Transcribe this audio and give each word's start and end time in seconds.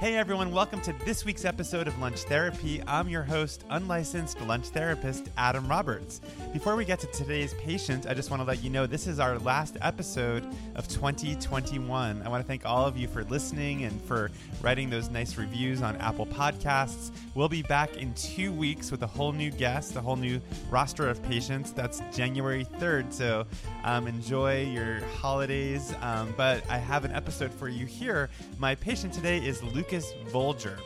Hey 0.00 0.16
everyone, 0.16 0.50
welcome 0.50 0.80
to 0.80 0.94
this 1.04 1.26
week's 1.26 1.44
episode 1.44 1.86
of 1.86 1.98
Lunch 1.98 2.20
Therapy. 2.20 2.82
I'm 2.86 3.10
your 3.10 3.22
host, 3.22 3.66
unlicensed 3.68 4.40
lunch 4.40 4.68
therapist 4.68 5.28
Adam 5.36 5.68
Roberts. 5.68 6.22
Before 6.54 6.74
we 6.74 6.86
get 6.86 7.00
to 7.00 7.06
today's 7.08 7.52
patient, 7.52 8.06
I 8.06 8.14
just 8.14 8.30
want 8.30 8.40
to 8.40 8.48
let 8.48 8.64
you 8.64 8.70
know 8.70 8.86
this 8.86 9.06
is 9.06 9.20
our 9.20 9.38
last 9.40 9.76
episode 9.82 10.46
of 10.74 10.88
2021. 10.88 12.22
I 12.22 12.28
want 12.30 12.42
to 12.42 12.48
thank 12.48 12.64
all 12.64 12.86
of 12.86 12.96
you 12.96 13.08
for 13.08 13.24
listening 13.24 13.84
and 13.84 14.00
for 14.00 14.30
writing 14.62 14.88
those 14.88 15.10
nice 15.10 15.36
reviews 15.36 15.82
on 15.82 15.96
Apple 15.96 16.24
Podcasts. 16.24 17.10
We'll 17.34 17.50
be 17.50 17.62
back 17.62 17.98
in 17.98 18.14
two 18.14 18.54
weeks 18.54 18.90
with 18.90 19.02
a 19.02 19.06
whole 19.06 19.32
new 19.32 19.50
guest, 19.50 19.96
a 19.96 20.00
whole 20.00 20.16
new 20.16 20.40
roster 20.70 21.10
of 21.10 21.22
patients. 21.24 21.72
That's 21.72 22.00
January 22.10 22.64
3rd, 22.78 23.12
so 23.12 23.46
um, 23.84 24.06
enjoy 24.06 24.62
your 24.62 25.00
holidays. 25.18 25.94
Um, 26.00 26.32
but 26.38 26.64
I 26.70 26.78
have 26.78 27.04
an 27.04 27.12
episode 27.12 27.52
for 27.52 27.68
you 27.68 27.84
here. 27.84 28.30
My 28.58 28.74
patient 28.74 29.12
today 29.12 29.36
is 29.38 29.62
Lukas 29.90 30.14
Volger. 30.28 30.78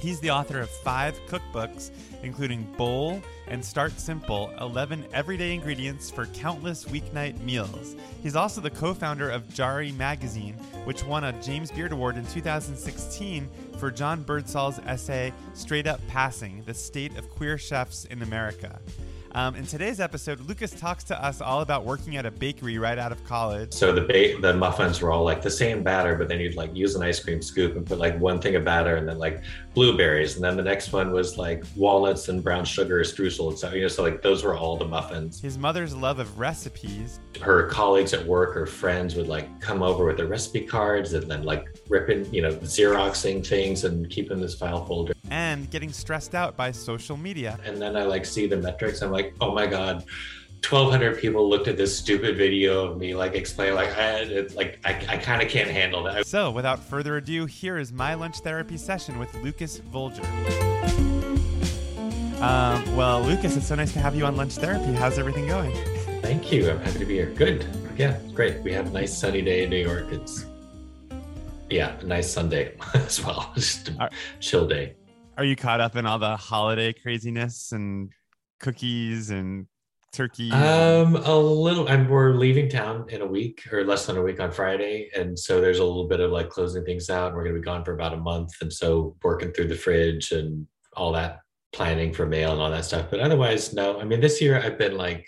He's 0.00 0.18
the 0.18 0.30
author 0.30 0.58
of 0.60 0.70
five 0.70 1.14
cookbooks, 1.28 1.90
including 2.22 2.62
Bowl 2.78 3.20
and 3.48 3.62
Start 3.62 4.00
Simple 4.00 4.50
11 4.62 5.04
Everyday 5.12 5.52
Ingredients 5.52 6.10
for 6.10 6.24
Countless 6.28 6.86
Weeknight 6.86 7.38
Meals. 7.42 7.96
He's 8.22 8.34
also 8.34 8.62
the 8.62 8.70
co 8.70 8.94
founder 8.94 9.28
of 9.28 9.52
Jarry 9.52 9.92
Magazine, 9.92 10.54
which 10.84 11.04
won 11.04 11.24
a 11.24 11.42
James 11.42 11.70
Beard 11.70 11.92
Award 11.92 12.16
in 12.16 12.24
2016 12.24 13.46
for 13.76 13.90
John 13.90 14.22
Birdsall's 14.24 14.78
essay 14.86 15.30
Straight 15.52 15.86
Up 15.86 16.00
Passing 16.08 16.62
The 16.64 16.72
State 16.72 17.18
of 17.18 17.28
Queer 17.28 17.58
Chefs 17.58 18.06
in 18.06 18.22
America. 18.22 18.80
Um, 19.34 19.56
in 19.56 19.66
today's 19.66 19.98
episode, 19.98 20.38
Lukas 20.42 20.70
talks 20.70 21.02
to 21.04 21.24
us 21.24 21.40
all 21.40 21.60
about 21.60 21.84
working 21.84 22.16
at 22.16 22.24
a 22.24 22.30
bakery 22.30 22.78
right 22.78 22.96
out 22.96 23.10
of 23.10 23.24
college. 23.24 23.72
So 23.72 23.90
the 23.90 24.02
ba- 24.02 24.40
the 24.40 24.54
muffins 24.54 25.00
were 25.00 25.10
all 25.10 25.24
like 25.24 25.42
the 25.42 25.50
same 25.50 25.82
batter, 25.82 26.14
but 26.14 26.28
then 26.28 26.38
you'd 26.38 26.54
like 26.54 26.72
use 26.72 26.94
an 26.94 27.02
ice 27.02 27.18
cream 27.18 27.42
scoop 27.42 27.74
and 27.74 27.84
put 27.84 27.98
like 27.98 28.16
one 28.20 28.40
thing 28.40 28.54
of 28.54 28.64
batter 28.64 28.94
and 28.94 29.08
then 29.08 29.18
like 29.18 29.42
blueberries, 29.74 30.36
and 30.36 30.44
then 30.44 30.56
the 30.56 30.62
next 30.62 30.92
one 30.92 31.10
was 31.10 31.36
like 31.36 31.64
walnuts 31.74 32.28
and 32.28 32.44
brown 32.44 32.64
sugar 32.64 33.00
streusel 33.00 33.48
and 33.48 33.58
stuff. 33.58 33.74
You 33.74 33.82
know, 33.82 33.88
so 33.88 34.04
like 34.04 34.22
those 34.22 34.44
were 34.44 34.56
all 34.56 34.76
the 34.76 34.86
muffins. 34.86 35.40
His 35.40 35.58
mother's 35.58 35.96
love 35.96 36.20
of 36.20 36.38
recipes. 36.38 37.18
Her 37.40 37.66
colleagues 37.66 38.14
at 38.14 38.24
work 38.24 38.56
or 38.56 38.66
friends 38.66 39.16
would 39.16 39.26
like 39.26 39.60
come 39.60 39.82
over 39.82 40.04
with 40.04 40.16
their 40.16 40.28
recipe 40.28 40.64
cards 40.64 41.12
and 41.12 41.28
then 41.28 41.42
like 41.42 41.66
ripping, 41.88 42.32
you 42.32 42.40
know, 42.40 42.52
xeroxing 42.52 43.44
things 43.44 43.82
and 43.82 44.08
keeping 44.08 44.40
this 44.40 44.54
file 44.54 44.84
folder. 44.84 45.13
And 45.30 45.70
getting 45.70 45.92
stressed 45.92 46.34
out 46.34 46.56
by 46.56 46.70
social 46.70 47.16
media. 47.16 47.58
And 47.64 47.80
then 47.80 47.96
I 47.96 48.04
like 48.04 48.26
see 48.26 48.46
the 48.46 48.56
metrics. 48.56 49.02
I'm 49.02 49.10
like, 49.10 49.34
oh 49.40 49.52
my 49.52 49.66
god. 49.66 50.04
1200 50.68 51.18
people 51.18 51.48
looked 51.48 51.68
at 51.68 51.76
this 51.76 51.96
stupid 51.96 52.38
video 52.38 52.86
of 52.86 52.96
me 52.96 53.14
like 53.14 53.34
explain 53.34 53.74
like 53.74 53.90
I, 53.98 54.20
it's 54.20 54.54
like 54.54 54.78
I, 54.84 54.92
I 55.08 55.16
kind 55.18 55.42
of 55.42 55.48
can't 55.48 55.68
handle 55.68 56.02
that. 56.04 56.26
So 56.26 56.50
without 56.50 56.82
further 56.82 57.18
ado 57.18 57.44
here 57.44 57.76
is 57.76 57.92
my 57.92 58.14
lunch 58.14 58.38
therapy 58.38 58.78
session 58.78 59.18
with 59.18 59.34
Lukas 59.42 59.80
Volger. 59.80 60.24
Um, 62.40 62.96
well 62.96 63.20
Lukas 63.20 63.56
it's 63.56 63.66
so 63.66 63.74
nice 63.74 63.92
to 63.92 64.00
have 64.00 64.14
you 64.14 64.24
on 64.24 64.36
lunch 64.36 64.54
therapy. 64.54 64.92
How's 64.94 65.18
everything 65.18 65.46
going? 65.46 65.76
Thank 66.22 66.50
you. 66.50 66.70
I'm 66.70 66.78
happy 66.80 66.98
to 66.98 67.04
be 67.04 67.14
here. 67.14 67.26
Good. 67.26 67.66
Yeah 67.98 68.18
great. 68.32 68.62
We 68.62 68.72
have 68.72 68.86
a 68.86 68.90
nice 68.90 69.16
sunny 69.16 69.42
day 69.42 69.64
in 69.64 69.70
new 69.70 69.84
york. 69.84 70.06
It's 70.12 70.46
yeah 71.68 71.98
a 71.98 72.04
nice 72.04 72.32
sunday 72.32 72.74
as 72.94 73.22
well. 73.22 73.52
Just 73.54 73.88
a 73.88 74.08
chill 74.40 74.66
day 74.66 74.94
are 75.36 75.44
you 75.44 75.56
caught 75.56 75.80
up 75.80 75.96
in 75.96 76.06
all 76.06 76.18
the 76.18 76.36
holiday 76.36 76.92
craziness 76.92 77.72
and 77.72 78.10
cookies 78.60 79.30
and 79.30 79.66
turkey? 80.12 80.50
Um, 80.50 81.16
a 81.16 81.36
little. 81.36 81.88
I'm 81.88 82.08
we're 82.08 82.34
leaving 82.34 82.68
town 82.68 83.06
in 83.08 83.20
a 83.20 83.26
week 83.26 83.62
or 83.72 83.84
less 83.84 84.06
than 84.06 84.16
a 84.16 84.22
week 84.22 84.40
on 84.40 84.50
Friday, 84.52 85.10
and 85.16 85.38
so 85.38 85.60
there's 85.60 85.78
a 85.78 85.84
little 85.84 86.06
bit 86.08 86.20
of 86.20 86.30
like 86.30 86.48
closing 86.48 86.84
things 86.84 87.10
out. 87.10 87.28
And 87.28 87.36
we're 87.36 87.44
going 87.44 87.56
to 87.56 87.60
be 87.60 87.64
gone 87.64 87.84
for 87.84 87.94
about 87.94 88.14
a 88.14 88.18
month, 88.18 88.52
and 88.60 88.72
so 88.72 89.16
working 89.22 89.52
through 89.52 89.68
the 89.68 89.74
fridge 89.74 90.32
and 90.32 90.66
all 90.96 91.12
that 91.12 91.40
planning 91.72 92.12
for 92.12 92.24
mail 92.24 92.52
and 92.52 92.60
all 92.60 92.70
that 92.70 92.84
stuff. 92.84 93.06
But 93.10 93.20
otherwise, 93.20 93.74
no. 93.74 94.00
I 94.00 94.04
mean, 94.04 94.20
this 94.20 94.40
year 94.40 94.60
I've 94.60 94.78
been 94.78 94.96
like, 94.96 95.26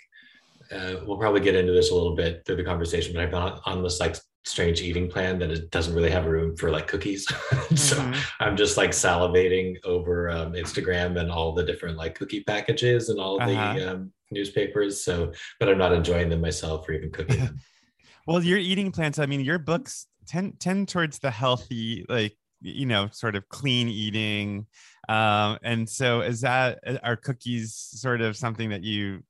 uh, 0.71 0.95
we'll 1.05 1.17
probably 1.17 1.41
get 1.41 1.55
into 1.55 1.73
this 1.73 1.91
a 1.91 1.95
little 1.95 2.15
bit 2.15 2.43
through 2.45 2.55
the 2.55 2.63
conversation, 2.63 3.13
but 3.13 3.21
I've 3.21 3.31
been 3.31 3.41
on, 3.41 3.59
on 3.65 3.83
this 3.83 3.99
like 3.99 4.15
strange 4.47 4.81
eating 4.81 5.09
plan 5.09 5.37
that 5.39 5.51
it 5.51 5.69
doesn't 5.71 5.93
really 5.93 6.09
have 6.09 6.25
room 6.25 6.55
for 6.55 6.71
like 6.71 6.87
cookies. 6.87 7.25
so 7.75 7.97
mm-hmm. 7.97 8.13
I'm 8.39 8.55
just 8.55 8.77
like 8.77 8.91
salivating 8.91 9.75
over 9.83 10.29
um, 10.29 10.53
Instagram 10.53 11.19
and 11.19 11.31
all 11.31 11.53
the 11.53 11.63
different 11.63 11.97
like 11.97 12.15
cookie 12.15 12.43
packages 12.43 13.09
and 13.09 13.19
all 13.19 13.41
uh-huh. 13.41 13.73
the 13.73 13.91
um, 13.91 14.11
newspapers. 14.31 15.03
So, 15.03 15.33
but 15.59 15.69
I'm 15.69 15.77
not 15.77 15.93
enjoying 15.93 16.29
them 16.29 16.41
myself 16.41 16.87
or 16.87 16.93
even 16.93 17.11
cooking 17.11 17.39
them. 17.39 17.59
well, 18.27 18.41
your 18.41 18.57
eating 18.57 18.91
plans, 18.91 19.19
I 19.19 19.25
mean, 19.25 19.41
your 19.41 19.59
books 19.59 20.07
tend 20.27 20.59
tend 20.59 20.87
towards 20.89 21.19
the 21.19 21.31
healthy, 21.31 22.05
like 22.07 22.37
you 22.61 22.85
know, 22.85 23.09
sort 23.11 23.35
of 23.35 23.47
clean 23.49 23.87
eating. 23.87 24.65
Um, 25.09 25.57
and 25.63 25.89
so 25.89 26.21
is 26.21 26.41
that 26.41 26.79
are 27.03 27.15
cookies 27.15 27.75
sort 27.75 28.21
of 28.21 28.35
something 28.35 28.69
that 28.69 28.83
you 28.83 29.23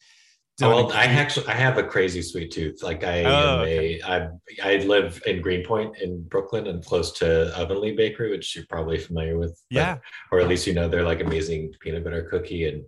well, 0.60 0.92
I 0.92 1.06
actually 1.06 1.48
I 1.48 1.54
have 1.54 1.78
a 1.78 1.84
crazy 1.84 2.22
sweet 2.22 2.52
tooth. 2.52 2.82
Like 2.82 3.04
I 3.04 3.24
oh, 3.24 3.28
am 3.28 3.60
okay. 3.60 4.00
a 4.00 4.08
I 4.08 4.30
I 4.64 4.78
live 4.78 5.22
in 5.28 5.42
Greenpoint 5.42 5.98
in 6.00 6.24
Brooklyn 6.24 6.68
and 6.68 6.84
close 6.84 7.12
to 7.20 7.52
Ovenly 7.56 7.96
Bakery, 7.96 8.32
which 8.32 8.56
you're 8.56 8.66
probably 8.68 8.98
familiar 8.98 9.38
with. 9.38 9.62
Yeah. 9.70 9.98
or 10.32 10.40
at 10.40 10.48
least 10.48 10.66
you 10.66 10.74
know 10.74 10.88
they're 10.88 11.04
like 11.04 11.22
amazing 11.22 11.74
peanut 11.80 12.04
butter 12.04 12.24
cookie 12.24 12.68
and 12.68 12.84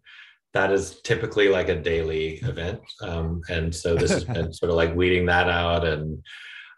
that 0.54 0.72
is 0.72 1.02
typically 1.02 1.48
like 1.48 1.70
a 1.70 1.80
daily 1.80 2.38
event. 2.38 2.82
Um, 3.02 3.42
and 3.50 3.74
so 3.74 3.96
this 3.96 4.12
has 4.12 4.24
been 4.36 4.52
sort 4.52 4.72
of 4.72 4.76
like 4.76 4.96
weeding 4.96 5.26
that 5.28 5.48
out 5.48 5.86
and 5.86 6.24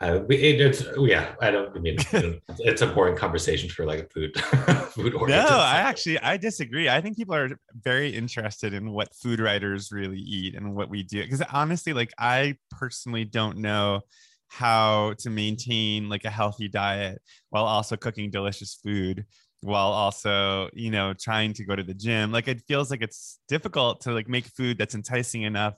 uh, 0.02 0.24
it, 0.30 0.62
it's 0.62 0.84
yeah. 0.98 1.36
I 1.42 1.52
don't 1.52 1.76
I 1.76 1.80
mean 1.80 1.98
it's 2.60 2.82
a 2.82 2.88
boring 2.88 3.16
conversation 3.16 3.70
for 3.70 3.86
like 3.86 4.00
a 4.00 4.08
food 4.10 4.38
food. 4.92 5.14
No, 5.14 5.46
I 5.48 5.78
actually 5.78 6.20
I 6.20 6.38
disagree. 6.38 6.90
I 6.90 7.02
think 7.02 7.18
people 7.18 7.36
are 7.36 7.50
very 7.84 8.10
interested 8.10 8.74
in 8.74 8.92
what 8.92 9.14
food 9.16 9.40
writers 9.40 9.92
really 9.92 10.20
eat 10.20 10.56
and 10.56 10.76
what 10.76 10.90
we 10.90 11.04
do. 11.04 11.22
Because 11.22 11.42
honestly, 11.54 11.94
like 11.94 12.12
I 12.18 12.58
personally 12.72 13.26
don't 13.26 13.58
know 13.58 14.02
how 14.48 15.14
to 15.20 15.30
maintain 15.30 16.10
like 16.10 16.26
a 16.26 16.30
healthy 16.30 16.68
diet 16.68 17.22
while 17.52 17.66
also 17.66 17.96
cooking 17.96 18.30
delicious 18.30 18.80
food 18.84 19.26
while 19.62 19.92
also 19.92 20.70
you 20.74 20.92
know 20.92 21.14
trying 21.14 21.54
to 21.54 21.64
go 21.64 21.76
to 21.76 21.84
the 21.84 21.94
gym 21.94 22.32
like 22.32 22.48
it 22.48 22.62
feels 22.68 22.90
like 22.90 23.02
it's 23.02 23.40
difficult 23.48 24.02
to 24.02 24.12
like 24.12 24.28
make 24.28 24.46
food 24.48 24.78
that's 24.78 24.96
enticing 24.96 25.44
enough 25.44 25.76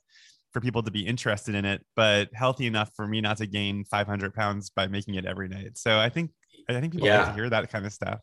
for 0.53 0.61
people 0.61 0.83
to 0.83 0.91
be 0.91 1.05
interested 1.05 1.55
in 1.55 1.65
it, 1.65 1.83
but 1.95 2.29
healthy 2.33 2.67
enough 2.67 2.91
for 2.95 3.07
me 3.07 3.21
not 3.21 3.37
to 3.37 3.47
gain 3.47 3.83
500 3.85 4.33
pounds 4.33 4.69
by 4.69 4.87
making 4.87 5.15
it 5.15 5.25
every 5.25 5.49
night. 5.49 5.77
So 5.77 5.97
I 5.99 6.09
think 6.09 6.31
I 6.69 6.79
think 6.79 6.93
people 6.93 7.07
yeah. 7.07 7.23
like 7.23 7.27
to 7.29 7.33
hear 7.33 7.49
that 7.49 7.71
kind 7.71 7.85
of 7.85 7.93
stuff. 7.93 8.19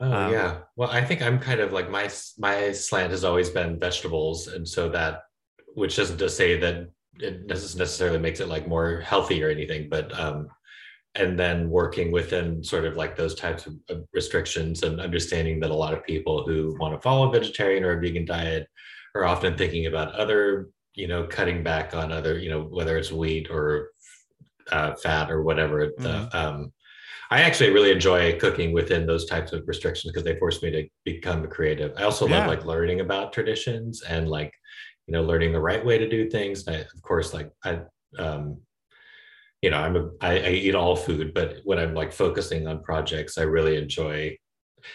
Oh 0.00 0.10
um, 0.10 0.32
yeah. 0.32 0.58
Well, 0.76 0.90
I 0.90 1.04
think 1.04 1.22
I'm 1.22 1.38
kind 1.38 1.60
of 1.60 1.72
like 1.72 1.90
my 1.90 2.08
my 2.38 2.72
slant 2.72 3.10
has 3.10 3.24
always 3.24 3.50
been 3.50 3.78
vegetables, 3.78 4.48
and 4.48 4.66
so 4.66 4.88
that 4.90 5.22
which 5.74 5.96
doesn't 5.96 6.18
to 6.18 6.30
say 6.30 6.58
that 6.58 6.88
it 7.20 7.46
necessarily 7.46 8.18
makes 8.18 8.40
it 8.40 8.48
like 8.48 8.66
more 8.66 9.00
healthy 9.00 9.42
or 9.42 9.50
anything, 9.50 9.88
but 9.90 10.18
um, 10.18 10.48
and 11.14 11.38
then 11.38 11.68
working 11.68 12.10
within 12.10 12.64
sort 12.64 12.84
of 12.84 12.96
like 12.96 13.16
those 13.16 13.34
types 13.34 13.66
of 13.66 14.04
restrictions 14.14 14.82
and 14.82 15.00
understanding 15.00 15.60
that 15.60 15.70
a 15.70 15.74
lot 15.74 15.92
of 15.92 16.04
people 16.04 16.44
who 16.46 16.74
want 16.80 16.94
to 16.94 17.00
follow 17.00 17.28
a 17.28 17.32
vegetarian 17.32 17.84
or 17.84 17.98
a 17.98 18.00
vegan 18.00 18.24
diet 18.24 18.66
are 19.14 19.24
often 19.24 19.56
thinking 19.56 19.86
about 19.86 20.14
other 20.14 20.70
you 20.94 21.08
know 21.08 21.26
cutting 21.26 21.62
back 21.62 21.94
on 21.94 22.12
other 22.12 22.38
you 22.38 22.50
know 22.50 22.62
whether 22.62 22.96
it's 22.96 23.12
wheat 23.12 23.48
or 23.50 23.90
uh, 24.70 24.94
fat 24.94 25.30
or 25.30 25.42
whatever 25.42 25.88
mm-hmm. 25.98 26.36
um, 26.36 26.72
i 27.30 27.40
actually 27.40 27.70
really 27.70 27.90
enjoy 27.90 28.38
cooking 28.38 28.72
within 28.72 29.06
those 29.06 29.26
types 29.26 29.52
of 29.52 29.66
restrictions 29.66 30.12
because 30.12 30.24
they 30.24 30.38
force 30.38 30.62
me 30.62 30.70
to 30.70 30.86
become 31.04 31.46
creative 31.48 31.92
i 31.96 32.02
also 32.02 32.26
yeah. 32.26 32.38
love 32.38 32.46
like 32.46 32.64
learning 32.64 33.00
about 33.00 33.32
traditions 33.32 34.02
and 34.02 34.28
like 34.28 34.52
you 35.06 35.12
know 35.12 35.22
learning 35.22 35.52
the 35.52 35.60
right 35.60 35.84
way 35.84 35.98
to 35.98 36.08
do 36.08 36.30
things 36.30 36.66
I, 36.68 36.74
of 36.74 37.02
course 37.02 37.34
like 37.34 37.50
i 37.64 37.80
um, 38.18 38.60
you 39.62 39.70
know 39.70 39.78
i'm 39.78 39.96
a 39.96 40.10
I, 40.20 40.38
I 40.38 40.50
eat 40.50 40.74
all 40.74 40.94
food 40.94 41.34
but 41.34 41.58
when 41.64 41.78
i'm 41.78 41.94
like 41.94 42.12
focusing 42.12 42.66
on 42.66 42.82
projects 42.82 43.38
i 43.38 43.42
really 43.42 43.76
enjoy 43.76 44.36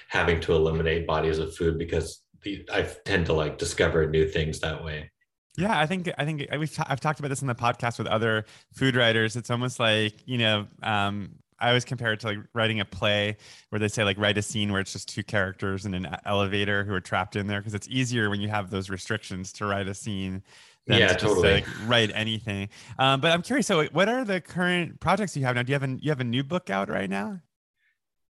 having 0.10 0.40
to 0.42 0.54
eliminate 0.54 1.08
bodies 1.08 1.40
of 1.40 1.56
food 1.56 1.78
because 1.78 2.24
the, 2.44 2.64
i 2.72 2.84
tend 3.06 3.26
to 3.28 3.34
like 3.34 3.58
discover 3.58 4.08
new 4.10 4.28
things 4.28 4.60
that 4.60 4.84
way 4.84 5.10
yeah, 5.58 5.80
I 5.80 5.88
think 5.88 6.10
I 6.18 6.26
think 6.26 6.48
we've 6.58 6.74
t- 6.74 6.84
I've 6.88 7.00
talked 7.00 7.20
about 7.20 7.30
this 7.30 7.42
in 7.42 7.48
the 7.48 7.56
podcast 7.56 7.98
with 7.98 8.08
other 8.08 8.46
food 8.74 8.96
writers. 8.96 9.36
It's 9.36 9.50
almost 9.50 9.80
like 9.80 10.14
you 10.26 10.38
know, 10.38 10.68
um, 10.84 11.32
I 11.60 11.70
always 11.70 11.84
compare 11.84 12.14
it 12.14 12.20
to 12.22 12.28
like 12.28 12.38
writing 12.54 12.80
a 12.80 12.86
play 12.86 13.38
where 13.70 13.80
they 13.80 13.88
say 13.88 14.04
like 14.04 14.20
write 14.20 14.38
a 14.38 14.42
scene 14.44 14.72
where 14.72 14.80
it's 14.80 14.94
just 14.94 15.10
two 15.10 15.24
characters 15.24 15.86
in 15.86 15.96
an 15.96 16.08
elevator 16.26 16.84
who 16.84 16.94
are 16.94 17.02
trapped 17.02 17.36
in 17.36 17.48
there 17.48 17.60
because 17.60 17.74
it's 17.74 17.88
easier 17.90 18.30
when 18.30 18.40
you 18.40 18.50
have 18.50 18.70
those 18.70 18.90
restrictions 18.90 19.52
to 19.54 19.66
write 19.66 19.88
a 19.88 19.96
scene 19.96 20.44
than 20.86 21.00
yeah, 21.00 21.08
to 21.08 21.16
totally. 21.16 21.62
just 21.62 21.68
like 21.68 21.90
write 21.90 22.12
anything. 22.14 22.70
Um, 23.00 23.20
but 23.20 23.32
I'm 23.32 23.42
curious. 23.42 23.66
So, 23.66 23.84
what 23.86 24.08
are 24.08 24.24
the 24.24 24.40
current 24.40 25.00
projects 25.00 25.36
you 25.36 25.44
have 25.46 25.56
now? 25.56 25.64
Do 25.64 25.72
you 25.72 25.76
have 25.76 25.84
an 25.84 26.00
you 26.04 26.12
have 26.12 26.22
a 26.22 26.26
new 26.26 26.44
book 26.44 26.70
out 26.70 26.88
right 26.88 27.10
now? 27.10 27.40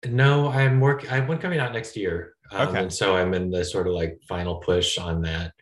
No, 0.07 0.49
I'm 0.49 0.79
working. 0.79 1.09
I 1.09 1.15
have 1.15 1.27
one 1.27 1.39
coming 1.39 1.59
out 1.59 1.73
next 1.73 1.97
year. 1.97 2.35
Um, 2.51 2.67
okay. 2.67 2.79
And 2.83 2.93
so 2.93 3.15
I'm 3.15 3.33
in 3.33 3.49
the 3.49 3.65
sort 3.65 3.87
of 3.87 3.93
like 3.93 4.19
final 4.27 4.57
push 4.57 4.99
on 4.99 5.21
that. 5.23 5.53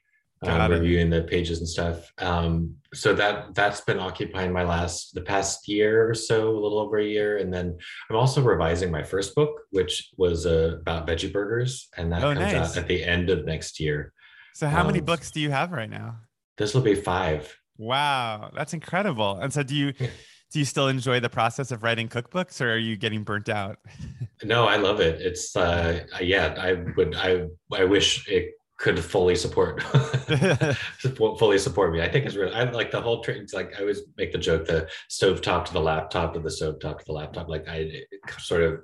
Um, 0.50 0.72
reviewing 0.72 1.10
the 1.10 1.24
pages 1.24 1.60
and 1.60 1.68
stuff. 1.68 2.12
Um, 2.19 2.75
so 2.94 3.13
that 3.13 3.56
that's 3.56 3.81
been 3.81 4.00
occupying 4.00 4.51
my 4.51 4.63
last 4.63 5.13
the 5.13 5.22
past 5.22 5.68
year 5.68 6.10
or 6.10 6.13
so, 6.13 6.50
a 6.50 6.60
little 6.60 6.80
over 6.80 6.98
a 6.98 7.06
year. 7.06 7.38
And 7.38 7.54
then 7.54 7.78
I'm 8.10 8.16
also 8.16 8.42
revising 8.42 8.92
my 8.92 9.04
first 9.04 9.36
book, 9.36 9.62
which 9.72 10.10
was 10.18 10.45
uh, 10.45 10.78
about 10.81 11.07
veggie 11.07 11.31
burgers, 11.31 11.90
and 11.98 12.12
that 12.12 12.24
oh, 12.24 12.34
comes 12.34 12.40
nice. 12.40 12.72
out 12.72 12.78
at 12.78 12.88
the 12.88 13.04
end 13.04 13.30
of 13.30 13.45
next 13.45 13.80
year. 13.80 14.13
So 14.54 14.68
how 14.68 14.81
um, 14.81 14.88
many 14.88 15.01
books 15.01 15.31
do 15.31 15.40
you 15.40 15.51
have 15.51 15.72
right 15.72 15.90
now? 15.90 16.18
This 16.57 16.74
will 16.74 16.81
be 16.81 16.96
five. 16.96 17.57
Wow, 17.78 18.51
that's 18.56 18.74
incredible. 18.74 19.38
And 19.38 19.51
so 19.51 19.63
do 19.63 19.75
you 19.75 19.94
do 19.94 20.60
you 20.60 20.66
still 20.66 20.88
enjoy 20.88 21.19
the 21.19 21.30
process 21.30 21.72
of 21.72 21.81
writing 21.81 22.07
cookbooks 22.07 22.62
or 22.62 22.74
are 22.74 22.78
you 22.78 22.96
getting 22.96 23.24
burnt 23.24 23.50
out? 23.50 23.80
no, 24.44 24.66
I 24.66 24.75
love 24.75 25.00
it. 25.00 25.19
It's 25.19 25.56
uh 25.56 26.06
yeah, 26.22 26.56
I 26.57 26.74
would 26.96 27.16
I 27.16 27.48
I 27.72 27.86
wish 27.86 28.28
it 28.28 28.51
could 28.84 29.00
fully 29.00 29.34
support 29.36 29.82
fully 31.40 31.58
support 31.58 31.94
me. 31.94 32.02
I 32.02 32.10
think 32.10 32.26
it's 32.26 32.36
really 32.36 32.54
I 32.54 32.70
like 32.72 32.92
the 32.92 33.00
whole 33.00 33.24
trick. 33.24 33.42
Like 33.54 33.74
I 33.78 33.80
always 33.80 34.02
make 34.18 34.34
the 34.34 34.38
joke 34.38 34.66
the 34.66 34.90
stove 35.08 35.42
top 35.42 35.64
to 35.68 35.74
the 35.74 35.80
laptop 35.80 36.34
to 36.34 36.42
the 36.42 36.52
stove 36.52 36.82
top 36.82 37.00
to 37.00 37.06
the 37.06 37.14
laptop. 37.14 37.48
Like 37.48 37.66
I 37.70 38.04
sort 38.40 38.64
of 38.64 38.82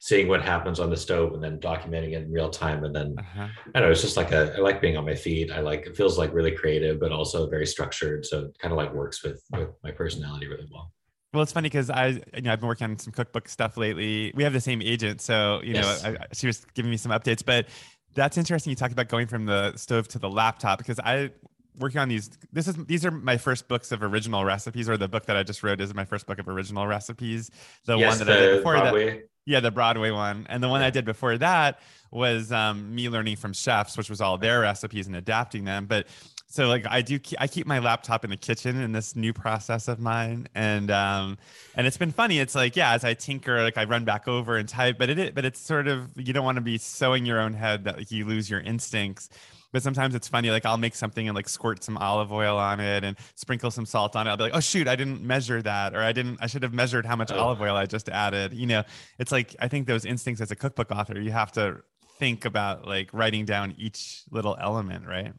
seeing 0.00 0.26
what 0.28 0.42
happens 0.42 0.80
on 0.80 0.88
the 0.88 0.96
stove 0.96 1.34
and 1.34 1.44
then 1.44 1.58
documenting 1.58 2.12
it 2.12 2.22
in 2.22 2.32
real 2.32 2.48
time. 2.48 2.82
And 2.84 2.96
then 2.96 3.14
uh-huh. 3.18 3.48
I 3.74 3.80
don't 3.80 3.88
know, 3.88 3.90
it's 3.90 4.00
just 4.00 4.16
like 4.16 4.32
a 4.32 4.54
I 4.56 4.60
like 4.60 4.80
being 4.80 4.96
on 4.96 5.04
my 5.04 5.14
feet. 5.14 5.52
I 5.52 5.60
like 5.60 5.86
it 5.86 5.96
feels 5.98 6.16
like 6.16 6.32
really 6.32 6.52
creative, 6.52 6.98
but 6.98 7.12
also 7.12 7.46
very 7.46 7.66
structured. 7.66 8.24
So 8.24 8.46
it 8.46 8.58
kind 8.58 8.72
of 8.72 8.78
like 8.78 8.94
works 8.94 9.22
with 9.22 9.42
with 9.52 9.68
my 9.84 9.90
personality 9.90 10.48
really 10.48 10.66
well. 10.72 10.92
Well, 11.34 11.42
it's 11.42 11.52
funny 11.52 11.68
because 11.68 11.90
I, 11.90 12.20
you 12.34 12.42
know, 12.42 12.52
I've 12.52 12.60
been 12.60 12.68
working 12.68 12.90
on 12.92 12.98
some 12.98 13.12
cookbook 13.12 13.50
stuff 13.50 13.76
lately. 13.76 14.32
We 14.34 14.42
have 14.44 14.54
the 14.54 14.60
same 14.60 14.80
agent, 14.80 15.20
so 15.20 15.60
you 15.62 15.74
yes. 15.74 16.02
know, 16.02 16.12
I, 16.12 16.26
she 16.32 16.46
was 16.46 16.64
giving 16.72 16.90
me 16.90 16.96
some 16.96 17.12
updates. 17.12 17.44
But 17.44 17.66
that's 18.16 18.36
interesting. 18.36 18.70
You 18.70 18.76
talked 18.76 18.92
about 18.92 19.08
going 19.08 19.28
from 19.28 19.46
the 19.46 19.76
stove 19.76 20.08
to 20.08 20.18
the 20.18 20.28
laptop 20.28 20.78
because 20.78 20.98
I 20.98 21.30
working 21.78 22.00
on 22.00 22.08
these. 22.08 22.30
This 22.52 22.66
is 22.66 22.74
these 22.86 23.04
are 23.04 23.10
my 23.10 23.36
first 23.36 23.68
books 23.68 23.92
of 23.92 24.02
original 24.02 24.44
recipes, 24.44 24.88
or 24.88 24.96
the 24.96 25.08
book 25.08 25.26
that 25.26 25.36
I 25.36 25.42
just 25.42 25.62
wrote 25.62 25.80
is 25.80 25.94
my 25.94 26.04
first 26.04 26.26
book 26.26 26.38
of 26.38 26.48
original 26.48 26.86
recipes. 26.86 27.50
The 27.84 27.96
yes, 27.96 28.18
one 28.18 28.26
that 28.26 28.36
I 28.36 28.40
did 28.40 28.56
before 28.56 28.72
Broadway. 28.74 29.10
that, 29.10 29.28
yeah, 29.44 29.60
the 29.60 29.70
Broadway 29.70 30.10
one, 30.10 30.46
and 30.48 30.62
the 30.62 30.68
one 30.68 30.82
I 30.82 30.90
did 30.90 31.04
before 31.04 31.38
that 31.38 31.78
was 32.10 32.50
um, 32.50 32.94
me 32.94 33.08
learning 33.08 33.36
from 33.36 33.52
chefs, 33.52 33.96
which 33.96 34.10
was 34.10 34.20
all 34.20 34.38
their 34.38 34.60
recipes 34.60 35.06
and 35.06 35.14
adapting 35.14 35.64
them. 35.64 35.86
But 35.86 36.06
so 36.48 36.68
like 36.68 36.86
I 36.88 37.02
do 37.02 37.18
I 37.38 37.48
keep 37.48 37.66
my 37.66 37.80
laptop 37.80 38.24
in 38.24 38.30
the 38.30 38.36
kitchen 38.36 38.80
in 38.80 38.92
this 38.92 39.16
new 39.16 39.32
process 39.32 39.88
of 39.88 39.98
mine 39.98 40.48
and 40.54 40.90
um 40.90 41.38
and 41.74 41.86
it's 41.86 41.96
been 41.96 42.12
funny. 42.12 42.38
It's 42.38 42.54
like 42.54 42.76
yeah 42.76 42.92
as 42.92 43.04
I 43.04 43.14
tinker 43.14 43.62
like 43.62 43.76
I 43.76 43.84
run 43.84 44.04
back 44.04 44.28
over 44.28 44.56
and 44.56 44.68
type 44.68 44.96
but 44.98 45.10
it 45.10 45.34
but 45.34 45.44
it's 45.44 45.58
sort 45.58 45.88
of 45.88 46.10
you 46.16 46.32
don't 46.32 46.44
want 46.44 46.56
to 46.56 46.62
be 46.62 46.78
sewing 46.78 47.26
your 47.26 47.40
own 47.40 47.52
head 47.52 47.84
that 47.84 47.98
like, 47.98 48.10
you 48.10 48.24
lose 48.24 48.48
your 48.48 48.60
instincts. 48.60 49.28
But 49.72 49.82
sometimes 49.82 50.14
it's 50.14 50.28
funny 50.28 50.50
like 50.50 50.64
I'll 50.64 50.78
make 50.78 50.94
something 50.94 51.28
and 51.28 51.34
like 51.34 51.48
squirt 51.48 51.82
some 51.82 51.98
olive 51.98 52.32
oil 52.32 52.56
on 52.56 52.78
it 52.78 53.02
and 53.02 53.16
sprinkle 53.34 53.72
some 53.72 53.84
salt 53.84 54.14
on 54.14 54.28
it. 54.28 54.30
I'll 54.30 54.36
be 54.36 54.44
like 54.44 54.54
oh 54.56 54.60
shoot 54.60 54.86
I 54.86 54.94
didn't 54.94 55.22
measure 55.22 55.60
that 55.62 55.94
or 55.94 56.00
I 56.00 56.12
didn't 56.12 56.38
I 56.40 56.46
should 56.46 56.62
have 56.62 56.72
measured 56.72 57.04
how 57.04 57.16
much 57.16 57.32
oh. 57.32 57.38
olive 57.38 57.60
oil 57.60 57.74
I 57.74 57.86
just 57.86 58.08
added. 58.08 58.54
You 58.54 58.66
know 58.66 58.84
it's 59.18 59.32
like 59.32 59.56
I 59.58 59.66
think 59.66 59.88
those 59.88 60.04
instincts 60.04 60.40
as 60.40 60.52
a 60.52 60.56
cookbook 60.56 60.92
author 60.92 61.20
you 61.20 61.32
have 61.32 61.50
to 61.52 61.82
think 62.18 62.44
about 62.44 62.86
like 62.86 63.10
writing 63.12 63.44
down 63.44 63.74
each 63.76 64.22
little 64.30 64.56
element 64.60 65.06
right 65.06 65.34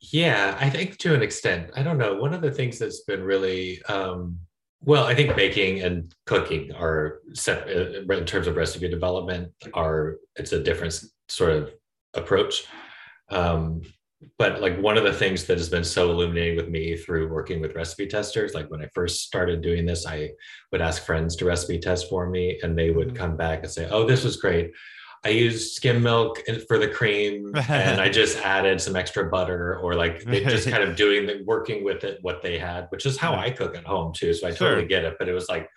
yeah, 0.00 0.56
I 0.60 0.70
think 0.70 0.98
to 0.98 1.14
an 1.14 1.22
extent. 1.22 1.70
I 1.74 1.82
don't 1.82 1.98
know. 1.98 2.16
One 2.16 2.34
of 2.34 2.42
the 2.42 2.50
things 2.50 2.78
that's 2.78 3.00
been 3.00 3.22
really 3.22 3.82
um, 3.84 4.38
well, 4.82 5.04
I 5.04 5.14
think 5.14 5.34
baking 5.34 5.80
and 5.82 6.14
cooking 6.26 6.72
are 6.72 7.20
set 7.32 7.68
uh, 7.68 8.12
in 8.12 8.24
terms 8.24 8.46
of 8.46 8.56
recipe 8.56 8.88
development 8.88 9.52
are 9.74 10.16
it's 10.36 10.52
a 10.52 10.62
different 10.62 11.02
sort 11.28 11.52
of 11.52 11.72
approach. 12.14 12.64
Um, 13.30 13.82
but 14.38 14.60
like 14.60 14.78
one 14.80 14.96
of 14.96 15.04
the 15.04 15.12
things 15.12 15.44
that 15.44 15.58
has 15.58 15.68
been 15.68 15.84
so 15.84 16.10
illuminating 16.10 16.56
with 16.56 16.68
me 16.68 16.96
through 16.96 17.28
working 17.28 17.60
with 17.60 17.74
recipe 17.74 18.06
testers, 18.06 18.54
like 18.54 18.70
when 18.70 18.80
I 18.80 18.88
first 18.94 19.22
started 19.22 19.60
doing 19.60 19.86
this, 19.86 20.06
I 20.06 20.30
would 20.72 20.80
ask 20.80 21.04
friends 21.04 21.36
to 21.36 21.44
recipe 21.44 21.78
test 21.78 22.08
for 22.08 22.28
me, 22.30 22.58
and 22.62 22.78
they 22.78 22.90
would 22.90 23.08
mm-hmm. 23.08 23.16
come 23.16 23.36
back 23.36 23.62
and 23.62 23.70
say, 23.70 23.88
"Oh, 23.90 24.06
this 24.06 24.24
was 24.24 24.36
great." 24.36 24.72
I 25.24 25.30
used 25.30 25.74
skim 25.74 26.02
milk 26.02 26.40
for 26.68 26.78
the 26.78 26.88
cream 26.88 27.52
and 27.68 28.00
I 28.00 28.08
just 28.20 28.38
added 28.38 28.80
some 28.80 28.96
extra 28.96 29.28
butter 29.28 29.78
or 29.78 29.94
like 29.94 30.22
they 30.24 30.44
just 30.44 30.68
kind 30.68 30.82
of 30.82 30.96
doing 30.96 31.26
the 31.26 31.42
working 31.44 31.84
with 31.84 32.04
it 32.04 32.18
what 32.22 32.42
they 32.42 32.58
had, 32.58 32.86
which 32.90 33.06
is 33.06 33.16
how 33.16 33.34
I 33.34 33.50
cook 33.50 33.76
at 33.76 33.84
home 33.84 34.12
too. 34.12 34.32
So 34.34 34.46
I 34.46 34.54
sure. 34.54 34.68
totally 34.70 34.88
get 34.88 35.04
it. 35.04 35.16
But 35.18 35.28
it 35.28 35.32
was 35.32 35.48
like 35.48 35.68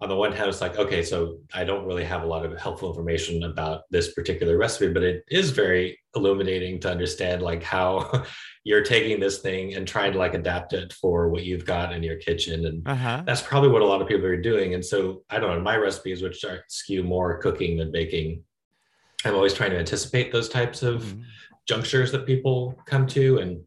on 0.00 0.10
the 0.10 0.16
one 0.16 0.32
hand, 0.32 0.48
it's 0.48 0.60
like, 0.60 0.78
okay, 0.78 1.02
so 1.02 1.38
I 1.54 1.64
don't 1.64 1.86
really 1.86 2.04
have 2.04 2.22
a 2.22 2.26
lot 2.26 2.44
of 2.44 2.58
helpful 2.58 2.90
information 2.90 3.44
about 3.44 3.82
this 3.90 4.12
particular 4.12 4.58
recipe, 4.58 4.92
but 4.92 5.02
it 5.02 5.24
is 5.30 5.50
very 5.50 5.98
illuminating 6.14 6.80
to 6.80 6.90
understand 6.90 7.40
like 7.40 7.62
how 7.62 8.24
you're 8.64 8.82
taking 8.82 9.20
this 9.20 9.38
thing 9.38 9.74
and 9.74 9.88
trying 9.88 10.12
to 10.12 10.18
like 10.18 10.34
adapt 10.34 10.74
it 10.74 10.92
for 10.92 11.30
what 11.30 11.44
you've 11.44 11.64
got 11.64 11.94
in 11.94 12.02
your 12.02 12.16
kitchen. 12.16 12.66
And 12.66 12.86
uh-huh. 12.86 13.22
that's 13.24 13.40
probably 13.40 13.70
what 13.70 13.80
a 13.80 13.86
lot 13.86 14.02
of 14.02 14.08
people 14.08 14.26
are 14.26 14.36
doing. 14.36 14.74
And 14.74 14.84
so 14.84 15.22
I 15.30 15.38
don't 15.38 15.56
know, 15.56 15.62
my 15.62 15.76
recipes, 15.76 16.22
which 16.22 16.44
are 16.44 16.62
skew 16.68 17.02
more 17.02 17.38
cooking 17.38 17.78
than 17.78 17.90
baking, 17.90 18.44
I'm 19.24 19.34
always 19.34 19.54
trying 19.54 19.70
to 19.70 19.78
anticipate 19.78 20.32
those 20.32 20.48
types 20.48 20.82
of 20.82 21.02
mm-hmm. 21.02 21.22
junctures 21.66 22.12
that 22.12 22.26
people 22.26 22.78
come 22.86 23.06
to. 23.08 23.38
And 23.38 23.64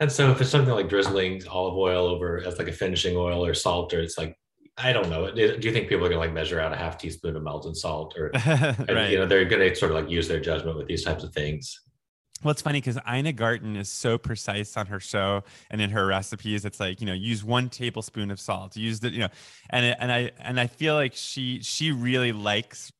and 0.00 0.10
so 0.10 0.30
if 0.30 0.40
it's 0.40 0.50
something 0.50 0.74
like 0.74 0.88
drizzling 0.88 1.46
olive 1.48 1.76
oil 1.76 2.06
over 2.06 2.42
as 2.44 2.58
like 2.58 2.68
a 2.68 2.72
finishing 2.72 3.16
oil 3.16 3.44
or 3.44 3.54
salt, 3.54 3.94
or 3.94 4.00
it's 4.00 4.18
like 4.18 4.36
I 4.78 4.92
don't 4.92 5.10
know. 5.10 5.30
Do 5.30 5.58
you 5.60 5.72
think 5.72 5.88
people 5.88 6.04
are 6.06 6.08
gonna 6.08 6.20
like 6.20 6.32
measure 6.32 6.58
out 6.58 6.72
a 6.72 6.76
half 6.76 6.96
teaspoon 6.96 7.36
of 7.36 7.42
Maldon 7.42 7.74
salt, 7.74 8.16
or 8.16 8.30
right. 8.46 9.10
you 9.10 9.18
know 9.18 9.26
they're 9.26 9.44
gonna 9.44 9.74
sort 9.74 9.92
of 9.92 9.98
like 9.98 10.10
use 10.10 10.28
their 10.28 10.40
judgment 10.40 10.76
with 10.76 10.86
these 10.86 11.04
types 11.04 11.24
of 11.24 11.32
things? 11.32 11.78
Well, 12.42 12.50
it's 12.50 12.62
funny 12.62 12.80
because 12.80 12.98
Ina 13.08 13.34
Garten 13.34 13.76
is 13.76 13.88
so 13.88 14.18
precise 14.18 14.76
on 14.76 14.86
her 14.86 14.98
show 14.98 15.44
and 15.70 15.80
in 15.80 15.90
her 15.90 16.06
recipes. 16.06 16.64
It's 16.64 16.80
like 16.80 17.00
you 17.00 17.06
know, 17.06 17.12
use 17.12 17.44
one 17.44 17.68
tablespoon 17.68 18.30
of 18.30 18.40
salt. 18.40 18.76
Use 18.76 18.98
the 18.98 19.10
you 19.10 19.20
know, 19.20 19.28
and 19.70 19.94
and 20.00 20.10
I 20.10 20.32
and 20.38 20.58
I 20.58 20.66
feel 20.66 20.94
like 20.94 21.14
she 21.14 21.60
she 21.62 21.92
really 21.92 22.32
likes 22.32 22.90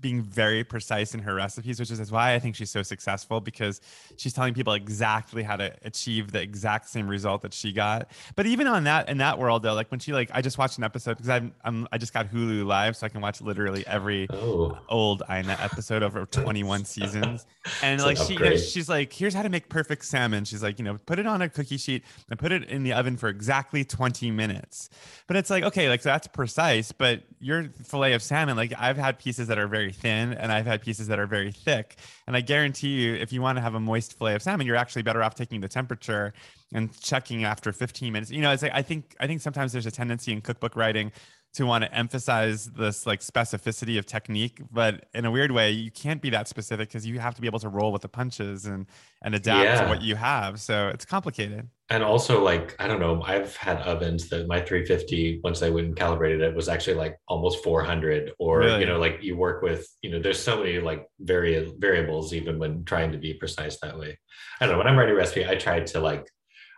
being 0.00 0.22
very 0.22 0.64
precise 0.64 1.14
in 1.14 1.20
her 1.20 1.34
recipes, 1.34 1.78
which 1.78 1.90
is 1.90 2.10
why 2.12 2.34
I 2.34 2.38
think 2.38 2.56
she's 2.56 2.70
so 2.70 2.82
successful 2.82 3.40
because 3.40 3.80
she's 4.16 4.32
telling 4.32 4.54
people 4.54 4.72
exactly 4.72 5.42
how 5.42 5.56
to 5.56 5.74
achieve 5.82 6.32
the 6.32 6.40
exact 6.40 6.88
same 6.88 7.08
result 7.08 7.42
that 7.42 7.54
she 7.54 7.72
got. 7.72 8.10
But 8.36 8.46
even 8.46 8.66
on 8.66 8.84
that 8.84 9.08
in 9.08 9.18
that 9.18 9.38
world 9.38 9.62
though, 9.62 9.74
like 9.74 9.90
when 9.90 10.00
she 10.00 10.12
like 10.12 10.30
I 10.32 10.42
just 10.42 10.58
watched 10.58 10.78
an 10.78 10.84
episode 10.84 11.16
because 11.16 11.28
I'm, 11.28 11.52
I'm 11.64 11.88
I 11.92 11.98
just 11.98 12.12
got 12.12 12.30
Hulu 12.30 12.64
live 12.64 12.96
so 12.96 13.06
I 13.06 13.08
can 13.08 13.20
watch 13.20 13.40
literally 13.40 13.86
every 13.86 14.28
oh. 14.30 14.78
old 14.88 15.22
Ina 15.30 15.58
episode 15.60 16.02
over 16.02 16.26
21 16.26 16.84
seasons. 16.84 17.46
And 17.82 18.00
like 18.02 18.16
she 18.16 18.36
she's 18.58 18.88
like, 18.88 19.12
here's 19.12 19.34
how 19.34 19.42
to 19.42 19.48
make 19.48 19.68
perfect 19.68 20.04
salmon. 20.04 20.44
She's 20.44 20.62
like, 20.62 20.78
you 20.78 20.84
know, 20.84 20.98
put 21.06 21.18
it 21.18 21.26
on 21.26 21.42
a 21.42 21.48
cookie 21.48 21.76
sheet 21.76 22.04
and 22.28 22.38
put 22.38 22.52
it 22.52 22.64
in 22.68 22.82
the 22.82 22.92
oven 22.92 23.16
for 23.16 23.28
exactly 23.28 23.84
20 23.84 24.30
minutes. 24.30 24.90
But 25.26 25.36
it's 25.36 25.50
like, 25.50 25.64
okay, 25.64 25.88
like 25.88 26.02
so 26.02 26.08
that's 26.08 26.26
precise, 26.26 26.92
but 26.92 27.22
your 27.40 27.64
fillet 27.84 28.12
of 28.12 28.22
salmon, 28.22 28.56
like 28.56 28.72
I've 28.78 28.96
had 28.96 29.18
pieces 29.18 29.48
that 29.48 29.58
are 29.58 29.66
very 29.66 29.89
thin 29.92 30.34
and 30.34 30.52
I've 30.52 30.66
had 30.66 30.82
pieces 30.82 31.06
that 31.08 31.18
are 31.18 31.26
very 31.26 31.52
thick. 31.52 31.96
And 32.26 32.36
I 32.36 32.40
guarantee 32.40 32.88
you, 33.02 33.14
if 33.14 33.32
you 33.32 33.42
want 33.42 33.56
to 33.56 33.62
have 33.62 33.74
a 33.74 33.80
moist 33.80 34.18
fillet 34.18 34.34
of 34.34 34.42
salmon, 34.42 34.66
you're 34.66 34.76
actually 34.76 35.02
better 35.02 35.22
off 35.22 35.34
taking 35.34 35.60
the 35.60 35.68
temperature 35.68 36.32
and 36.72 36.98
checking 37.00 37.44
after 37.44 37.72
15 37.72 38.12
minutes. 38.12 38.30
You 38.30 38.42
know, 38.42 38.52
it's 38.52 38.62
like 38.62 38.74
I 38.74 38.82
think 38.82 39.16
I 39.20 39.26
think 39.26 39.40
sometimes 39.40 39.72
there's 39.72 39.86
a 39.86 39.90
tendency 39.90 40.32
in 40.32 40.40
cookbook 40.40 40.76
writing 40.76 41.12
to 41.52 41.66
want 41.66 41.82
to 41.82 41.92
emphasize 41.92 42.66
this 42.66 43.06
like 43.06 43.20
specificity 43.20 43.98
of 43.98 44.06
technique 44.06 44.60
but 44.70 45.06
in 45.14 45.24
a 45.24 45.30
weird 45.30 45.50
way 45.50 45.70
you 45.70 45.90
can't 45.90 46.22
be 46.22 46.30
that 46.30 46.46
specific 46.46 46.88
because 46.88 47.04
you 47.06 47.18
have 47.18 47.34
to 47.34 47.40
be 47.40 47.46
able 47.46 47.58
to 47.58 47.68
roll 47.68 47.92
with 47.92 48.02
the 48.02 48.08
punches 48.08 48.66
and 48.66 48.86
and 49.22 49.34
adapt 49.34 49.64
yeah. 49.64 49.82
to 49.82 49.88
what 49.88 50.00
you 50.00 50.14
have 50.14 50.60
so 50.60 50.88
it's 50.88 51.04
complicated 51.04 51.68
and 51.90 52.04
also 52.04 52.42
like 52.42 52.76
i 52.78 52.86
don't 52.86 53.00
know 53.00 53.20
i've 53.22 53.56
had 53.56 53.78
ovens 53.78 54.28
that 54.28 54.46
my 54.46 54.60
350 54.60 55.40
once 55.42 55.62
i 55.62 55.68
went 55.68 55.88
and 55.88 55.96
calibrated 55.96 56.40
it 56.40 56.54
was 56.54 56.68
actually 56.68 56.94
like 56.94 57.16
almost 57.26 57.64
400 57.64 58.32
or 58.38 58.58
really? 58.58 58.80
you 58.80 58.86
know 58.86 58.98
like 58.98 59.18
you 59.20 59.36
work 59.36 59.62
with 59.62 59.88
you 60.02 60.10
know 60.10 60.20
there's 60.20 60.40
so 60.40 60.58
many 60.58 60.78
like 60.78 61.06
vari- 61.18 61.72
variables 61.78 62.32
even 62.32 62.58
when 62.58 62.84
trying 62.84 63.10
to 63.10 63.18
be 63.18 63.34
precise 63.34 63.78
that 63.80 63.98
way 63.98 64.16
i 64.60 64.66
don't 64.66 64.72
know 64.72 64.78
when 64.78 64.86
i'm 64.86 64.96
writing 64.96 65.14
a 65.14 65.18
recipe 65.18 65.46
i 65.46 65.56
try 65.56 65.80
to 65.80 66.00
like 66.00 66.30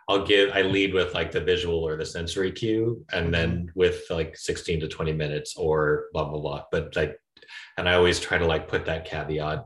I'll 0.09 0.25
give 0.25 0.51
I 0.53 0.61
lead 0.61 0.93
with 0.93 1.13
like 1.13 1.31
the 1.31 1.41
visual 1.41 1.85
or 1.87 1.95
the 1.95 2.05
sensory 2.05 2.51
cue 2.51 3.05
and 3.11 3.33
then 3.33 3.51
mm-hmm. 3.51 3.79
with 3.79 4.03
like 4.09 4.37
16 4.37 4.81
to 4.81 4.87
20 4.87 5.13
minutes 5.13 5.55
or 5.55 6.05
blah 6.13 6.25
blah 6.25 6.39
blah. 6.39 6.63
But 6.71 6.95
like 6.95 7.17
and 7.77 7.87
I 7.87 7.93
always 7.93 8.19
try 8.19 8.37
to 8.37 8.45
like 8.45 8.67
put 8.67 8.85
that 8.85 9.05
caveat 9.05 9.65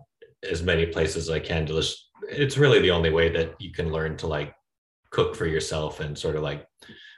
as 0.49 0.63
many 0.63 0.85
places 0.85 1.29
as 1.29 1.29
I 1.29 1.39
can 1.39 1.65
to 1.65 1.73
just 1.73 2.09
it's 2.29 2.57
really 2.57 2.79
the 2.79 2.91
only 2.91 3.09
way 3.09 3.29
that 3.29 3.55
you 3.59 3.71
can 3.71 3.91
learn 3.91 4.17
to 4.17 4.27
like 4.27 4.53
cook 5.11 5.35
for 5.35 5.45
yourself 5.45 5.99
and 5.99 6.17
sort 6.17 6.35
of 6.35 6.43
like 6.43 6.65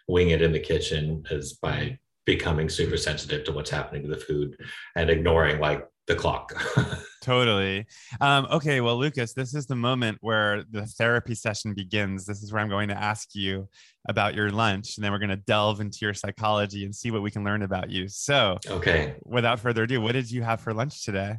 wing 0.07 0.29
it 0.29 0.41
in 0.41 0.51
the 0.51 0.59
kitchen 0.59 1.23
is 1.29 1.53
by 1.53 1.97
becoming 2.25 2.69
super 2.69 2.97
sensitive 2.97 3.43
to 3.43 3.51
what's 3.51 3.69
happening 3.69 4.03
to 4.03 4.09
the 4.09 4.17
food 4.17 4.55
and 4.95 5.09
ignoring 5.09 5.59
like 5.59 5.85
the 6.07 6.15
clock. 6.15 6.53
totally. 7.21 7.85
Um, 8.21 8.47
okay, 8.51 8.81
well, 8.81 8.97
Lukas, 8.97 9.33
this 9.33 9.53
is 9.53 9.65
the 9.65 9.75
moment 9.75 10.17
where 10.21 10.63
the 10.71 10.85
therapy 10.85 11.35
session 11.35 11.73
begins. 11.73 12.25
This 12.25 12.41
is 12.41 12.51
where 12.51 12.61
I'm 12.61 12.69
going 12.69 12.89
to 12.89 12.97
ask 12.97 13.29
you 13.33 13.67
about 14.07 14.35
your 14.35 14.49
lunch, 14.49 14.97
and 14.97 15.03
then 15.03 15.11
we're 15.11 15.19
going 15.19 15.29
to 15.29 15.35
delve 15.35 15.81
into 15.81 15.99
your 16.01 16.13
psychology 16.13 16.85
and 16.85 16.95
see 16.95 17.11
what 17.11 17.21
we 17.21 17.31
can 17.31 17.43
learn 17.43 17.63
about 17.63 17.89
you. 17.89 18.07
So, 18.07 18.57
okay, 18.67 19.15
without 19.23 19.59
further 19.59 19.83
ado, 19.83 20.01
what 20.01 20.13
did 20.13 20.31
you 20.31 20.43
have 20.43 20.61
for 20.61 20.73
lunch 20.73 21.03
today? 21.05 21.37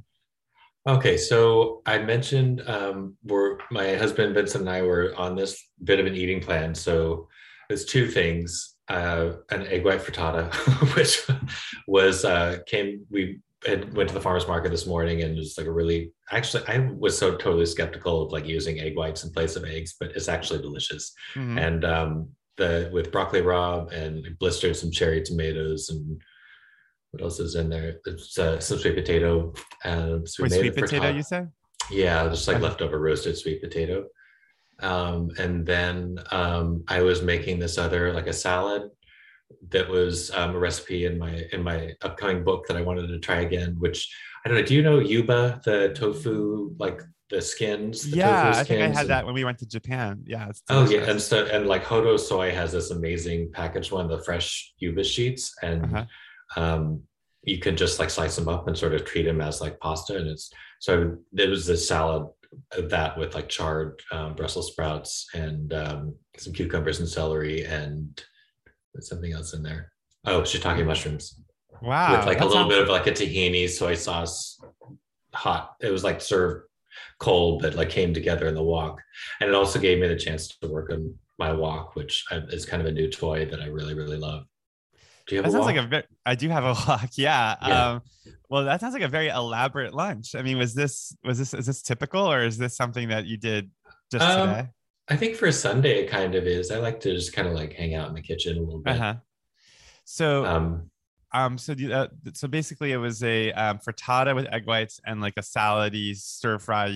Okay, 0.88 1.18
so 1.18 1.82
I 1.84 1.98
mentioned 1.98 2.62
um, 2.66 3.16
we're 3.22 3.58
my 3.70 3.96
husband 3.96 4.34
Vincent 4.34 4.62
and 4.62 4.70
I 4.70 4.80
were 4.80 5.14
on 5.16 5.36
this 5.36 5.62
bit 5.84 6.00
of 6.00 6.06
an 6.06 6.14
eating 6.14 6.40
plan. 6.40 6.74
So 6.74 7.28
there's 7.68 7.84
two 7.84 8.08
things: 8.08 8.76
uh, 8.88 9.32
an 9.50 9.66
egg 9.66 9.84
white 9.84 10.00
frittata, 10.00 10.52
which 10.96 11.26
was 11.86 12.24
uh, 12.24 12.58
came 12.66 13.04
we 13.10 13.40
had 13.66 13.94
went 13.94 14.08
to 14.08 14.14
the 14.14 14.20
farmers 14.20 14.48
market 14.48 14.70
this 14.70 14.86
morning 14.86 15.22
and 15.22 15.36
was 15.36 15.58
like 15.58 15.66
a 15.66 15.72
really 15.72 16.12
actually 16.30 16.66
I 16.66 16.78
was 16.96 17.16
so 17.16 17.32
totally 17.36 17.66
skeptical 17.66 18.22
of 18.22 18.32
like 18.32 18.46
using 18.46 18.80
egg 18.80 18.96
whites 18.96 19.24
in 19.24 19.32
place 19.32 19.56
of 19.56 19.64
eggs, 19.64 19.96
but 20.00 20.12
it's 20.12 20.28
actually 20.28 20.62
delicious. 20.62 21.12
Mhm. 21.34 21.60
And 21.60 21.84
um, 21.84 22.28
the 22.56 22.90
with 22.92 23.12
broccoli 23.12 23.42
rabe 23.42 23.92
and 23.92 24.38
blistered 24.38 24.76
some 24.76 24.90
cherry 24.90 25.22
tomatoes 25.22 25.90
and 25.90 26.20
what 27.10 27.22
else 27.22 27.40
is 27.40 27.56
in 27.56 27.68
there? 27.68 27.96
It's 28.06 28.38
uh, 28.38 28.60
some 28.60 28.78
sweet 28.78 28.94
potato. 28.94 29.52
And 29.84 30.28
so 30.28 30.44
Wait, 30.44 30.52
sweet 30.52 30.74
potato, 30.74 31.06
top- 31.06 31.16
you 31.16 31.22
said? 31.22 31.50
Yeah, 31.90 32.28
just 32.28 32.46
like 32.46 32.60
leftover 32.60 33.00
roasted 33.00 33.36
sweet 33.36 33.60
potato. 33.60 34.06
Um, 34.80 35.30
and 35.38 35.66
then 35.66 36.18
um, 36.30 36.84
I 36.88 37.02
was 37.02 37.20
making 37.20 37.58
this 37.58 37.78
other 37.78 38.12
like 38.12 38.28
a 38.28 38.32
salad 38.32 38.90
that 39.70 39.88
was 39.88 40.30
um, 40.32 40.54
a 40.54 40.58
recipe 40.58 41.04
in 41.06 41.18
my 41.18 41.42
in 41.52 41.62
my 41.62 41.92
upcoming 42.02 42.44
book 42.44 42.66
that 42.68 42.76
I 42.76 42.82
wanted 42.82 43.06
to 43.08 43.18
try 43.18 43.40
again. 43.40 43.76
Which 43.78 44.08
I 44.44 44.48
don't 44.48 44.58
know. 44.58 44.64
Do 44.64 44.74
you 44.74 44.82
know 44.82 44.98
yuba, 44.98 45.60
the 45.64 45.92
tofu, 45.94 46.74
like 46.78 47.00
the 47.30 47.40
skins? 47.40 48.10
The 48.10 48.16
Yeah, 48.16 48.42
tofu 48.44 48.58
I 48.60 48.64
think 48.64 48.82
I 48.82 48.86
had 48.88 48.96
and- 48.98 49.10
that 49.10 49.24
when 49.26 49.34
we 49.34 49.44
went 49.44 49.58
to 49.58 49.66
Japan. 49.66 50.22
Yeah. 50.26 50.48
It's 50.48 50.62
Oh 50.70 50.88
yeah, 50.88 51.10
and 51.10 51.20
so 51.20 51.46
and 51.46 51.66
like 51.66 51.84
Hodo 51.84 52.16
Soy 52.16 52.50
has 52.52 52.72
this 52.72 52.90
amazing 52.90 53.50
packaged 53.52 53.92
one, 53.92 54.08
the 54.08 54.22
fresh 54.24 54.72
yuba 54.78 55.04
sheets, 55.04 55.54
and 55.62 55.84
Uh-huh. 55.84 56.04
um, 56.62 57.02
you 57.42 57.58
can 57.58 57.76
just 57.76 57.98
like 57.98 58.10
slice 58.10 58.36
them 58.36 58.48
up 58.48 58.66
and 58.68 58.76
sort 58.76 58.94
of 58.94 59.04
treat 59.04 59.22
them 59.24 59.40
as 59.40 59.60
like 59.60 59.78
pasta. 59.80 60.16
And 60.16 60.28
it's 60.28 60.52
so 60.80 61.16
there 61.32 61.48
was 61.50 61.66
this 61.66 61.86
salad 61.88 62.26
of 62.72 62.90
that 62.90 63.16
with 63.16 63.34
like 63.34 63.48
charred 63.48 64.00
um, 64.12 64.34
Brussels 64.34 64.72
sprouts 64.72 65.26
and 65.34 65.72
um, 65.72 66.14
some 66.36 66.52
cucumbers 66.52 66.98
and 67.00 67.08
celery 67.08 67.64
and 67.64 68.22
there's 68.94 69.08
something 69.08 69.32
else 69.32 69.54
in 69.54 69.62
there. 69.62 69.92
Oh, 70.26 70.42
shiitake 70.42 70.84
mushrooms 70.86 71.40
Wow. 71.82 72.16
with 72.18 72.26
like 72.26 72.40
a 72.40 72.44
little 72.46 72.68
bit 72.68 72.82
of 72.82 72.88
like 72.88 73.06
a 73.06 73.12
tahini 73.12 73.68
soy 73.68 73.94
sauce, 73.94 74.60
hot. 75.32 75.74
It 75.80 75.90
was 75.90 76.04
like 76.04 76.20
served 76.20 76.66
cold, 77.18 77.62
but 77.62 77.74
like 77.74 77.88
came 77.90 78.12
together 78.12 78.46
in 78.48 78.54
the 78.54 78.62
wok. 78.62 79.00
And 79.40 79.48
it 79.48 79.54
also 79.54 79.78
gave 79.78 79.98
me 79.98 80.08
the 80.08 80.16
chance 80.16 80.48
to 80.48 80.68
work 80.68 80.90
on 80.92 81.14
my 81.38 81.52
wok, 81.52 81.96
which 81.96 82.24
is 82.50 82.66
kind 82.66 82.82
of 82.82 82.86
a 82.88 82.92
new 82.92 83.08
toy 83.10 83.46
that 83.46 83.60
I 83.60 83.66
really, 83.66 83.94
really 83.94 84.18
love. 84.18 84.44
Do 85.26 85.36
you 85.36 85.42
have 85.42 85.44
That 85.44 85.58
a 85.58 85.62
sounds 85.62 85.66
wok? 85.66 85.76
like 85.76 85.84
a 85.84 85.88
very, 85.88 86.02
I 86.26 86.34
do 86.34 86.48
have 86.50 86.64
a 86.64 86.72
walk. 86.88 87.10
Yeah. 87.14 87.56
Yeah. 87.66 87.88
Um, 87.92 88.02
well, 88.50 88.64
that 88.64 88.80
sounds 88.80 88.92
like 88.94 89.02
a 89.02 89.08
very 89.08 89.28
elaborate 89.28 89.94
lunch. 89.94 90.34
I 90.34 90.42
mean, 90.42 90.58
was 90.58 90.74
this, 90.74 91.14
was 91.24 91.38
this, 91.38 91.54
is 91.54 91.66
this 91.66 91.82
typical 91.82 92.30
or 92.30 92.42
is 92.42 92.58
this 92.58 92.76
something 92.76 93.08
that 93.08 93.24
you 93.24 93.36
did 93.38 93.70
just 94.12 94.24
Um, 94.24 94.48
today? 94.48 94.68
I 95.10 95.16
think 95.16 95.36
for 95.36 95.46
a 95.46 95.52
Sunday, 95.52 95.98
it 96.04 96.08
kind 96.08 96.34
of 96.34 96.44
is. 96.46 96.70
I 96.70 96.78
like 96.78 97.00
to 97.00 97.12
just 97.12 97.32
kind 97.32 97.48
of 97.48 97.54
like 97.54 97.72
hang 97.74 97.94
out 97.94 98.08
in 98.08 98.14
the 98.14 98.22
kitchen 98.22 98.56
a 98.56 98.60
little 98.60 98.78
bit. 98.80 98.94
Uh-huh. 98.94 99.14
So, 100.04 100.44
um, 100.46 100.90
Um, 101.32 101.58
so, 101.58 101.72
you- 101.72 101.92
uh, 101.92 102.08
so 102.32 102.48
basically 102.48 102.90
it 102.92 102.96
was 102.96 103.22
a 103.22 103.52
um, 103.52 103.78
frittata 103.78 104.34
with 104.34 104.46
egg 104.46 104.66
whites 104.66 105.00
and 105.06 105.20
like 105.20 105.34
a 105.36 105.42
salady 105.42 106.16
stir 106.16 106.58
fry 106.58 106.88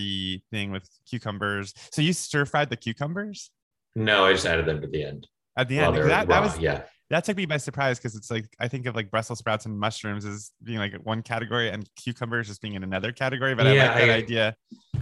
thing 0.51 0.73
with 0.73 0.89
cucumbers. 1.09 1.73
So 1.93 2.03
you 2.03 2.13
stir 2.13 2.45
fried 2.45 2.71
the 2.71 2.77
cucumbers 2.77 3.51
no, 3.97 4.25
I 4.25 4.33
just 4.33 4.45
added 4.45 4.67
them 4.67 4.81
to 4.81 4.89
the 4.89 5.05
end. 5.05 5.29
at 5.57 5.69
the 5.69 5.79
end. 5.79 5.95
That, 5.95 6.27
that 6.27 6.43
was, 6.43 6.59
yeah. 6.59 6.83
that 7.11 7.23
took 7.23 7.37
me 7.37 7.47
by 7.47 7.59
surprise 7.59 7.97
because 7.97 8.17
it's 8.17 8.29
like 8.29 8.47
I 8.59 8.67
think 8.67 8.87
of 8.87 8.97
like 8.97 9.09
Brussels 9.09 9.39
sprouts 9.39 9.67
and 9.67 9.79
mushrooms 9.79 10.25
as 10.25 10.51
being 10.65 10.79
like 10.79 10.95
one 11.05 11.23
category 11.23 11.69
and 11.71 11.89
cucumbers 11.95 12.49
just 12.49 12.61
being 12.61 12.75
in 12.75 12.83
another 12.83 13.13
category. 13.13 13.55
But 13.55 13.69
I 13.69 13.75
Yeah, 13.75 13.89
like 13.95 14.01
that 14.01 14.11
I- 14.11 14.15
idea. 14.15 14.57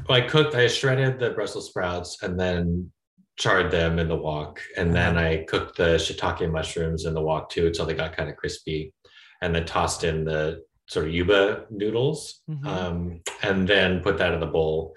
Well, 0.06 0.18
I 0.18 0.28
cooked, 0.28 0.54
I 0.54 0.66
shredded 0.66 1.18
the 1.18 1.30
Brussels 1.30 1.68
sprouts 1.68 2.22
and 2.22 2.38
then 2.38 2.92
charred 3.38 3.70
them 3.70 3.98
in 3.98 4.08
the 4.08 4.16
wok. 4.16 4.60
And 4.76 4.94
then 4.94 5.16
Uh-huh. 5.16 5.26
I 5.26 5.44
cooked 5.48 5.76
the 5.76 5.96
shiitake 5.96 6.50
mushrooms 6.50 7.06
in 7.06 7.14
the 7.14 7.22
wok 7.22 7.48
too 7.50 7.66
until 7.66 7.86
they 7.86 7.94
got 7.94 8.16
kind 8.16 8.28
of 8.30 8.36
crispy. 8.36 8.92
And 9.40 9.54
then 9.54 9.64
tossed 9.64 10.04
in 10.04 10.24
the 10.24 10.62
sort 10.88 11.06
of 11.08 11.14
yuba 11.14 11.66
noodles. 11.70 12.42
Mhm. 12.50 12.66
Um, 12.66 13.20
and 13.42 13.66
then 13.66 14.00
put 14.02 14.18
that 14.18 14.32
in 14.34 14.40
the 14.40 14.46
bowl, 14.46 14.94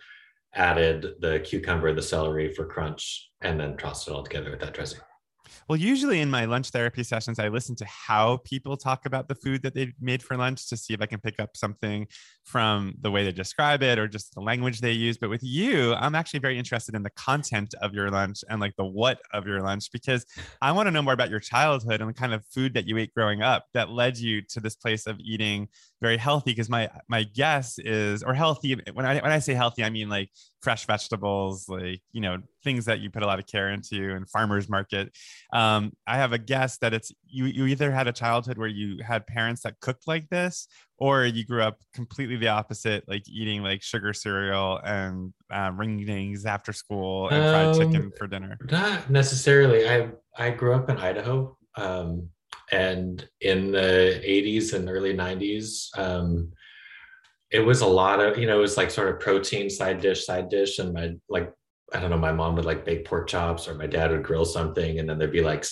added 0.54 1.16
the 1.20 1.40
cucumber, 1.40 1.94
the 1.94 2.02
celery 2.02 2.54
for 2.54 2.66
crunch, 2.66 3.30
and 3.42 3.60
then 3.60 3.78
tossed 3.78 4.08
it 4.08 4.12
all 4.12 4.24
together 4.24 4.52
with 4.52 4.60
that 4.60 4.74
dressing. 4.74 5.00
Well, 5.68 5.80
usually 5.80 6.22
in 6.22 6.30
my 6.30 6.46
lunch 6.46 6.70
therapy 6.70 7.02
sessions, 7.02 7.40
I 7.40 7.48
listen 7.48 7.76
to 7.78 7.86
how 7.86 8.38
people 8.38 8.78
talk 8.78 9.08
about 9.08 9.28
the 9.28 9.34
food 9.34 9.64
that 9.64 9.74
they've 9.74 9.96
made 10.00 10.22
for 10.22 10.38
lunch 10.38 10.70
to 10.70 10.78
see 10.78 10.94
if 10.94 11.02
I 11.02 11.08
can 11.08 11.20
pick 11.20 11.40
up 11.40 11.58
something 11.58 12.06
from 12.44 12.94
the 13.02 13.10
way 13.10 13.24
they 13.24 13.32
describe 13.32 13.82
it 13.82 13.98
or 13.98 14.08
just 14.08 14.36
the 14.36 14.42
language 14.42 14.80
they 14.80 14.92
use. 14.92 15.18
But 15.18 15.32
with 15.32 15.42
you, 15.42 15.96
I'm 15.96 16.14
actually 16.14 16.42
very 16.42 16.60
interested 16.60 16.94
in 16.94 17.02
the 17.02 17.10
content 17.10 17.74
of 17.82 17.96
your 17.96 18.12
lunch 18.12 18.44
and 18.48 18.62
like 18.62 18.76
the 18.78 18.86
what 18.86 19.20
of 19.34 19.48
your 19.48 19.62
lunch 19.62 19.92
because 19.92 20.24
I 20.62 20.72
want 20.72 20.86
to 20.86 20.92
know 20.92 21.02
more 21.02 21.14
about 21.14 21.32
your 21.32 21.40
childhood 21.40 22.00
and 22.00 22.12
the 22.12 22.14
kind 22.14 22.36
of 22.36 22.46
food 22.46 22.76
that 22.76 22.88
you 22.88 23.00
ate 23.00 23.16
growing 23.16 23.42
up 23.42 23.66
that 23.74 23.90
led 23.90 24.20
you 24.20 24.44
to 24.50 24.60
this 24.60 24.76
place 24.76 25.08
of 25.08 25.20
eating 25.20 25.70
very 26.00 26.18
healthy. 26.18 26.52
Because 26.52 26.70
my 26.70 26.92
my 27.10 27.24
guess 27.24 27.80
is, 27.80 28.22
or 28.22 28.36
healthy. 28.36 28.80
When 28.94 29.08
I 29.08 29.20
when 29.20 29.32
I 29.32 29.40
say 29.40 29.56
healthy, 29.56 29.84
I 29.84 29.90
mean 29.90 30.10
like 30.10 30.30
fresh 30.66 30.86
vegetables, 30.88 31.70
like 31.70 32.02
you 32.12 32.22
know 32.26 32.36
things 32.64 32.84
that 32.86 33.00
you 33.00 33.08
put 33.16 33.24
a 33.24 33.28
lot 33.32 33.40
of 33.40 33.46
care 33.46 33.70
into, 33.76 34.00
and 34.16 34.28
farmers 34.36 34.68
market 34.68 35.06
um, 35.54 35.94
I 36.08 36.16
have 36.18 36.34
a 36.34 36.38
guess 36.38 36.78
that 36.80 36.94
it's 36.94 37.12
you. 37.28 37.46
You 37.46 37.66
either 37.68 37.92
had 37.92 38.08
a 38.08 38.12
childhood 38.12 38.58
where 38.58 38.68
you 38.68 39.04
had 39.04 39.28
parents 39.28 39.62
that 39.64 39.80
cooked 39.80 40.08
like 40.08 40.28
this, 40.30 40.68
or 40.98 41.26
you 41.26 41.46
grew 41.46 41.62
up 41.62 41.78
completely 41.94 42.38
the 42.38 42.50
opposite, 42.50 43.04
like 43.08 43.24
eating 43.30 43.62
like 43.62 43.82
sugar 43.82 44.14
cereal 44.14 44.80
and 44.84 45.34
um, 45.52 45.80
ring 45.80 46.04
dings 46.06 46.46
after 46.46 46.74
school 46.74 47.30
and 47.30 47.44
fried 47.52 47.68
Um, 47.68 47.80
chicken 47.80 48.12
for 48.18 48.28
dinner. 48.28 48.58
Not 48.72 49.10
necessarily. 49.10 49.88
I 49.88 50.10
I 50.38 50.50
grew 50.50 50.74
up 50.74 50.90
in 50.90 50.98
Idaho, 50.98 51.58
um, 51.76 52.30
and 52.72 53.28
in 53.42 53.72
the 53.72 54.20
'80s 54.26 54.74
and 54.74 54.90
early 54.90 55.14
'90s, 55.14 55.68
um, 55.98 56.52
it 57.52 57.60
was 57.60 57.82
a 57.82 57.88
lot 57.88 58.20
of 58.20 58.38
you 58.38 58.48
know 58.48 58.58
it 58.58 58.62
was 58.62 58.78
like 58.78 58.92
sort 58.92 59.10
of 59.10 59.20
protein 59.20 59.70
side 59.70 60.02
dish, 60.02 60.26
side 60.26 60.50
dish, 60.50 60.80
and 60.80 60.94
my 60.94 61.14
like 61.30 61.52
I 61.94 62.00
don't 62.00 62.10
know, 62.10 62.18
my 62.18 62.32
mom 62.34 62.56
would 62.56 62.66
like 62.66 62.84
bake 62.86 63.06
pork 63.06 63.28
chops, 63.28 63.68
or 63.68 63.76
my 63.76 63.88
dad 63.88 64.12
would 64.12 64.24
grill 64.24 64.46
something, 64.46 65.00
and 65.00 65.08
then 65.10 65.18
there'd 65.20 65.32
be 65.32 65.42
like 65.42 65.66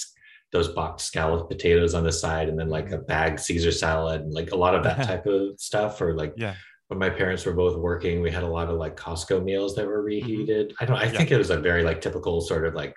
those 0.52 0.68
boxed 0.70 1.08
scalloped 1.08 1.50
potatoes 1.50 1.94
on 1.96 2.04
the 2.04 2.12
side, 2.12 2.48
and 2.50 2.58
then 2.60 2.70
like 2.70 2.92
a 2.92 3.00
bag 3.00 3.40
Caesar 3.40 3.72
salad, 3.72 4.22
and 4.22 4.34
like 4.34 4.52
a 4.52 4.56
lot 4.56 4.76
of 4.76 4.84
that 4.84 5.04
type 5.08 5.26
of 5.26 5.60
stuff, 5.60 6.00
or 6.02 6.14
like 6.16 6.34
Yeah, 6.38 6.56
when 6.90 7.00
my 7.00 7.10
parents 7.10 7.46
were 7.46 7.54
both 7.54 7.76
working, 7.78 8.22
we 8.22 8.30
had 8.32 8.44
a 8.44 8.48
lot 8.48 8.70
of 8.70 8.78
like 8.78 8.96
Costco 8.96 9.44
meals 9.44 9.76
that 9.76 9.88
were 9.88 10.04
reheated. 10.04 10.74
I 10.80 10.86
don't. 10.86 10.96
I 10.98 11.06
Mm-hmm. 11.06 11.14
Yeah. 11.14 11.18
think 11.18 11.32
it 11.32 11.38
was 11.38 11.50
a 11.50 11.58
very 11.60 11.84
like 11.84 12.02
typical 12.02 12.40
sort 12.42 12.68
of 12.68 12.76
like 12.76 12.94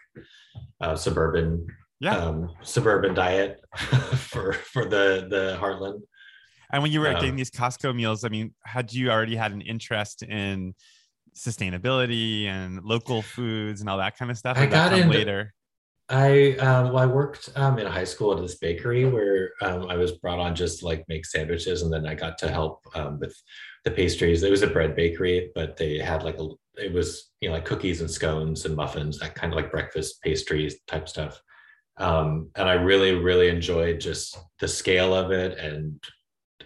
uh, 0.83 0.95
suburban 0.97 1.66
yeah. 2.00 2.16
um, 2.18 2.50
suburban 2.62 3.14
diet 3.14 3.59
for 3.76 4.52
for 4.52 4.85
the 4.85 5.26
the 5.30 5.56
Heartland. 5.59 6.02
And 6.70 6.82
when 6.82 6.92
you 6.92 7.00
were 7.00 7.08
um, 7.08 7.14
getting 7.14 7.37
these 7.37 7.50
Costco 7.50 7.94
meals, 7.94 8.25
I 8.25 8.28
mean, 8.28 8.54
had 8.64 8.92
you 8.92 9.11
already 9.11 9.37
had 9.37 9.52
an 9.52 9.61
interest 9.61 10.23
in 10.23 10.75
sustainability 11.37 12.46
and 12.46 12.82
local 12.82 13.23
foods 13.23 13.80
and 13.80 13.90
all 13.90 13.99
that 13.99 14.16
kind 14.16 14.30
of 14.30 14.38
stuff? 14.38 14.56
I 14.58 14.66
got 14.66 14.92
into- 14.92 15.08
later. 15.08 15.52
I 16.08 16.52
um, 16.58 16.92
well, 16.92 16.99
I 16.99 17.06
worked 17.06 17.50
um, 17.56 17.78
in 17.78 17.87
high 17.87 18.04
school 18.04 18.32
at 18.32 18.40
this 18.40 18.56
bakery 18.56 19.06
where 19.06 19.50
um, 19.61 19.88
I 19.88 19.96
was 19.96 20.12
brought 20.12 20.38
on 20.38 20.54
just 20.54 20.78
to 20.80 20.87
like 20.87 21.04
make 21.08 21.26
sandwiches, 21.26 21.82
and 21.82 21.92
then 21.92 22.06
I 22.06 22.14
got 22.14 22.38
to 22.38 22.49
help 22.49 22.87
um, 22.94 23.18
with 23.18 23.35
the 23.85 23.90
pastries. 23.90 24.44
It 24.44 24.50
was 24.50 24.62
a 24.62 24.68
bread 24.68 24.94
bakery, 24.94 25.50
but 25.54 25.76
they 25.76 25.99
had 25.99 26.23
like 26.23 26.38
a 26.38 26.49
it 26.76 26.92
was 26.92 27.32
you 27.40 27.49
know 27.49 27.54
like 27.54 27.64
cookies 27.64 28.02
and 28.02 28.11
scones 28.11 28.66
and 28.66 28.76
muffins, 28.76 29.18
that 29.18 29.35
kind 29.35 29.52
of 29.52 29.56
like 29.56 29.73
breakfast 29.73 30.23
pastries 30.23 30.76
type 30.87 31.08
stuff. 31.08 31.42
Um, 31.96 32.50
and 32.54 32.68
I 32.68 32.75
really 32.75 33.16
really 33.16 33.49
enjoyed 33.49 33.99
just 33.99 34.38
the 34.61 34.68
scale 34.68 35.12
of 35.12 35.32
it, 35.32 35.58
and 35.58 36.00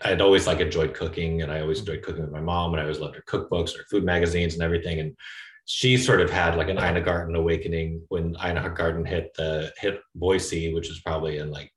I'd 0.02 0.21
always 0.21 0.47
like 0.47 0.61
enjoyed 0.61 0.95
cooking, 0.95 1.42
and 1.42 1.52
I 1.52 1.61
always 1.61 1.78
mm. 1.78 1.80
enjoyed 1.83 2.02
cooking 2.02 2.23
with 2.23 2.33
my 2.33 2.40
mom, 2.40 2.73
and 2.73 2.80
I 2.80 2.85
always 2.85 3.00
loved 3.00 3.16
her 3.16 3.25
cookbooks, 3.26 3.76
her 3.76 3.85
food 3.90 4.04
magazines, 4.04 4.54
and 4.54 4.62
everything, 4.62 5.00
and 5.00 5.16
she 5.66 5.97
sort 5.97 6.21
of 6.21 6.30
had 6.30 6.57
like 6.57 6.69
an 6.69 6.78
Ina 6.78 7.00
Garten 7.02 7.37
awakening 7.37 8.02
when 8.09 8.37
Ina 8.45 8.71
Garten 8.71 9.04
hit 9.04 9.33
the 9.37 9.73
hit 9.78 10.00
Boise, 10.14 10.75
which 10.75 10.88
was 10.88 11.00
probably 11.00 11.38
in 11.38 11.50
like 11.50 11.73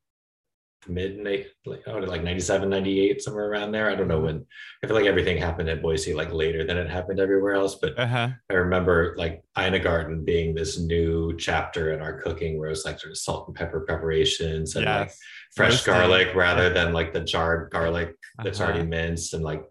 mid 0.87 1.17
like 1.65 1.81
oh, 1.87 1.97
like 1.99 2.23
97, 2.23 2.69
98, 2.69 3.21
somewhere 3.21 3.49
around 3.49 3.71
there. 3.71 3.89
I 3.89 3.95
don't 3.95 4.07
know 4.07 4.19
when. 4.19 4.45
I 4.83 4.87
feel 4.87 4.95
like 4.95 5.05
everything 5.05 5.37
happened 5.37 5.69
at 5.69 5.81
Boise 5.81 6.13
like 6.13 6.31
later 6.33 6.65
than 6.65 6.77
it 6.77 6.89
happened 6.89 7.19
everywhere 7.19 7.53
else. 7.53 7.75
But 7.81 7.97
Uh 7.97 8.07
huh. 8.07 8.29
I 8.49 8.53
remember 8.53 9.15
like 9.17 9.41
Ina 9.57 9.79
Garten 9.79 10.23
being 10.25 10.53
this 10.53 10.79
new 10.79 11.35
chapter 11.37 11.93
in 11.93 12.01
our 12.01 12.19
cooking 12.21 12.57
where 12.57 12.67
it 12.67 12.71
was 12.71 12.85
like 12.85 12.99
sort 12.99 13.11
of 13.11 13.17
salt 13.17 13.47
and 13.47 13.55
pepper 13.55 13.81
preparations 13.81 14.75
and 14.75 14.85
like 14.85 15.11
fresh 15.55 15.71
Roasting. 15.71 15.93
garlic 15.93 16.35
rather 16.35 16.71
than 16.73 16.93
like 16.93 17.13
the 17.13 17.21
jarred 17.21 17.69
garlic 17.71 18.15
that's 18.43 18.59
Uh-huh. 18.59 18.71
already 18.71 18.87
minced 18.87 19.33
and 19.33 19.43
like 19.43 19.63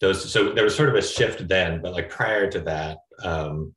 those 0.00 0.30
so 0.32 0.52
there 0.52 0.64
was 0.64 0.74
sort 0.74 0.88
of 0.88 0.94
a 0.96 1.02
shift 1.02 1.46
then 1.46 1.80
but 1.82 1.92
like 1.92 2.08
prior 2.08 2.50
to 2.50 2.60
that 2.60 2.98
um 3.22 3.74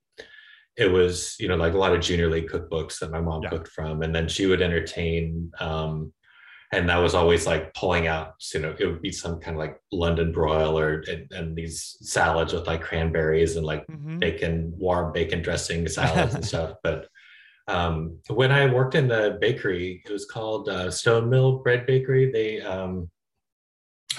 it 0.78 0.88
was 0.92 1.36
you 1.40 1.48
know 1.48 1.56
like 1.56 1.74
a 1.74 1.78
lot 1.78 1.94
of 1.94 2.02
junior 2.02 2.30
league 2.30 2.50
cookbooks 2.50 2.98
that 3.00 3.12
my 3.12 3.22
mom 3.22 3.44
Yeah. 3.44 3.50
cooked 3.50 3.68
from 3.68 4.02
and 4.02 4.16
then 4.16 4.28
she 4.28 4.48
would 4.48 4.62
entertain 4.62 5.52
um 5.60 6.12
and 6.74 6.90
that 6.90 6.98
was 6.98 7.14
always 7.14 7.46
like 7.46 7.74
pulling 7.74 8.08
out 8.08 8.34
you 8.54 8.60
know 8.60 8.76
it 8.80 8.86
would 8.86 9.02
be 9.02 9.12
some 9.12 9.40
kind 9.40 9.56
of 9.56 9.60
like 9.60 9.80
london 9.92 10.32
broil 10.32 10.78
or 10.78 11.04
and, 11.08 11.32
and 11.32 11.56
these 11.56 11.98
salads 12.02 12.54
with 12.54 12.68
like 12.68 12.82
cranberries 12.82 13.56
and 13.56 13.66
like 13.66 13.86
mm-hmm. 13.88 14.20
bacon 14.20 14.74
warm 14.78 15.14
bacon 15.14 15.42
dressing 15.42 15.88
salads 15.88 16.36
and 16.36 16.46
stuff 16.52 16.76
but 16.84 17.08
um, 17.68 18.18
when 18.30 18.52
i 18.52 18.66
worked 18.66 18.96
in 18.96 19.08
the 19.08 19.38
bakery 19.40 20.02
it 20.06 20.12
was 20.12 20.26
called 20.26 20.68
uh, 20.68 20.92
stone 20.92 21.30
mill 21.30 21.60
bread 21.60 21.86
bakery 21.86 22.32
they 22.32 22.62
um, 22.62 23.10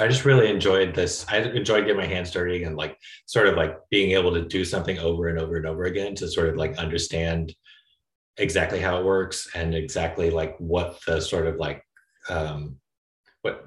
I 0.00 0.08
just 0.08 0.24
really 0.24 0.50
enjoyed 0.50 0.92
this. 0.92 1.24
I 1.28 1.38
enjoyed 1.38 1.82
getting 1.82 1.96
my 1.96 2.06
hands 2.06 2.32
dirty 2.32 2.64
and 2.64 2.76
like 2.76 2.98
sort 3.26 3.46
of 3.46 3.54
like 3.54 3.76
being 3.90 4.10
able 4.10 4.32
to 4.34 4.44
do 4.44 4.64
something 4.64 4.98
over 4.98 5.28
and 5.28 5.38
over 5.38 5.56
and 5.56 5.66
over 5.66 5.84
again 5.84 6.16
to 6.16 6.28
sort 6.28 6.48
of 6.48 6.56
like 6.56 6.76
understand 6.78 7.54
exactly 8.36 8.80
how 8.80 8.98
it 8.98 9.04
works 9.04 9.48
and 9.54 9.74
exactly 9.74 10.30
like 10.30 10.56
what 10.58 10.98
the 11.06 11.20
sort 11.20 11.46
of 11.46 11.56
like 11.56 11.83
um, 12.28 12.76
what 13.42 13.66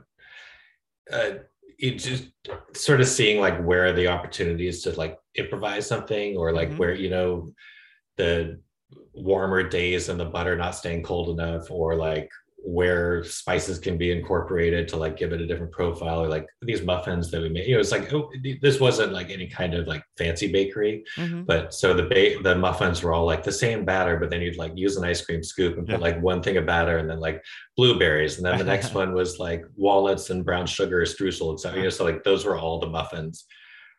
uh, 1.11 1.31
it 1.79 1.91
just 1.97 2.29
sort 2.73 3.01
of 3.01 3.07
seeing 3.07 3.39
like 3.39 3.63
where 3.63 3.85
are 3.85 3.93
the 3.93 4.07
opportunities 4.07 4.81
to 4.83 4.91
like 4.93 5.17
improvise 5.35 5.87
something 5.87 6.35
or 6.35 6.51
like 6.51 6.69
mm-hmm. 6.69 6.77
where 6.77 6.93
you 6.93 7.09
know 7.09 7.51
the 8.17 8.59
warmer 9.13 9.63
days 9.63 10.09
and 10.09 10.19
the 10.19 10.25
butter 10.25 10.55
not 10.55 10.75
staying 10.75 11.03
cold 11.03 11.39
enough 11.39 11.69
or 11.69 11.95
like 11.95 12.29
where 12.63 13.23
spices 13.23 13.77
can 13.77 13.97
be 13.97 14.11
incorporated 14.11 14.87
to 14.87 14.97
like 14.97 15.15
give 15.15 15.31
it 15.31 15.39
a 15.39 15.45
different 15.45 15.71
profile 15.71 16.21
or 16.21 16.27
like 16.27 16.47
these 16.63 16.81
muffins 16.81 17.29
that 17.29 17.41
we 17.41 17.47
made 17.47 17.67
you 17.67 17.73
know 17.73 17.79
it's 17.79 17.91
like 17.91 18.11
oh 18.13 18.29
this 18.61 18.79
wasn't 18.79 19.13
like 19.13 19.29
any 19.29 19.47
kind 19.47 19.73
of 19.73 19.87
like 19.87 20.03
fancy 20.17 20.51
bakery 20.51 21.03
mm-hmm. 21.15 21.43
but 21.43 21.73
so 21.73 21.93
the 21.93 22.03
ba- 22.03 22.41
the 22.41 22.55
muffins 22.55 23.03
were 23.03 23.13
all 23.13 23.25
like 23.25 23.43
the 23.43 23.51
same 23.51 23.85
batter 23.85 24.17
but 24.17 24.29
then 24.29 24.41
you'd 24.41 24.57
like 24.57 24.73
use 24.75 24.97
an 24.97 25.05
ice 25.05 25.21
cream 25.21 25.43
scoop 25.43 25.77
and 25.77 25.87
yeah. 25.87 25.95
put 25.95 26.01
like 26.01 26.21
one 26.21 26.41
thing 26.41 26.57
of 26.57 26.65
batter 26.65 26.97
and 26.97 27.09
then 27.09 27.19
like 27.19 27.43
blueberries 27.77 28.37
and 28.37 28.45
then 28.45 28.57
the 28.57 28.63
next 28.63 28.93
one 28.95 29.13
was 29.13 29.39
like 29.39 29.63
walnuts 29.75 30.29
and 30.29 30.43
brown 30.43 30.65
sugar 30.65 31.01
streusel 31.01 31.51
and 31.51 31.59
stuff 31.59 31.75
you 31.75 31.83
know 31.83 31.89
so 31.89 32.03
like 32.03 32.23
those 32.23 32.43
were 32.43 32.57
all 32.57 32.79
the 32.79 32.89
muffins 32.89 33.45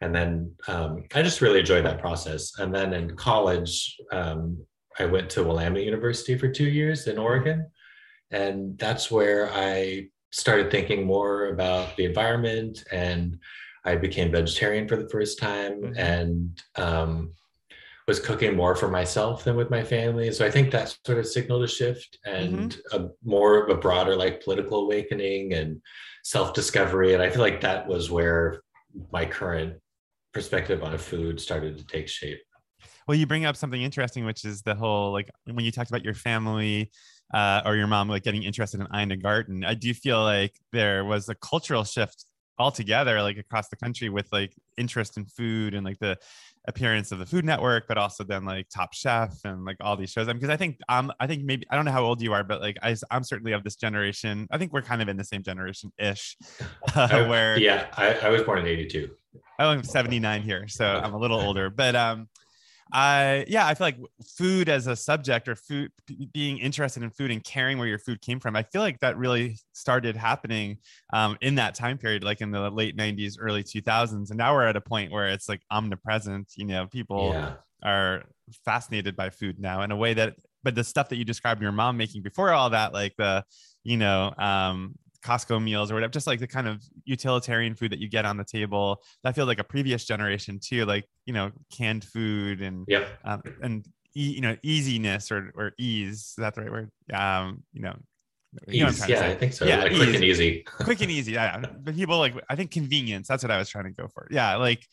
and 0.01 0.15
then 0.15 0.53
um, 0.67 1.05
i 1.15 1.23
just 1.23 1.41
really 1.41 1.61
enjoyed 1.61 1.85
that 1.85 2.01
process 2.01 2.59
and 2.59 2.75
then 2.75 2.93
in 2.93 3.17
college 3.17 3.97
um, 4.13 4.59
i 4.99 5.07
went 5.07 5.31
to 5.31 5.45
willamette 5.45 5.85
university 5.85 6.37
for 6.37 6.49
two 6.49 6.69
years 6.69 7.07
in 7.07 7.19
oregon 7.19 7.65
and 8.31 8.79
that's 8.79 9.11
where 9.11 9.51
I 9.53 10.09
started 10.31 10.71
thinking 10.71 11.07
more 11.07 11.47
about 11.47 11.97
the 11.97 12.05
environment 12.05 12.85
and 12.93 13.39
I 13.85 13.97
became 13.97 14.31
vegetarian 14.31 14.87
for 14.87 14.97
the 14.97 15.09
first 15.09 15.39
time 15.39 15.81
mm-hmm. 15.81 15.99
and 15.99 16.63
um, 16.77 17.33
was 18.07 18.21
cooking 18.21 18.57
more 18.57 18.75
for 18.77 18.89
myself 18.89 19.45
than 19.45 19.57
with 19.57 19.71
my 19.71 19.83
family. 19.83 20.31
So 20.33 20.45
I 20.45 20.51
think 20.51 20.71
that 20.71 20.97
sort 21.07 21.19
of 21.19 21.27
signaled 21.27 21.65
a 21.65 21.69
shift 21.69 22.19
and 22.27 22.71
mm-hmm. 22.71 23.05
a 23.05 23.09
more 23.25 23.63
of 23.63 23.71
a 23.71 23.81
broader 23.81 24.17
like 24.17 24.43
political 24.43 24.85
awakening 24.85 25.55
and 25.55 25.81
self-discovery. 26.25 27.15
And 27.15 27.23
I 27.23 27.31
feel 27.31 27.43
like 27.43 27.61
that 27.63 27.87
was 27.87 28.11
where 28.11 28.63
my 29.13 29.25
current 29.25 29.75
perspective 30.35 30.83
on 30.83 30.97
food 30.99 31.41
started 31.41 31.79
to 31.79 31.87
take 31.87 32.09
shape. 32.09 32.41
Well, 33.07 33.17
you 33.17 33.27
bring 33.27 33.47
up 33.47 33.57
something 33.57 33.81
interesting, 33.81 34.27
which 34.27 34.45
is 34.45 34.61
the 34.63 34.75
whole 34.75 35.13
like 35.13 35.31
when 35.47 35.65
you 35.65 35.73
talked 35.73 35.91
about 35.91 36.05
your 36.05 36.15
family 36.15 36.91
uh, 37.33 37.63
or 37.65 37.77
your 37.77 37.87
mom 37.87 38.09
like 38.09 38.23
getting 38.23 38.43
interested 38.43 38.81
in 38.81 38.87
Ina 38.95 39.17
Garten. 39.19 39.65
I 39.65 39.75
do 39.75 39.93
feel 39.95 40.23
like 40.23 40.55
there 40.73 41.05
was 41.05 41.29
a 41.29 41.35
cultural 41.35 41.85
shift 41.85 42.25
altogether, 42.59 43.23
like 43.23 43.39
across 43.39 43.69
the 43.69 43.77
country, 43.77 44.09
with 44.09 44.27
like 44.33 44.55
interest 44.77 45.17
in 45.17 45.27
food 45.27 45.75
and 45.75 45.85
like 45.85 45.99
the 45.99 46.19
appearance 46.67 47.13
of 47.13 47.19
the 47.19 47.27
Food 47.27 47.45
Network, 47.45 47.87
but 47.89 47.97
also 47.97 48.25
then 48.25 48.45
like 48.45 48.69
Top 48.69 48.93
Chef 48.93 49.33
and 49.45 49.65
like 49.65 49.77
all 49.81 49.97
these 49.97 50.11
shows. 50.11 50.29
I'm 50.29 50.37
because 50.37 50.49
I, 50.49 50.53
mean, 50.53 50.55
I 50.55 50.57
think 50.57 50.79
um, 50.89 51.13
I 51.21 51.27
think 51.27 51.45
maybe 51.45 51.67
I 51.71 51.77
don't 51.77 51.85
know 51.85 51.93
how 51.93 52.05
old 52.05 52.21
you 52.21 52.33
are, 52.33 52.45
but 52.45 52.61
like 52.61 52.77
I, 52.83 52.97
I'm 53.11 53.25
certainly 53.25 53.53
of 53.53 53.65
this 53.65 53.77
generation. 53.77 54.47
I 54.51 54.59
think 54.59 54.73
we're 54.73 54.83
kind 54.83 55.03
of 55.03 55.09
in 55.09 55.17
the 55.17 55.25
same 55.25 55.43
generation 55.43 55.93
ish. 55.99 56.37
Uh, 56.95 57.27
where 57.27 57.59
yeah, 57.59 57.87
I, 57.97 58.15
I 58.15 58.29
was 58.31 58.43
born 58.43 58.59
in 58.61 58.67
'82. 58.67 59.11
I'm 59.59 59.83
79 59.83 60.43
here, 60.43 60.67
so 60.69 60.85
I'm 60.87 61.13
a 61.13 61.19
little 61.19 61.41
older. 61.41 61.71
But 61.71 61.95
um, 61.95 62.29
I 62.93 63.45
yeah, 63.49 63.67
I 63.67 63.75
feel 63.75 63.87
like 63.87 63.99
food 64.37 64.69
as 64.69 64.87
a 64.87 64.97
subject 64.97 65.49
or 65.49 65.55
food 65.55 65.91
being 66.33 66.59
interested 66.59 67.03
in 67.03 67.11
food 67.11 67.31
and 67.31 67.43
caring 67.45 67.79
where 67.79 67.89
your 67.89 67.99
food 67.99 68.21
came 68.21 68.41
from. 68.41 68.57
I 68.57 68.63
feel 68.63 68.83
like 68.83 69.01
that 69.01 69.17
really 69.17 69.59
started 69.73 70.17
happening 70.17 70.79
um, 71.13 71.37
in 71.41 71.57
that 71.57 71.75
time 71.75 71.99
period, 71.99 72.25
like 72.25 72.41
in 72.41 72.51
the 72.51 72.71
late 72.71 72.97
'90s, 72.97 73.37
early 73.39 73.63
2000s, 73.63 74.31
and 74.31 74.39
now 74.39 74.55
we're 74.55 74.67
at 74.67 74.77
a 74.77 74.81
point 74.81 75.13
where 75.13 75.29
it's 75.29 75.49
like 75.49 75.63
omnipresent. 75.71 76.53
You 76.57 76.67
know, 76.67 76.87
people 76.87 77.33
yeah. 77.33 77.55
are 77.83 78.25
fascinated 78.65 79.17
by 79.17 79.31
food 79.31 79.59
now 79.59 79.83
in 79.83 79.91
a 79.91 79.97
way 79.97 80.15
that, 80.15 80.37
but 80.63 80.75
the 80.75 80.85
stuff 80.85 81.09
that 81.11 81.17
you 81.17 81.25
described 81.25 81.63
your 81.63 81.73
mom 81.73 81.97
making 81.97 82.23
before 82.23 82.53
all 82.53 82.71
that, 82.71 82.93
like 82.93 83.15
the 83.19 83.45
you 83.85 83.97
know 83.97 84.33
um, 84.39 84.95
Costco 85.25 85.63
meals 85.63 85.91
or 85.91 85.95
whatever, 85.95 86.11
just 86.11 86.27
like 86.27 86.41
the 86.41 86.47
kind 86.47 86.69
of 86.69 86.83
utilitarian 87.05 87.75
food 87.75 87.93
that 87.93 87.99
you 87.99 88.09
get 88.09 88.25
on 88.25 88.37
the 88.37 88.45
table. 88.45 89.03
That 89.25 89.35
feels 89.35 89.49
like 89.49 89.59
a 89.59 89.65
previous 89.65 90.05
generation 90.05 90.61
too, 90.63 90.85
like 90.85 91.07
you 91.27 91.33
know, 91.33 91.51
canned 91.73 92.05
food 92.05 92.63
and 92.63 92.85
yeah, 92.89 93.05
um, 93.25 93.43
and 93.63 93.87
e- 94.15 94.35
you 94.35 94.41
know, 94.41 94.57
easiness 94.63 95.31
or 95.31 95.53
or 95.55 95.73
ease. 95.79 96.19
Is 96.19 96.35
that 96.39 96.55
the 96.55 96.63
right 96.63 96.71
word? 96.71 96.91
Um, 97.13 97.65
you 97.73 97.83
know, 97.83 97.97
you 98.67 98.85
know 98.85 98.93
yeah, 99.07 99.27
I 99.27 99.35
think 99.35 99.53
so. 99.53 99.65
Yeah, 99.65 99.83
like 99.83 99.95
quick 99.95 100.15
and 100.15 100.25
easy. 100.25 100.65
quick 100.65 101.01
and 101.01 101.11
easy. 101.19 101.33
Yeah, 101.33 101.63
but 101.81 101.97
people 101.97 102.19
like 102.19 102.35
I 102.49 102.57
think 102.57 102.71
convenience. 102.71 103.29
That's 103.29 103.43
what 103.43 103.51
I 103.51 103.59
was 103.59 103.69
trying 103.69 103.85
to 103.85 103.91
go 103.91 104.09
for. 104.09 104.29
Yeah, 104.31 104.57
like 104.57 104.87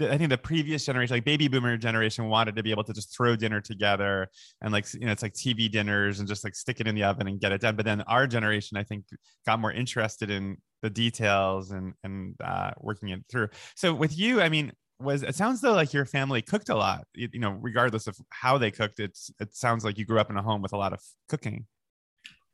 I 0.00 0.18
think 0.18 0.30
the 0.30 0.38
previous 0.38 0.84
generation, 0.84 1.16
like 1.16 1.24
baby 1.24 1.48
boomer 1.48 1.76
generation, 1.76 2.28
wanted 2.28 2.56
to 2.56 2.62
be 2.62 2.70
able 2.70 2.84
to 2.84 2.92
just 2.92 3.16
throw 3.16 3.36
dinner 3.36 3.60
together 3.60 4.28
and 4.60 4.72
like 4.72 4.92
you 4.94 5.06
know 5.06 5.12
it's 5.12 5.22
like 5.22 5.34
TV 5.34 5.70
dinners 5.70 6.18
and 6.18 6.28
just 6.28 6.44
like 6.44 6.54
stick 6.54 6.80
it 6.80 6.86
in 6.86 6.94
the 6.94 7.04
oven 7.04 7.28
and 7.28 7.40
get 7.40 7.52
it 7.52 7.60
done. 7.60 7.76
But 7.76 7.84
then 7.84 8.02
our 8.02 8.26
generation, 8.26 8.76
I 8.76 8.84
think, 8.84 9.04
got 9.46 9.60
more 9.60 9.72
interested 9.72 10.30
in 10.30 10.58
the 10.82 10.90
details 10.90 11.70
and 11.70 11.94
and 12.04 12.34
uh, 12.42 12.72
working 12.78 13.10
it 13.10 13.24
through. 13.30 13.48
So 13.76 13.94
with 13.94 14.16
you, 14.16 14.40
I 14.40 14.48
mean, 14.48 14.72
was 15.00 15.22
it 15.22 15.34
sounds 15.34 15.60
though 15.60 15.74
like 15.74 15.92
your 15.92 16.04
family 16.04 16.42
cooked 16.42 16.68
a 16.68 16.76
lot. 16.76 17.04
You, 17.14 17.28
you 17.32 17.40
know, 17.40 17.58
regardless 17.60 18.06
of 18.06 18.16
how 18.30 18.58
they 18.58 18.70
cooked, 18.70 19.00
it's 19.00 19.30
it 19.40 19.54
sounds 19.54 19.84
like 19.84 19.98
you 19.98 20.04
grew 20.04 20.20
up 20.20 20.30
in 20.30 20.36
a 20.36 20.42
home 20.42 20.62
with 20.62 20.72
a 20.72 20.76
lot 20.76 20.92
of 20.92 21.00
cooking. 21.28 21.66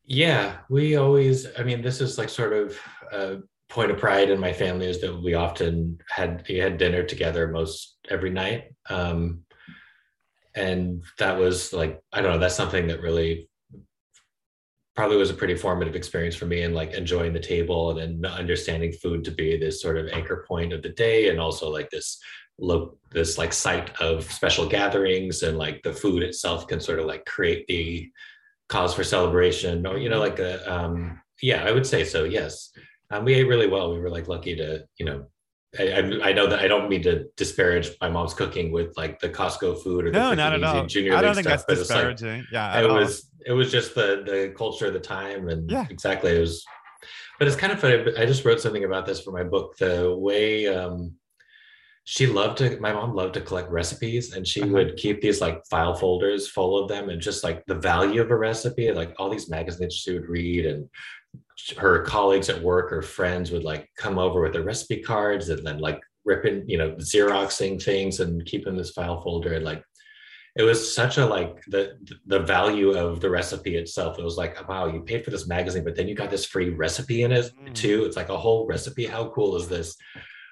Yeah, 0.05 0.59
we 0.69 0.97
always. 0.97 1.47
I 1.59 1.63
mean, 1.63 1.81
this 1.81 2.01
is 2.01 2.19
like 2.19 2.29
sort 2.29 2.53
of. 2.53 2.79
Uh, 3.13 3.37
point 3.75 3.91
of 3.91 3.99
pride 3.99 4.31
in 4.31 4.41
my 4.41 4.53
family 4.53 4.87
is 4.87 5.01
that 5.01 5.23
we 5.23 5.35
often 5.35 5.99
had 6.09 6.45
we 6.49 6.57
had 6.57 6.79
dinner 6.79 7.03
together 7.03 7.49
most 7.49 7.97
every 8.09 8.31
night. 8.31 8.73
Um, 8.89 9.45
and 10.55 11.03
that 11.19 11.39
was 11.39 11.73
like 11.73 12.01
i 12.13 12.21
don't 12.21 12.33
know 12.33 12.39
that's 12.39 12.55
something 12.55 12.87
that 12.87 13.01
really 13.01 13.49
probably 14.95 15.17
was 15.17 15.31
a 15.31 15.35
pretty 15.35 15.57
formative 15.57 15.97
experience 15.97 16.37
for 16.37 16.47
me 16.47 16.63
and 16.63 16.75
like 16.75 16.93
enjoying 16.93 17.33
the 17.33 17.41
table 17.41 17.99
and 17.99 18.23
then 18.23 18.33
understanding 18.33 18.93
food 18.93 19.25
to 19.25 19.33
be 19.33 19.57
this 19.57 19.83
sort 19.83 19.97
of 19.97 20.07
anchor 20.13 20.45
point 20.47 20.73
of 20.73 20.83
the 20.83 20.91
day 20.91 21.29
and 21.29 21.41
also 21.41 21.69
like 21.69 21.91
this 21.91 22.21
look 22.61 22.97
this 23.11 23.37
like 23.37 23.53
site 23.53 23.91
of 24.01 24.31
special 24.31 24.69
gatherings 24.69 25.43
and 25.43 25.59
like 25.59 25.83
the 25.83 25.93
food 25.93 26.23
itself 26.23 26.69
can 26.69 26.79
sort 26.79 27.01
of 27.01 27.07
like 27.07 27.25
create 27.25 27.67
the 27.67 28.09
cause 28.69 28.95
for 28.95 29.03
celebration 29.03 29.85
or 29.85 29.99
you 29.99 30.09
know 30.09 30.21
like 30.21 30.39
a 30.39 30.73
um 30.73 31.21
yeah 31.43 31.65
i 31.65 31.73
would 31.73 31.85
say 31.87 32.05
so 32.05 32.23
yes 32.23 32.71
um, 33.11 33.25
we 33.25 33.35
ate 33.35 33.49
really 33.49 33.67
well. 33.67 33.93
We 33.93 34.01
were 34.01 34.11
like 34.11 34.29
lucky 34.29 34.57
to, 34.57 34.85
you 34.99 35.07
know, 35.07 35.27
I, 35.79 36.21
I, 36.23 36.33
know 36.33 36.47
that 36.47 36.61
I 36.61 36.69
don't 36.69 36.89
mean 36.89 37.03
to 37.03 37.25
disparage 37.37 37.91
my 38.01 38.09
mom's 38.09 38.35
cooking 38.35 38.71
with 38.71 38.97
like 38.97 39.19
the 39.19 39.29
Costco 39.29 39.83
food 39.83 40.07
or 40.07 40.13
the 40.13 40.19
no, 40.19 40.35
not 40.35 40.53
at 40.53 40.63
all. 40.63 40.87
Junior 40.87 41.17
I 41.17 41.21
don't 41.23 41.35
think 41.35 41.49
stuff, 41.49 41.65
that's 41.67 41.81
disparaging. 41.81 42.39
Like, 42.39 42.53
yeah, 42.53 42.81
it 42.81 42.89
was 42.89 43.29
it 43.45 43.53
was 43.53 43.73
just 43.73 43.95
the 43.95 44.23
the 44.25 44.55
culture 44.57 44.87
of 44.87 44.93
the 44.93 45.01
time 45.01 45.49
and 45.49 45.71
yeah, 45.71 45.87
exactly. 45.91 46.37
It 46.37 46.41
was, 46.41 46.65
but 47.39 47.49
it's 47.49 47.57
kind 47.57 47.73
of 47.73 47.81
funny. 47.81 48.17
I 48.17 48.25
just 48.25 48.45
wrote 48.45 48.61
something 48.61 48.85
about 48.85 49.07
this 49.07 49.21
for 49.21 49.33
my 49.33 49.43
book. 49.43 49.77
The 49.77 50.15
way 50.15 50.69
um, 50.69 51.15
she 52.05 52.27
loved 52.27 52.59
to, 52.59 52.79
my 52.79 52.93
mom 52.93 53.15
loved 53.15 53.35
to 53.35 53.41
collect 53.41 53.71
recipes, 53.71 54.35
and 54.35 54.47
she 54.47 54.63
uh-huh. 54.63 54.73
would 54.73 54.97
keep 54.97 55.21
these 55.21 55.41
like 55.41 55.65
file 55.67 55.95
folders 55.95 56.49
full 56.49 56.81
of 56.81 56.89
them, 56.89 57.09
and 57.09 57.21
just 57.21 57.43
like 57.43 57.65
the 57.67 57.75
value 57.75 58.21
of 58.21 58.31
a 58.31 58.37
recipe, 58.37 58.93
like 58.93 59.15
all 59.19 59.31
these 59.31 59.51
magazines 59.51 59.95
she 59.95 60.13
would 60.13 60.29
read 60.29 60.67
and 60.67 60.89
her 61.79 62.03
colleagues 62.03 62.49
at 62.49 62.63
work 62.63 62.93
or 62.93 63.03
friends 63.03 63.51
would 63.51 63.65
like 63.65 63.89
come 63.97 64.19
over 64.19 64.43
with 64.43 64.53
their 64.53 64.63
recipe 64.63 65.01
cards 65.01 65.49
and 65.49 65.67
then 65.67 65.79
like 65.79 66.01
ripping, 66.25 66.69
you 66.69 66.79
know, 66.79 66.93
xeroxing 66.93 67.83
things 67.83 68.21
and 68.21 68.45
keeping 68.45 68.77
this 68.77 68.91
file 68.91 69.21
folder 69.21 69.55
and 69.55 69.65
like 69.65 69.83
it 70.57 70.63
was 70.63 70.95
such 70.95 71.19
a 71.19 71.27
like 71.27 71.65
the 71.67 71.97
the 72.27 72.39
value 72.39 72.93
of 72.93 73.21
the 73.21 73.29
recipe 73.29 73.77
itself. 73.77 74.19
It 74.19 74.25
was 74.25 74.37
like, 74.37 74.69
wow, 74.69 74.87
you 74.87 75.01
paid 75.01 75.25
for 75.25 75.31
this 75.31 75.49
magazine, 75.49 75.83
but 75.83 75.97
then 75.97 76.07
you 76.07 76.15
got 76.15 76.31
this 76.31 76.47
free 76.47 76.71
recipe 76.71 77.25
in 77.25 77.33
it 77.33 77.51
mm. 77.61 77.75
too. 77.75 78.05
It's 78.05 78.17
like 78.17 78.29
a 78.29 78.37
whole 78.37 78.67
recipe. 78.67 79.05
How 79.05 79.31
cool 79.31 79.57
is 79.57 79.69
this? 79.69 79.97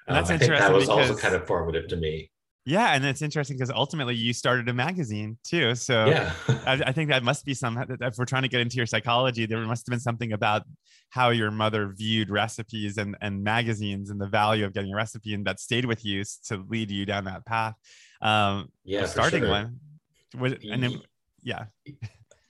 Um, 0.09 0.17
I 0.17 0.23
think 0.23 0.41
that 0.41 0.73
was 0.73 0.89
also 0.89 1.15
kind 1.15 1.35
of 1.35 1.47
formative 1.47 1.87
to 1.89 1.95
me. 1.95 2.29
Yeah, 2.65 2.93
and 2.93 3.03
it's 3.03 3.21
interesting 3.21 3.57
because 3.57 3.69
ultimately 3.69 4.15
you 4.15 4.31
started 4.31 4.69
a 4.69 4.73
magazine 4.73 5.37
too. 5.43 5.75
So 5.75 6.05
yeah, 6.05 6.31
I, 6.65 6.81
I, 6.87 6.91
think 6.93 7.09
that 7.09 7.21
must 7.21 7.45
be 7.45 7.53
some. 7.53 7.77
If 7.99 8.17
we're 8.17 8.25
trying 8.25 8.43
to 8.43 8.47
get 8.47 8.61
into 8.61 8.77
your 8.77 8.85
psychology, 8.85 9.45
there 9.45 9.59
must 9.65 9.85
have 9.85 9.91
been 9.91 9.99
something 9.99 10.31
about 10.31 10.63
how 11.09 11.31
your 11.31 11.51
mother 11.51 11.91
viewed 11.93 12.29
recipes 12.29 12.97
and 12.97 13.17
and 13.19 13.43
magazines 13.43 14.09
and 14.09 14.19
the 14.19 14.27
value 14.27 14.63
of 14.63 14.73
getting 14.73 14.93
a 14.93 14.95
recipe, 14.95 15.33
and 15.33 15.45
that 15.45 15.59
stayed 15.59 15.83
with 15.83 16.05
you 16.05 16.23
to 16.45 16.63
lead 16.69 16.89
you 16.89 17.05
down 17.05 17.25
that 17.25 17.45
path. 17.45 17.75
Um, 18.21 18.69
yeah, 18.85 19.05
starting 19.07 19.43
sure. 19.43 19.49
one, 19.49 19.79
was, 20.39 20.53
and 20.69 20.81
then 20.81 21.01
yeah. 21.41 21.65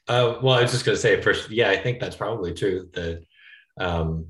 Uh, 0.08 0.38
well, 0.44 0.56
I 0.56 0.62
was 0.62 0.72
just 0.72 0.86
going 0.86 0.96
to 0.96 1.02
say 1.02 1.20
first, 1.22 1.50
yeah, 1.50 1.70
I 1.70 1.78
think 1.78 2.00
that's 2.00 2.16
probably 2.16 2.54
true. 2.54 2.90
The 2.94 3.24
um, 3.80 4.28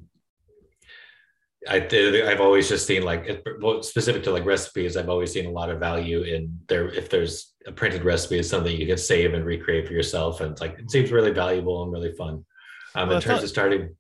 I, 1.70 2.26
I've 2.28 2.42
always 2.42 2.70
just 2.70 2.86
seen 2.86 3.04
like 3.04 3.46
specific 3.82 4.24
to 4.24 4.32
like 4.32 4.46
recipes. 4.46 4.98
I've 4.98 5.10
always 5.10 5.32
seen 5.32 5.46
a 5.46 5.52
lot 5.52 5.70
of 5.70 5.80
value 5.80 6.22
in 6.22 6.60
there. 6.68 6.90
If 6.90 7.10
there's 7.10 7.54
a 7.66 7.72
printed 7.72 8.04
recipe, 8.04 8.38
is 8.38 8.50
something 8.50 8.76
you 8.76 8.88
can 8.88 8.98
save 8.98 9.34
and 9.34 9.46
recreate 9.46 9.88
for 9.88 9.94
yourself, 9.94 10.42
and 10.42 10.52
it's 10.52 10.62
like 10.62 10.78
it 10.80 10.92
seems 10.92 11.12
really 11.12 11.32
valuable 11.32 11.84
and 11.84 11.92
really 11.92 12.14
fun. 12.14 12.46
Um, 12.96 13.10
well, 13.10 13.18
in 13.18 13.24
terms 13.24 13.44
of 13.44 13.50
starting, 13.50 13.96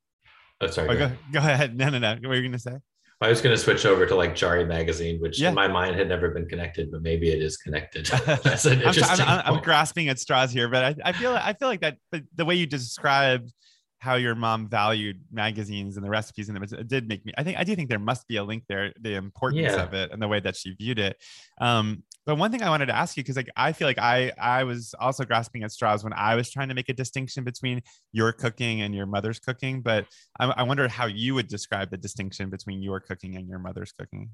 oh 0.61 0.67
sorry, 0.67 0.89
oh, 0.89 0.97
go, 0.97 1.07
go, 1.07 1.15
go, 1.33 1.39
ahead. 1.39 1.75
No, 1.77 1.89
no, 1.89 1.99
no. 1.99 2.13
What 2.15 2.27
were 2.27 2.35
you 2.35 2.41
going 2.41 2.51
to 2.51 2.59
say? 2.59 2.77
I 3.21 3.29
was 3.29 3.39
going 3.39 3.55
to 3.55 3.61
switch 3.61 3.85
over 3.85 4.05
to 4.05 4.15
like 4.15 4.35
Jarry 4.35 4.65
magazine, 4.65 5.21
which 5.21 5.39
yeah. 5.39 5.49
in 5.49 5.55
my 5.55 5.67
mind 5.67 5.95
had 5.95 6.09
never 6.09 6.29
been 6.29 6.45
connected, 6.45 6.91
but 6.91 7.01
maybe 7.01 7.29
it 7.29 7.41
is 7.41 7.55
connected. 7.55 8.05
That's 8.25 8.65
an 8.65 8.83
I'm, 8.85 8.93
I'm, 9.21 9.55
I'm, 9.55 9.63
grasping 9.63 10.09
at 10.09 10.19
straws 10.19 10.51
here, 10.51 10.67
but 10.67 10.83
I, 10.83 10.95
I 11.05 11.11
feel 11.13 11.31
I 11.31 11.53
feel 11.53 11.69
like 11.69 11.81
that 11.81 11.97
the 12.35 12.45
way 12.45 12.55
you 12.55 12.67
described 12.67 13.53
how 14.03 14.15
your 14.15 14.35
mom 14.35 14.67
valued 14.67 15.17
magazines 15.31 15.95
and 15.95 16.05
the 16.05 16.09
recipes 16.09 16.49
and 16.49 16.61
it 16.61 16.87
did 16.89 17.07
make 17.07 17.25
me 17.25 17.31
i 17.37 17.43
think 17.43 17.57
i 17.57 17.63
do 17.63 17.73
think 17.73 17.87
there 17.87 17.97
must 17.97 18.27
be 18.27 18.35
a 18.35 18.43
link 18.43 18.61
there 18.67 18.91
the 18.99 19.15
importance 19.15 19.61
yeah. 19.61 19.81
of 19.81 19.93
it 19.93 20.11
and 20.11 20.21
the 20.21 20.27
way 20.27 20.41
that 20.41 20.57
she 20.57 20.73
viewed 20.73 20.99
it 20.99 21.15
um, 21.61 22.03
but 22.25 22.35
one 22.35 22.51
thing 22.51 22.61
i 22.61 22.69
wanted 22.69 22.87
to 22.87 22.95
ask 22.95 23.15
you 23.15 23.23
because 23.23 23.37
like 23.37 23.49
i 23.55 23.71
feel 23.71 23.87
like 23.87 23.97
i 23.97 24.29
i 24.37 24.61
was 24.65 24.93
also 24.99 25.23
grasping 25.23 25.63
at 25.63 25.71
straws 25.71 26.03
when 26.03 26.11
i 26.11 26.35
was 26.35 26.51
trying 26.51 26.67
to 26.67 26.73
make 26.73 26.89
a 26.89 26.93
distinction 26.93 27.45
between 27.45 27.81
your 28.11 28.33
cooking 28.33 28.81
and 28.81 28.93
your 28.93 29.05
mother's 29.05 29.39
cooking 29.39 29.81
but 29.81 30.05
i, 30.37 30.47
I 30.47 30.63
wonder 30.63 30.85
how 30.89 31.05
you 31.05 31.33
would 31.35 31.47
describe 31.47 31.89
the 31.89 31.97
distinction 31.97 32.49
between 32.49 32.81
your 32.81 32.99
cooking 32.99 33.37
and 33.37 33.47
your 33.47 33.59
mother's 33.59 33.93
cooking 33.93 34.31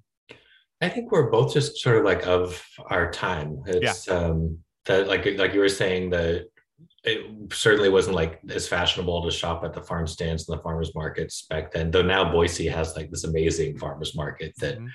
i 0.81 0.89
think 0.89 1.11
we're 1.11 1.29
both 1.29 1.53
just 1.53 1.77
sort 1.77 1.97
of 1.97 2.05
like 2.05 2.25
of 2.25 2.59
our 2.89 3.11
time 3.11 3.61
it's 3.67 4.07
yeah. 4.07 4.13
um 4.15 4.57
that 4.85 5.07
like 5.07 5.27
like 5.37 5.53
you 5.53 5.59
were 5.59 5.69
saying 5.69 6.09
the 6.09 6.47
it 7.03 7.53
certainly 7.53 7.89
wasn't 7.89 8.15
like 8.15 8.39
as 8.49 8.67
fashionable 8.67 9.23
to 9.23 9.31
shop 9.31 9.63
at 9.63 9.73
the 9.73 9.81
farm 9.81 10.05
stands 10.05 10.47
and 10.47 10.57
the 10.57 10.61
farmers 10.61 10.93
markets 10.95 11.45
back 11.49 11.71
then 11.71 11.91
though 11.91 12.01
now 12.01 12.29
boise 12.29 12.67
has 12.67 12.95
like 12.95 13.09
this 13.09 13.23
amazing 13.23 13.77
farmers 13.77 14.15
market 14.15 14.53
that 14.57 14.75
mm-hmm. 14.75 14.87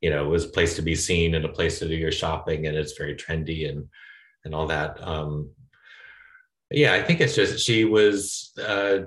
you 0.00 0.10
know 0.10 0.28
was 0.28 0.44
a 0.44 0.48
place 0.48 0.74
to 0.74 0.82
be 0.82 0.94
seen 0.94 1.34
and 1.34 1.44
a 1.44 1.48
place 1.48 1.78
to 1.78 1.88
do 1.88 1.94
your 1.94 2.12
shopping 2.12 2.66
and 2.66 2.76
it's 2.76 2.98
very 2.98 3.14
trendy 3.14 3.68
and 3.68 3.86
and 4.44 4.54
all 4.54 4.66
that 4.66 5.00
um 5.06 5.50
yeah 6.70 6.94
i 6.94 7.02
think 7.02 7.20
it's 7.20 7.36
just 7.36 7.64
she 7.64 7.84
was 7.84 8.52
uh 8.66 8.98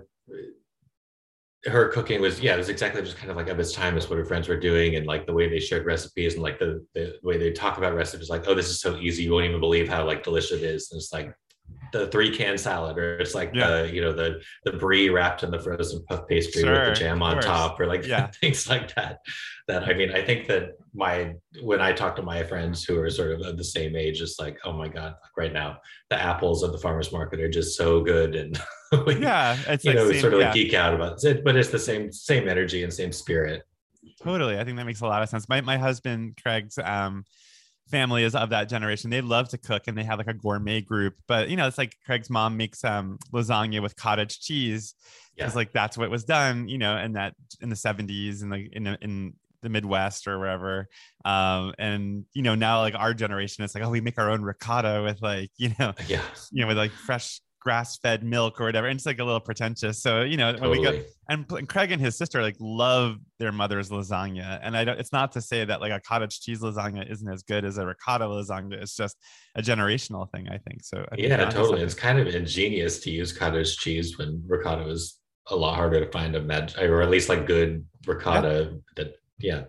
her 1.66 1.90
cooking 1.90 2.22
was 2.22 2.40
yeah 2.40 2.54
it 2.54 2.58
was 2.58 2.70
exactly 2.70 3.02
just 3.02 3.18
kind 3.18 3.32
of 3.32 3.36
like 3.36 3.50
of 3.50 3.60
its 3.60 3.74
time 3.74 3.98
as 3.98 4.10
what 4.10 4.20
her 4.20 4.26
friends 4.26 4.48
were 4.48 4.60
doing 4.60 4.96
and 4.96 5.08
like 5.08 5.26
the 5.26 5.34
way 5.34 5.50
they 5.50 5.60
shared 5.60 5.86
recipes 5.86 6.36
and 6.36 6.44
like 6.44 6.60
the, 6.60 6.86
the 6.94 7.16
way 7.24 7.38
they 7.38 7.52
talk 7.52 7.78
about 7.78 7.96
recipes 7.96 8.30
like 8.30 8.48
oh 8.48 8.54
this 8.54 8.70
is 8.70 8.80
so 8.80 8.96
easy 8.98 9.24
you 9.24 9.32
won't 9.32 9.46
even 9.46 9.60
believe 9.60 9.90
how 9.90 10.06
like 10.06 10.24
delicious 10.24 10.62
it 10.62 10.64
is 10.64 10.92
and 10.92 11.00
it's 11.00 11.12
like 11.12 11.34
the 11.92 12.08
three 12.08 12.36
can 12.36 12.58
salad 12.58 12.98
or 12.98 13.18
it's 13.20 13.34
like 13.34 13.52
yeah. 13.54 13.70
the 13.70 13.94
you 13.94 14.02
know 14.02 14.12
the 14.12 14.42
the 14.66 14.74
brie 14.74 15.10
wrapped 15.10 15.44
in 15.44 15.52
the 15.52 15.60
frozen 15.60 16.04
puff 16.06 16.28
pastry 16.28 16.62
sure, 16.62 16.72
with 16.72 16.90
the 16.90 17.00
jam 17.00 17.22
on 17.22 17.42
top 17.42 17.80
or 17.80 17.88
like 17.88 18.06
yeah. 18.08 18.28
things 18.28 18.70
like 18.70 18.94
that 18.96 19.20
that 19.68 19.84
i 19.84 19.94
mean 19.94 20.12
i 20.12 20.22
think 20.22 20.48
that 20.48 20.72
my 20.94 21.34
when 21.64 21.82
i 21.82 21.92
talk 21.92 22.16
to 22.16 22.22
my 22.22 22.44
friends 22.44 22.84
who 22.84 23.00
are 23.00 23.10
sort 23.10 23.32
of 23.32 23.42
of 23.42 23.58
the 23.58 23.64
same 23.64 23.96
age 23.96 24.22
it's 24.22 24.40
like 24.40 24.58
oh 24.66 24.74
my 24.74 24.88
god 24.88 25.16
like 25.24 25.38
right 25.38 25.54
now 25.54 25.78
the 26.10 26.22
apples 26.22 26.64
at 26.64 26.72
the 26.72 26.78
farmers 26.78 27.12
market 27.12 27.40
are 27.40 27.50
just 27.50 27.78
so 27.78 28.02
good 28.02 28.36
and 28.36 28.60
we, 29.06 29.16
yeah 29.18 29.58
it's 29.68 29.86
you 29.86 29.92
like 29.92 29.98
know 29.98 30.12
same, 30.12 30.22
sort 30.22 30.34
of 30.34 30.40
like 30.40 30.54
geek 30.54 30.74
out 30.74 30.94
about 30.94 31.24
it 31.24 31.44
but 31.44 31.56
it's 31.56 31.70
the 31.70 31.80
same 31.80 32.12
same 32.12 32.50
energy 32.50 32.84
and 32.84 32.94
same 32.94 33.12
spirit 33.12 33.64
totally 34.22 34.60
i 34.60 34.64
think 34.64 34.78
that 34.78 34.86
makes 34.86 35.02
a 35.02 35.08
lot 35.08 35.24
of 35.24 35.30
sense 35.30 35.48
my, 35.48 35.62
my 35.62 35.78
husband 35.78 36.38
craig's 36.42 36.78
um 36.84 37.24
family 37.90 38.24
is 38.24 38.36
of 38.36 38.50
that 38.50 38.70
generation. 38.70 39.10
They 39.10 39.22
love 39.22 39.50
to 39.50 39.58
cook 39.58 39.84
and 39.88 39.98
they 39.98 40.04
have 40.04 40.18
like 40.18 40.28
a 40.28 40.34
gourmet 40.34 40.82
group. 40.82 41.16
But 41.28 41.50
you 41.50 41.56
know, 41.56 41.68
it's 41.68 41.78
like 41.78 41.96
Craig's 42.06 42.30
mom 42.30 42.58
makes 42.58 42.84
um 42.84 43.20
lasagna 43.34 43.82
with 43.82 43.96
cottage 43.96 44.40
cheese. 44.40 44.96
Yeah. 45.38 45.46
It's 45.46 45.56
like 45.56 45.74
that's 45.74 45.98
what 45.98 46.10
was 46.10 46.24
done, 46.24 46.68
you 46.68 46.78
know, 46.78 46.96
and 46.96 47.16
that 47.16 47.36
in 47.62 47.70
the 47.70 47.76
70s 47.76 48.42
and 48.42 48.52
like 48.52 48.70
in 48.72 48.88
in 48.88 49.34
the 49.62 49.70
Midwest 49.70 50.28
or 50.28 50.40
wherever. 50.40 50.88
Um, 51.26 51.74
and 51.78 52.26
you 52.34 52.44
know, 52.44 52.56
now 52.56 52.80
like 52.80 52.96
our 52.96 53.14
generation, 53.14 53.64
it's 53.64 53.76
like, 53.76 53.84
oh, 53.84 53.90
we 53.90 54.00
make 54.00 54.18
our 54.18 54.30
own 54.30 54.44
ricotta 54.44 55.02
with 55.04 55.22
like, 55.22 55.52
you 55.58 55.72
know, 55.80 55.94
yeah, 56.08 56.22
you 56.52 56.62
know, 56.62 56.68
with 56.68 56.78
like 56.78 56.92
fresh 56.92 57.42
grass-fed 57.66 58.24
milk 58.24 58.62
or 58.62 58.66
whatever 58.66 58.86
and 58.86 58.96
it's 58.96 59.08
like 59.08 59.18
a 59.18 59.24
little 59.24 59.40
pretentious 59.40 60.00
so 60.00 60.22
you 60.22 60.38
know 60.38 60.52
totally. 60.52 60.70
when 60.70 60.80
we 60.80 61.00
go 61.00 61.04
and, 61.30 61.52
and, 61.52 61.68
craig 61.68 61.92
and 61.92 62.00
his 62.00 62.16
sister 62.16 62.44
like 62.44 62.56
love 62.60 63.16
their 63.40 63.52
mother's 63.52 63.90
lasagna 63.90 64.60
and 64.62 64.78
i 64.78 64.84
don't 64.84 65.00
it's 65.00 65.12
not 65.12 65.32
to 65.32 65.42
say 65.42 65.66
that 65.66 65.82
like 65.82 65.92
a 65.92 66.00
cottage 66.00 66.42
cheese 66.42 66.60
lasagna 66.60 67.12
isn't 67.12 67.28
as 67.28 67.42
good 67.42 67.66
as 67.66 67.80
a 67.80 67.86
ricotta 67.86 68.24
lasagna 68.24 68.74
it's 68.74 68.96
just 68.96 69.18
a 69.56 69.64
generational 69.64 70.32
thing 70.32 70.48
i 70.48 70.60
think 70.60 70.84
so 70.84 71.04
I 71.12 71.16
yeah 71.18 71.50
totally 71.50 71.82
it's 71.82 71.96
kind 71.96 72.20
of 72.20 72.28
ingenious 72.28 73.00
to 73.00 73.10
use 73.10 73.34
cottage 73.34 73.78
cheese 73.78 74.16
when 74.20 74.44
ricotta 74.46 74.84
was 74.84 75.18
a 75.48 75.56
lot 75.56 75.74
harder 75.74 76.06
to 76.06 76.12
find 76.12 76.36
a 76.36 76.42
med 76.44 76.76
or 76.80 77.02
at 77.02 77.10
least 77.10 77.30
like 77.30 77.48
good 77.48 77.84
ricotta 78.06 78.70
yeah. 78.72 78.78
that 78.96 79.16
yeah 79.40 79.64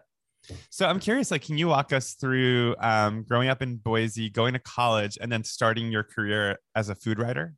so 0.70 0.87
I'm 0.87 1.00
curious, 1.00 1.32
like, 1.32 1.42
can 1.42 1.59
you 1.59 1.66
walk 1.66 1.92
us 1.92 2.12
through 2.12 2.76
um, 2.78 3.24
growing 3.24 3.48
up 3.48 3.62
in 3.62 3.78
Boise, 3.78 4.30
going 4.30 4.52
to 4.52 4.61
college, 4.61 5.18
and 5.20 5.30
then 5.32 5.42
starting 5.42 5.90
your 5.90 6.04
career 6.04 6.59
as 6.76 6.88
a 6.88 6.94
food 6.94 7.18
writer? 7.18 7.56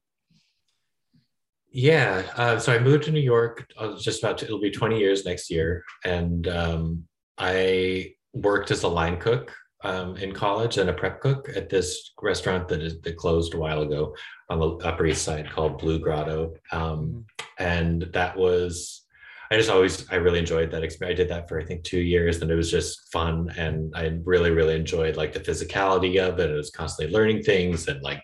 Yeah. 1.71 2.23
Uh, 2.37 2.59
so 2.59 2.75
I 2.75 2.79
moved 2.79 3.05
to 3.05 3.13
New 3.13 3.21
York. 3.21 3.67
I 3.79 3.87
was 3.87 4.03
just 4.03 4.23
about 4.23 4.39
to, 4.39 4.47
it'll 4.47 4.61
be 4.61 4.71
20 4.71 4.99
years 4.99 5.25
next 5.25 5.51
year. 5.51 5.85
And 6.05 6.49
um, 6.49 7.05
I 7.37 8.15
worked 8.33 8.71
as 8.71 8.83
a 8.85 8.89
line 8.89 9.19
cook 9.19 9.55
um, 9.85 10.17
in 10.17 10.33
college 10.33 10.79
and 10.79 10.91
a 10.91 10.95
prep 10.95 11.21
cook 11.21 11.49
at 11.55 11.69
this 11.69 12.13
restaurant 12.21 12.69
that, 12.69 12.83
is, 12.83 13.01
that 13.03 13.17
closed 13.17 13.55
a 13.55 13.59
while 13.59 13.83
ago 13.83 14.15
on 14.49 14.59
the 14.59 14.69
Upper 14.87 15.07
East 15.07 15.23
Side 15.23 15.51
called 15.51 15.79
Blue 15.79 15.99
Grotto. 15.99 16.55
Um, 16.73 16.83
mm-hmm. 16.83 17.65
and 17.65 18.03
that 18.13 18.37
was, 18.37 19.05
I 19.51 19.57
just 19.57 19.71
always, 19.71 20.11
I 20.11 20.17
really 20.17 20.39
enjoyed 20.39 20.71
that 20.71 20.83
experience. 20.83 21.19
I 21.19 21.23
did 21.23 21.31
that 21.31 21.49
for, 21.49 21.61
I 21.61 21.65
think, 21.65 21.85
two 21.85 22.01
years 22.01 22.41
and 22.41 22.51
it 22.51 22.55
was 22.55 22.71
just 22.71 23.13
fun. 23.13 23.53
And 23.57 23.93
I 23.95 24.19
really, 24.25 24.51
really 24.51 24.75
enjoyed 24.75 25.17
like 25.17 25.33
the 25.33 25.41
physicality 25.41 26.19
of 26.19 26.39
it. 26.39 26.51
I 26.51 26.55
was 26.55 26.71
constantly 26.71 27.15
learning 27.15 27.43
things 27.43 27.89
and 27.89 28.03
like, 28.03 28.23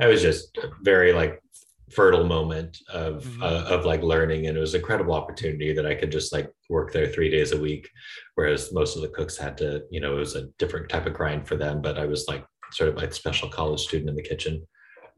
I 0.00 0.06
was 0.06 0.22
just 0.22 0.58
very 0.82 1.12
like 1.12 1.40
fertile 1.92 2.24
moment 2.24 2.78
of 2.92 3.24
mm-hmm. 3.24 3.42
uh, 3.42 3.64
of 3.68 3.84
like 3.84 4.02
learning 4.02 4.46
and 4.46 4.56
it 4.56 4.60
was 4.60 4.74
an 4.74 4.80
incredible 4.80 5.14
opportunity 5.14 5.72
that 5.72 5.86
i 5.86 5.94
could 5.94 6.10
just 6.10 6.32
like 6.32 6.50
work 6.70 6.92
there 6.92 7.06
three 7.06 7.30
days 7.30 7.52
a 7.52 7.60
week 7.60 7.88
whereas 8.36 8.72
most 8.72 8.96
of 8.96 9.02
the 9.02 9.08
cooks 9.08 9.36
had 9.36 9.56
to 9.58 9.82
you 9.90 10.00
know 10.00 10.16
it 10.16 10.20
was 10.20 10.34
a 10.34 10.46
different 10.58 10.88
type 10.88 11.06
of 11.06 11.12
grind 11.12 11.46
for 11.46 11.56
them 11.56 11.82
but 11.82 11.98
i 11.98 12.06
was 12.06 12.26
like 12.26 12.44
sort 12.72 12.88
of 12.88 12.96
like 12.96 13.12
special 13.12 13.48
college 13.48 13.80
student 13.80 14.08
in 14.08 14.16
the 14.16 14.22
kitchen 14.22 14.66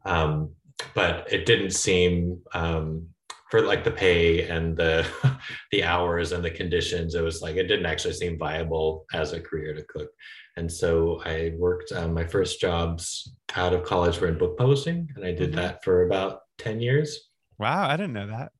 um, 0.05 0.51
but 0.95 1.33
it 1.33 1.47
didn't 1.47 1.71
seem 1.71 2.39
um, 2.55 3.07
for 3.51 3.63
like 3.63 3.85
the 3.85 3.91
pay 3.91 4.49
and 4.49 4.77
the 4.77 5.07
the 5.73 5.85
hours 5.85 6.33
and 6.33 6.45
the 6.45 6.51
conditions 6.51 7.15
it 7.15 7.23
was 7.23 7.43
like 7.43 7.57
it 7.57 7.69
didn't 7.69 7.87
actually 7.87 8.15
seem 8.15 8.39
viable 8.39 9.05
as 9.15 9.33
a 9.33 9.41
career 9.41 9.73
to 9.73 9.85
cook 9.85 10.09
and 10.57 10.71
so 10.71 11.23
i 11.25 11.53
worked 11.57 11.93
um, 11.93 12.13
my 12.13 12.25
first 12.25 12.61
jobs 12.61 13.37
out 13.55 13.73
of 13.73 13.85
college 13.85 14.21
were 14.21 14.29
in 14.29 14.37
book 14.37 14.59
publishing 14.59 15.09
and 15.15 15.25
i 15.25 15.31
did 15.31 15.51
mm-hmm. 15.51 15.61
that 15.61 15.85
for 15.85 16.07
about 16.07 16.41
10 16.59 16.81
years. 16.81 17.29
Wow, 17.59 17.89
I 17.89 17.97
didn't 17.97 18.13
know 18.13 18.29
that. 18.29 18.53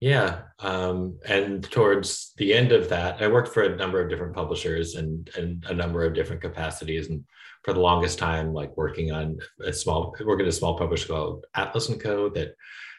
Yeah. 0.00 0.42
Um, 0.58 1.18
and 1.26 1.62
towards 1.70 2.32
the 2.36 2.52
end 2.52 2.72
of 2.72 2.88
that, 2.90 3.22
I 3.22 3.28
worked 3.28 3.48
for 3.48 3.62
a 3.62 3.76
number 3.76 4.00
of 4.00 4.10
different 4.10 4.34
publishers 4.34 4.94
and, 4.94 5.30
and 5.36 5.64
a 5.68 5.74
number 5.74 6.04
of 6.04 6.14
different 6.14 6.42
capacities. 6.42 7.08
And 7.08 7.24
for 7.64 7.72
the 7.72 7.80
longest 7.80 8.18
time, 8.18 8.52
like 8.52 8.76
working 8.76 9.10
on 9.10 9.38
a 9.64 9.72
small, 9.72 10.14
working 10.24 10.46
at 10.46 10.50
a 10.50 10.52
small 10.52 10.76
publisher 10.76 11.08
called 11.08 11.46
Atlas 11.54 11.88
and 11.88 12.00
Co. 12.00 12.28
that 12.30 12.54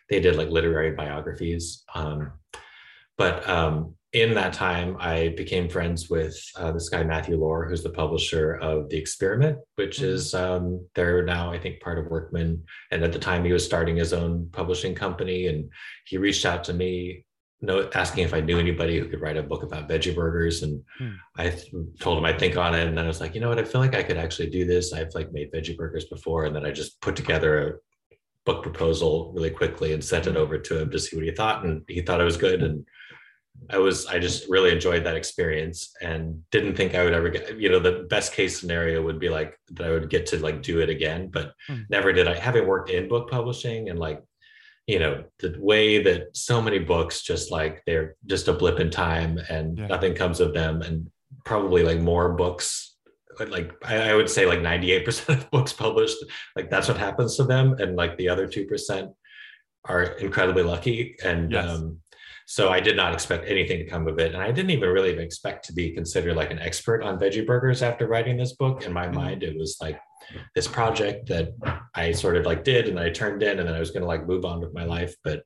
they 0.09 0.19
did 0.19 0.35
like 0.35 0.49
literary 0.49 0.91
biographies. 0.91 1.83
Um, 1.93 2.31
but 3.17 3.47
um, 3.47 3.95
in 4.13 4.33
that 4.35 4.53
time, 4.53 4.95
I 4.99 5.29
became 5.35 5.67
friends 5.67 6.09
with 6.09 6.37
uh, 6.55 6.71
this 6.71 6.89
guy, 6.89 7.03
Matthew 7.03 7.37
Lore, 7.37 7.67
who's 7.67 7.83
the 7.83 7.89
publisher 7.89 8.55
of 8.55 8.89
The 8.89 8.97
Experiment, 8.97 9.59
which 9.75 9.97
mm-hmm. 9.97 10.05
is, 10.05 10.33
um, 10.33 10.85
they're 10.95 11.25
now, 11.25 11.51
I 11.51 11.59
think, 11.59 11.81
part 11.81 11.99
of 11.99 12.07
Workman. 12.07 12.63
And 12.91 13.03
at 13.03 13.11
the 13.11 13.19
time, 13.19 13.43
he 13.43 13.51
was 13.51 13.65
starting 13.65 13.97
his 13.97 14.13
own 14.13 14.49
publishing 14.53 14.95
company. 14.95 15.47
And 15.47 15.69
he 16.05 16.17
reached 16.17 16.45
out 16.45 16.63
to 16.65 16.73
me, 16.73 17.25
asking 17.93 18.23
if 18.23 18.33
I 18.33 18.39
knew 18.39 18.59
anybody 18.59 18.97
who 18.97 19.09
could 19.09 19.19
write 19.19 19.35
a 19.35 19.43
book 19.43 19.63
about 19.63 19.89
veggie 19.89 20.15
burgers. 20.15 20.63
And 20.63 20.81
mm. 21.01 21.15
I 21.35 21.49
th- 21.49 21.73
told 21.99 22.17
him 22.17 22.25
I'd 22.25 22.39
think 22.39 22.55
on 22.55 22.75
it. 22.75 22.87
And 22.87 22.97
then 22.97 23.05
I 23.05 23.09
was 23.09 23.19
like, 23.19 23.35
you 23.35 23.41
know 23.41 23.49
what? 23.49 23.59
I 23.59 23.65
feel 23.65 23.81
like 23.81 23.95
I 23.95 24.03
could 24.03 24.17
actually 24.17 24.49
do 24.51 24.63
this. 24.63 24.93
I've 24.93 25.13
like 25.15 25.33
made 25.33 25.51
veggie 25.51 25.75
burgers 25.75 26.05
before. 26.05 26.45
And 26.45 26.55
then 26.55 26.65
I 26.65 26.71
just 26.71 27.01
put 27.01 27.17
together 27.17 27.67
a 27.67 27.73
book 28.45 28.63
proposal 28.63 29.33
really 29.35 29.49
quickly 29.49 29.91
and 29.91 30.01
sent 30.03 30.27
it 30.27 30.31
hmm. 30.31 30.37
over 30.37 30.57
to 30.57 30.81
him 30.81 30.91
to 30.91 30.99
see 30.99 31.17
what 31.17 31.25
he 31.25 31.31
thought. 31.31 31.65
And 31.65 31.83
he 31.89 32.01
thought 32.01 32.21
it 32.21 32.25
was 32.25 32.37
good. 32.37 32.63
And 32.63 32.85
I 33.69 33.77
was 33.77 34.05
I 34.05 34.19
just 34.19 34.47
really 34.49 34.71
enjoyed 34.71 35.03
that 35.03 35.15
experience 35.15 35.93
and 36.01 36.41
didn't 36.51 36.75
think 36.75 36.95
I 36.95 37.03
would 37.03 37.13
ever 37.13 37.29
get 37.29 37.57
you 37.57 37.69
know 37.69 37.79
the 37.79 38.07
best 38.09 38.33
case 38.33 38.59
scenario 38.59 39.01
would 39.01 39.19
be 39.19 39.29
like 39.29 39.59
that 39.71 39.87
I 39.87 39.91
would 39.91 40.09
get 40.09 40.25
to 40.27 40.39
like 40.39 40.61
do 40.61 40.79
it 40.79 40.89
again 40.89 41.29
but 41.31 41.53
mm. 41.69 41.85
never 41.89 42.13
did 42.13 42.27
I 42.27 42.37
having 42.37 42.67
worked 42.67 42.89
in 42.89 43.07
book 43.09 43.29
publishing 43.29 43.89
and 43.89 43.99
like 43.99 44.23
you 44.87 44.99
know 44.99 45.23
the 45.39 45.55
way 45.59 46.01
that 46.01 46.35
so 46.35 46.61
many 46.61 46.79
books 46.79 47.21
just 47.21 47.51
like 47.51 47.83
they're 47.85 48.15
just 48.25 48.47
a 48.47 48.53
blip 48.53 48.79
in 48.79 48.89
time 48.89 49.37
and 49.49 49.77
yeah. 49.77 49.87
nothing 49.87 50.13
comes 50.13 50.39
of 50.39 50.53
them 50.53 50.81
and 50.81 51.09
probably 51.43 51.83
like 51.83 51.99
more 51.99 52.33
books 52.33 52.95
like 53.49 53.71
I, 53.85 54.11
I 54.11 54.13
would 54.15 54.29
say 54.29 54.45
like 54.45 54.59
98% 54.59 55.29
of 55.29 55.51
books 55.51 55.73
published 55.73 56.17
like 56.55 56.69
that's 56.69 56.87
what 56.87 56.97
happens 56.97 57.35
to 57.37 57.43
them 57.43 57.73
and 57.79 57.95
like 57.95 58.17
the 58.17 58.29
other 58.29 58.47
2% 58.47 59.13
are 59.85 60.03
incredibly 60.03 60.63
lucky 60.63 61.15
and 61.23 61.51
yes. 61.51 61.67
um 61.67 61.99
so 62.49 62.69
I 62.69 62.79
did 62.79 62.95
not 62.95 63.13
expect 63.13 63.45
anything 63.45 63.79
to 63.79 63.85
come 63.85 64.07
of 64.07 64.19
it. 64.19 64.33
And 64.33 64.41
I 64.41 64.53
didn't 64.53 64.71
even 64.71 64.87
really 64.87 65.09
expect 65.19 65.65
to 65.65 65.73
be 65.73 65.91
considered 65.91 66.37
like 66.37 66.49
an 66.49 66.59
expert 66.59 67.03
on 67.03 67.19
veggie 67.19 67.45
burgers 67.45 67.81
after 67.81 68.07
writing 68.07 68.37
this 68.37 68.53
book. 68.53 68.85
In 68.85 68.93
my 68.93 69.07
mm-hmm. 69.07 69.15
mind, 69.15 69.43
it 69.43 69.57
was 69.57 69.75
like 69.81 69.99
this 70.55 70.65
project 70.65 71.27
that 71.27 71.49
I 71.93 72.13
sort 72.13 72.37
of 72.37 72.45
like 72.45 72.63
did 72.63 72.87
and 72.87 72.97
I 72.97 73.09
turned 73.09 73.43
in 73.43 73.59
and 73.59 73.67
then 73.67 73.75
I 73.75 73.81
was 73.81 73.91
going 73.91 74.01
to 74.01 74.07
like 74.07 74.25
move 74.25 74.45
on 74.45 74.61
with 74.61 74.73
my 74.73 74.85
life. 74.85 75.13
But 75.25 75.43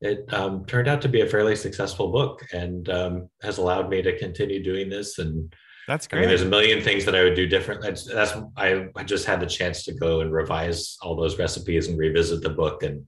it 0.00 0.24
um, 0.32 0.64
turned 0.64 0.88
out 0.88 1.02
to 1.02 1.08
be 1.10 1.20
a 1.20 1.26
fairly 1.26 1.54
successful 1.54 2.10
book 2.10 2.42
and 2.54 2.88
um, 2.88 3.28
has 3.42 3.58
allowed 3.58 3.90
me 3.90 4.00
to 4.00 4.18
continue 4.18 4.64
doing 4.64 4.88
this. 4.88 5.18
And 5.18 5.54
that's 5.86 6.06
great. 6.06 6.20
I 6.20 6.22
mean, 6.22 6.28
there's 6.30 6.42
a 6.42 6.46
million 6.46 6.82
things 6.82 7.04
that 7.04 7.14
I 7.14 7.24
would 7.24 7.34
do 7.34 7.46
different. 7.46 7.82
That's, 7.82 8.04
that's 8.04 8.32
I, 8.56 8.86
I 8.96 9.04
just 9.04 9.26
had 9.26 9.40
the 9.40 9.46
chance 9.46 9.84
to 9.84 9.92
go 9.92 10.22
and 10.22 10.32
revise 10.32 10.96
all 11.02 11.14
those 11.14 11.38
recipes 11.38 11.88
and 11.88 11.98
revisit 11.98 12.40
the 12.40 12.48
book. 12.48 12.82
And 12.84 13.06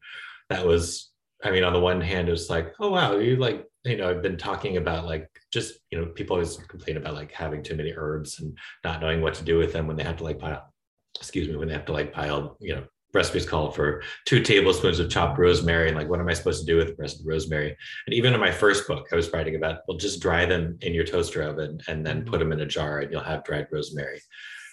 that 0.50 0.66
was, 0.66 1.09
I 1.42 1.50
mean, 1.50 1.64
on 1.64 1.72
the 1.72 1.80
one 1.80 2.00
hand, 2.00 2.28
it 2.28 2.32
was 2.32 2.50
like, 2.50 2.74
oh, 2.80 2.90
wow, 2.90 3.16
you 3.16 3.36
like, 3.36 3.66
you 3.84 3.96
know, 3.96 4.10
I've 4.10 4.22
been 4.22 4.36
talking 4.36 4.76
about 4.76 5.06
like 5.06 5.28
just, 5.52 5.74
you 5.90 5.98
know, 5.98 6.06
people 6.06 6.34
always 6.34 6.56
complain 6.56 6.98
about 6.98 7.14
like 7.14 7.32
having 7.32 7.62
too 7.62 7.76
many 7.76 7.94
herbs 7.96 8.40
and 8.40 8.56
not 8.84 9.00
knowing 9.00 9.22
what 9.22 9.34
to 9.34 9.44
do 9.44 9.56
with 9.56 9.72
them 9.72 9.86
when 9.86 9.96
they 9.96 10.02
have 10.02 10.18
to 10.18 10.24
like 10.24 10.38
pile, 10.38 10.72
excuse 11.16 11.48
me, 11.48 11.56
when 11.56 11.68
they 11.68 11.74
have 11.74 11.86
to 11.86 11.92
like 11.92 12.12
pile, 12.12 12.56
you 12.60 12.74
know, 12.74 12.84
recipes 13.12 13.46
called 13.46 13.74
for 13.74 14.02
two 14.24 14.42
tablespoons 14.42 15.00
of 15.00 15.10
chopped 15.10 15.38
rosemary 15.38 15.88
and 15.88 15.96
like 15.96 16.08
what 16.08 16.20
am 16.20 16.28
i 16.28 16.32
supposed 16.32 16.60
to 16.60 16.72
do 16.72 16.76
with 16.76 16.88
the 16.88 17.02
rest 17.02 17.18
of 17.18 17.24
the 17.24 17.30
rosemary? 17.30 17.76
And 18.06 18.14
even 18.14 18.34
in 18.34 18.40
my 18.40 18.52
first 18.52 18.86
book 18.86 19.08
i 19.12 19.16
was 19.16 19.32
writing 19.32 19.56
about 19.56 19.80
well 19.88 19.98
just 19.98 20.22
dry 20.22 20.46
them 20.46 20.78
in 20.82 20.94
your 20.94 21.04
toaster 21.04 21.42
oven 21.42 21.80
and 21.88 22.06
then 22.06 22.20
mm-hmm. 22.20 22.30
put 22.30 22.38
them 22.38 22.52
in 22.52 22.60
a 22.60 22.66
jar 22.66 23.00
and 23.00 23.10
you'll 23.10 23.22
have 23.22 23.44
dried 23.44 23.66
rosemary. 23.72 24.20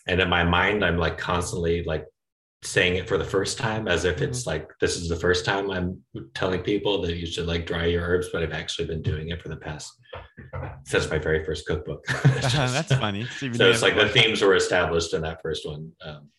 And 0.08 0.22
in 0.22 0.30
my 0.30 0.44
mind 0.44 0.86
i'm 0.86 0.98
like 0.98 1.18
constantly 1.18 1.84
like 1.84 2.06
saying 2.68 2.98
it 2.98 3.08
for 3.08 3.18
the 3.18 3.24
first 3.24 3.58
time 3.58 3.88
as 3.88 4.04
if 4.04 4.22
it's 4.22 4.42
mm-hmm. 4.42 4.50
like 4.50 4.70
this 4.82 4.98
is 4.98 5.08
the 5.08 5.16
first 5.16 5.46
time 5.46 5.72
i'm 5.72 6.02
telling 6.34 6.62
people 6.62 7.02
that 7.02 7.16
you 7.16 7.26
should 7.26 7.48
like 7.48 7.66
dry 7.66 7.86
your 7.86 8.04
herbs 8.04 8.28
but 8.32 8.44
i've 8.44 8.54
actually 8.54 8.86
been 8.86 9.02
doing 9.02 9.30
it 9.30 9.42
for 9.42 9.50
the 9.50 9.56
past 9.56 9.92
since 10.86 11.10
my 11.10 11.18
very 11.18 11.44
first 11.44 11.66
cookbook 11.66 12.06
just, 12.42 12.56
that's 12.56 12.94
funny 12.96 13.26
so, 13.26 13.52
so 13.54 13.70
it's 13.70 13.82
like 13.82 13.96
the 13.96 14.10
themes 14.10 14.42
were 14.42 14.56
established 14.56 15.14
in 15.14 15.22
that 15.22 15.42
first 15.42 15.66
one 15.66 15.92
um, 16.06 16.30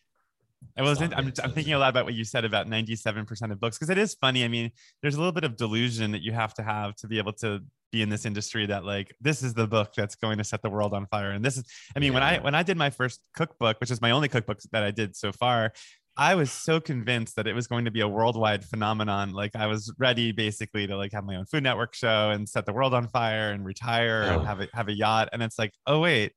I 0.79 0.81
wasn't. 0.81 1.13
I'm, 1.17 1.33
I'm 1.43 1.51
thinking 1.51 1.73
a 1.73 1.77
lot 1.77 1.89
about 1.89 2.05
what 2.05 2.13
you 2.13 2.23
said 2.23 2.45
about 2.45 2.67
97% 2.67 3.51
of 3.51 3.59
books 3.59 3.77
because 3.77 3.89
it 3.89 3.97
is 3.97 4.15
funny. 4.15 4.45
I 4.45 4.47
mean, 4.47 4.71
there's 5.01 5.15
a 5.15 5.17
little 5.17 5.33
bit 5.33 5.43
of 5.43 5.57
delusion 5.57 6.11
that 6.11 6.21
you 6.21 6.31
have 6.31 6.53
to 6.53 6.63
have 6.63 6.95
to 6.97 7.07
be 7.07 7.17
able 7.17 7.33
to 7.33 7.59
be 7.91 8.01
in 8.01 8.09
this 8.09 8.25
industry 8.25 8.65
that 8.67 8.85
like 8.85 9.13
this 9.19 9.41
is 9.43 9.53
the 9.53 9.67
book 9.67 9.91
that's 9.95 10.15
going 10.15 10.37
to 10.37 10.43
set 10.43 10.61
the 10.61 10.69
world 10.69 10.93
on 10.93 11.05
fire. 11.07 11.31
And 11.31 11.43
this 11.43 11.57
is, 11.57 11.65
I 11.95 11.99
mean, 11.99 12.13
yeah. 12.13 12.13
when 12.13 12.23
I 12.23 12.39
when 12.39 12.55
I 12.55 12.63
did 12.63 12.77
my 12.77 12.91
first 12.91 13.19
cookbook, 13.35 13.81
which 13.81 13.91
is 13.91 13.99
my 13.99 14.11
only 14.11 14.29
cookbook 14.29 14.59
that 14.71 14.83
I 14.83 14.91
did 14.91 15.17
so 15.17 15.33
far, 15.33 15.73
I 16.19 16.35
was 16.35 16.51
so 16.51 16.81
convinced 16.81 17.37
that 17.37 17.47
it 17.47 17.53
was 17.53 17.67
going 17.67 17.85
to 17.85 17.91
be 17.91 18.01
a 18.01 18.07
worldwide 18.07 18.65
phenomenon. 18.65 19.31
Like 19.31 19.55
I 19.55 19.67
was 19.67 19.91
ready 19.97 20.33
basically 20.33 20.85
to 20.85 20.97
like 20.97 21.13
have 21.13 21.23
my 21.23 21.37
own 21.37 21.45
Food 21.45 21.63
Network 21.63 21.95
show 21.95 22.31
and 22.31 22.47
set 22.47 22.65
the 22.65 22.73
world 22.73 22.93
on 22.93 23.07
fire 23.07 23.51
and 23.51 23.65
retire 23.65 24.25
oh. 24.27 24.39
and 24.39 24.47
have 24.47 24.59
a 24.59 24.67
have 24.73 24.89
a 24.89 24.93
yacht. 24.93 25.29
And 25.31 25.41
it's 25.41 25.57
like, 25.57 25.73
oh 25.87 26.01
wait 26.01 26.33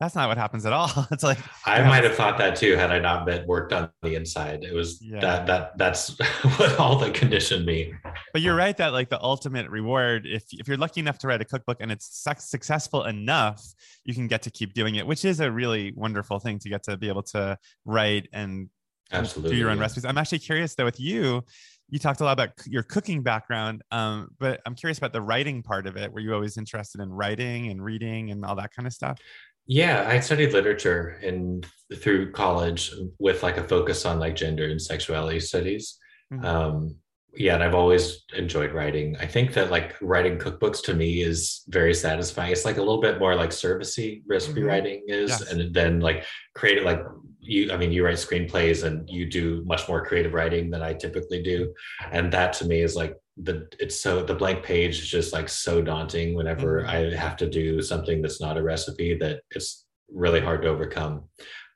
that's 0.00 0.14
not 0.14 0.28
what 0.28 0.38
happens 0.38 0.64
at 0.64 0.72
all. 0.72 0.90
It's 1.12 1.22
like 1.22 1.38
I 1.66 1.82
might 1.82 2.04
have 2.04 2.14
thought 2.14 2.38
that 2.38 2.56
too 2.56 2.74
had 2.76 2.90
I 2.90 2.98
not 2.98 3.26
been 3.26 3.46
worked 3.46 3.72
on 3.72 3.90
the 4.00 4.14
inside. 4.14 4.64
It 4.64 4.72
was 4.72 4.98
yeah. 5.02 5.20
that 5.20 5.46
that 5.46 5.78
that's 5.78 6.18
what 6.56 6.78
all 6.78 6.96
the 6.96 7.10
conditioned 7.10 7.66
me. 7.66 7.92
But 8.32 8.40
you're 8.40 8.56
right 8.56 8.76
that 8.78 8.92
like 8.92 9.10
the 9.10 9.20
ultimate 9.22 9.68
reward, 9.68 10.26
if 10.26 10.44
if 10.52 10.66
you're 10.66 10.78
lucky 10.78 11.00
enough 11.00 11.18
to 11.18 11.28
write 11.28 11.42
a 11.42 11.44
cookbook 11.44 11.78
and 11.80 11.92
it's 11.92 12.24
successful 12.38 13.04
enough, 13.04 13.62
you 14.04 14.14
can 14.14 14.26
get 14.26 14.42
to 14.42 14.50
keep 14.50 14.72
doing 14.72 14.94
it, 14.94 15.06
which 15.06 15.24
is 15.24 15.40
a 15.40 15.50
really 15.50 15.92
wonderful 15.94 16.38
thing 16.38 16.58
to 16.60 16.70
get 16.70 16.82
to 16.84 16.96
be 16.96 17.08
able 17.08 17.24
to 17.24 17.58
write 17.84 18.28
and 18.32 18.70
absolutely 19.12 19.56
do 19.56 19.60
your 19.60 19.70
own 19.70 19.78
recipes. 19.78 20.04
I'm 20.04 20.18
actually 20.18 20.40
curious 20.40 20.74
though 20.74 20.84
with 20.84 21.00
you. 21.00 21.44
You 21.88 21.98
talked 21.98 22.20
a 22.20 22.24
lot 22.24 22.32
about 22.32 22.50
your 22.66 22.84
cooking 22.84 23.22
background, 23.22 23.82
um, 23.90 24.28
but 24.38 24.60
I'm 24.64 24.76
curious 24.76 24.98
about 24.98 25.12
the 25.12 25.20
writing 25.20 25.62
part 25.62 25.88
of 25.88 25.96
it. 25.96 26.12
Were 26.12 26.20
you 26.20 26.32
always 26.32 26.56
interested 26.56 27.00
in 27.00 27.10
writing 27.10 27.68
and 27.68 27.82
reading 27.82 28.30
and 28.30 28.44
all 28.44 28.54
that 28.56 28.72
kind 28.72 28.86
of 28.86 28.92
stuff? 28.92 29.18
Yeah, 29.66 30.06
I 30.08 30.20
studied 30.20 30.52
literature 30.52 31.18
and 31.22 31.66
through 31.96 32.32
college 32.32 32.92
with 33.18 33.42
like 33.42 33.56
a 33.56 33.64
focus 33.64 34.04
on 34.04 34.18
like 34.18 34.36
gender 34.36 34.68
and 34.68 34.80
sexuality 34.80 35.40
studies. 35.40 35.98
Mm-hmm. 36.32 36.44
Um, 36.44 36.96
yeah, 37.34 37.54
and 37.54 37.62
I've 37.62 37.74
always 37.74 38.24
enjoyed 38.34 38.72
writing. 38.72 39.16
I 39.20 39.26
think 39.26 39.52
that 39.54 39.70
like 39.70 39.94
writing 40.00 40.38
cookbooks 40.38 40.82
to 40.84 40.94
me 40.94 41.22
is 41.22 41.62
very 41.68 41.94
satisfying. 41.94 42.50
It's 42.50 42.64
like 42.64 42.78
a 42.78 42.82
little 42.82 43.00
bit 43.00 43.20
more 43.20 43.36
like 43.36 43.50
servicey 43.50 44.22
recipe 44.28 44.60
mm-hmm. 44.60 44.68
writing 44.68 45.04
is, 45.06 45.30
yes. 45.30 45.52
and 45.52 45.72
then 45.72 46.00
like 46.00 46.24
create 46.54 46.82
like 46.82 47.02
you. 47.50 47.72
I 47.72 47.76
mean, 47.76 47.92
you 47.92 48.04
write 48.04 48.16
screenplays 48.16 48.84
and 48.84 49.08
you 49.08 49.26
do 49.26 49.62
much 49.66 49.88
more 49.88 50.04
creative 50.04 50.34
writing 50.34 50.70
than 50.70 50.82
I 50.82 50.94
typically 50.94 51.42
do, 51.42 51.72
and 52.10 52.32
that 52.32 52.52
to 52.54 52.66
me 52.66 52.80
is 52.82 52.96
like 52.96 53.16
the 53.36 53.68
it's 53.78 54.00
so 54.00 54.22
the 54.22 54.34
blank 54.34 54.62
page 54.62 55.00
is 55.00 55.08
just 55.08 55.32
like 55.32 55.48
so 55.48 55.80
daunting 55.82 56.34
whenever 56.34 56.82
mm-hmm. 56.82 56.90
I 56.90 57.16
have 57.16 57.36
to 57.38 57.48
do 57.48 57.80
something 57.82 58.22
that's 58.22 58.40
not 58.40 58.56
a 58.56 58.62
recipe 58.62 59.16
that 59.18 59.40
it's 59.50 59.86
really 60.12 60.40
hard 60.40 60.62
to 60.62 60.68
overcome. 60.68 61.24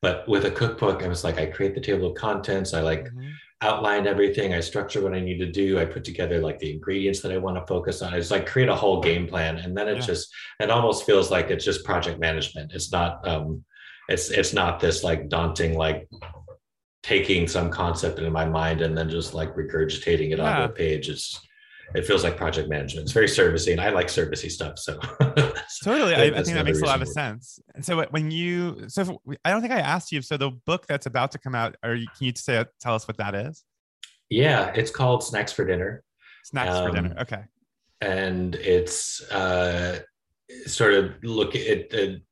But 0.02 0.28
with 0.28 0.44
a 0.44 0.50
cookbook, 0.50 1.02
I 1.02 1.08
was 1.08 1.24
like, 1.24 1.38
I 1.38 1.46
create 1.46 1.74
the 1.74 1.80
table 1.80 2.08
of 2.08 2.14
contents. 2.14 2.74
I 2.74 2.82
like 2.82 3.04
mm-hmm. 3.04 3.30
outline 3.62 4.06
everything. 4.06 4.52
I 4.52 4.60
structure 4.60 5.00
what 5.00 5.14
I 5.14 5.20
need 5.20 5.38
to 5.38 5.50
do. 5.50 5.78
I 5.78 5.86
put 5.86 6.04
together 6.04 6.40
like 6.40 6.58
the 6.58 6.72
ingredients 6.72 7.20
that 7.20 7.32
I 7.32 7.38
want 7.38 7.56
to 7.56 7.66
focus 7.66 8.02
on. 8.02 8.12
It's 8.12 8.30
like 8.30 8.46
create 8.46 8.68
a 8.68 8.74
whole 8.74 9.00
game 9.00 9.26
plan. 9.26 9.56
And 9.56 9.74
then 9.74 9.88
it 9.88 9.96
yeah. 9.96 10.02
just, 10.02 10.28
it 10.60 10.70
almost 10.70 11.06
feels 11.06 11.30
like 11.30 11.50
it's 11.50 11.64
just 11.64 11.86
project 11.86 12.20
management. 12.20 12.72
It's 12.74 12.92
not, 12.92 13.26
um, 13.26 13.64
it's, 14.08 14.30
it's 14.30 14.52
not 14.52 14.80
this 14.80 15.02
like 15.02 15.28
daunting, 15.28 15.76
like 15.76 16.08
taking 17.02 17.46
some 17.46 17.70
concept 17.70 18.18
in 18.18 18.32
my 18.32 18.44
mind 18.44 18.80
and 18.80 18.96
then 18.96 19.08
just 19.08 19.34
like 19.34 19.54
regurgitating 19.54 20.32
it 20.32 20.38
yeah. 20.38 20.62
onto 20.62 20.72
a 20.72 20.74
page. 20.74 21.08
It's, 21.08 21.40
it 21.94 22.06
feels 22.06 22.24
like 22.24 22.36
project 22.36 22.68
management. 22.68 23.04
It's 23.04 23.12
very 23.12 23.28
servicey, 23.28 23.72
and 23.72 23.80
I 23.80 23.90
like 23.90 24.08
servicey 24.08 24.50
stuff. 24.50 24.78
So 24.78 24.98
totally, 25.84 26.14
I, 26.14 26.24
I, 26.24 26.42
think 26.42 26.54
that 26.56 26.64
makes 26.64 26.80
a 26.80 26.86
lot 26.86 27.02
of 27.02 27.08
sense. 27.08 27.60
So 27.82 28.04
when 28.10 28.30
you, 28.30 28.88
so 28.88 29.02
if, 29.02 29.36
I 29.44 29.50
don't 29.50 29.60
think 29.60 29.72
I 29.72 29.80
asked 29.80 30.10
you. 30.10 30.22
So 30.22 30.36
the 30.36 30.50
book 30.50 30.86
that's 30.86 31.06
about 31.06 31.30
to 31.32 31.38
come 31.38 31.54
out, 31.54 31.76
are 31.82 31.94
you, 31.94 32.06
can 32.16 32.26
you 32.26 32.32
say 32.34 32.64
tell 32.80 32.94
us 32.94 33.06
what 33.06 33.18
that 33.18 33.34
is? 33.34 33.64
Yeah, 34.30 34.72
it's 34.74 34.90
called 34.90 35.22
Snacks 35.22 35.52
for 35.52 35.64
Dinner. 35.64 36.02
Snacks 36.44 36.74
um, 36.74 36.88
for 36.88 36.94
Dinner. 36.94 37.14
Okay. 37.20 37.42
And 38.00 38.54
it's 38.56 39.22
uh, 39.30 40.00
sort 40.66 40.94
of 40.94 41.12
look 41.22 41.54
at. 41.54 41.92
it. 41.92 42.22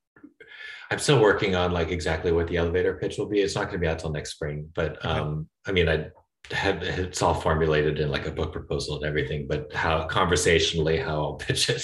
I'm 0.93 0.99
still 0.99 1.21
working 1.21 1.55
on 1.57 1.73
like 1.73 1.91
exactly 1.91 2.33
what 2.33 2.49
the 2.49 2.59
elevator 2.59 2.95
pitch 2.95 3.17
will 3.17 3.27
be. 3.27 3.41
It's 3.41 3.55
not 3.55 3.63
going 3.63 3.75
to 3.75 3.79
be 3.79 3.89
out 3.89 3.99
till 3.99 4.13
next 4.13 4.33
spring, 4.33 4.69
but 4.75 5.03
um, 5.07 5.49
I 5.67 5.73
mean, 5.73 5.89
I 5.89 6.09
have 6.51 6.83
it's 6.83 7.23
all 7.23 7.33
formulated 7.33 7.99
in 7.99 8.11
like 8.11 8.27
a 8.27 8.31
book 8.31 8.53
proposal 8.53 8.97
and 8.97 9.05
everything, 9.07 9.47
but 9.49 9.73
how 9.73 10.07
conversationally 10.07 10.99
how 10.99 11.23
I'll 11.23 11.35
pitch 11.47 11.71
it. 11.71 11.83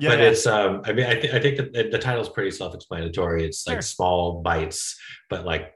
Yeah, 0.00 0.10
but 0.10 0.18
yeah. 0.18 0.24
it's 0.24 0.46
um 0.46 0.82
I 0.84 0.92
mean 0.92 1.06
I, 1.06 1.14
th- 1.14 1.32
I 1.32 1.38
think 1.38 1.56
that 1.58 1.72
the, 1.72 1.88
the 1.90 1.98
title 1.98 2.22
is 2.22 2.28
pretty 2.28 2.50
self-explanatory. 2.50 3.44
It's 3.44 3.64
like 3.64 3.76
sure. 3.76 3.82
small 3.82 4.42
bites, 4.42 4.98
but 5.30 5.44
like 5.44 5.72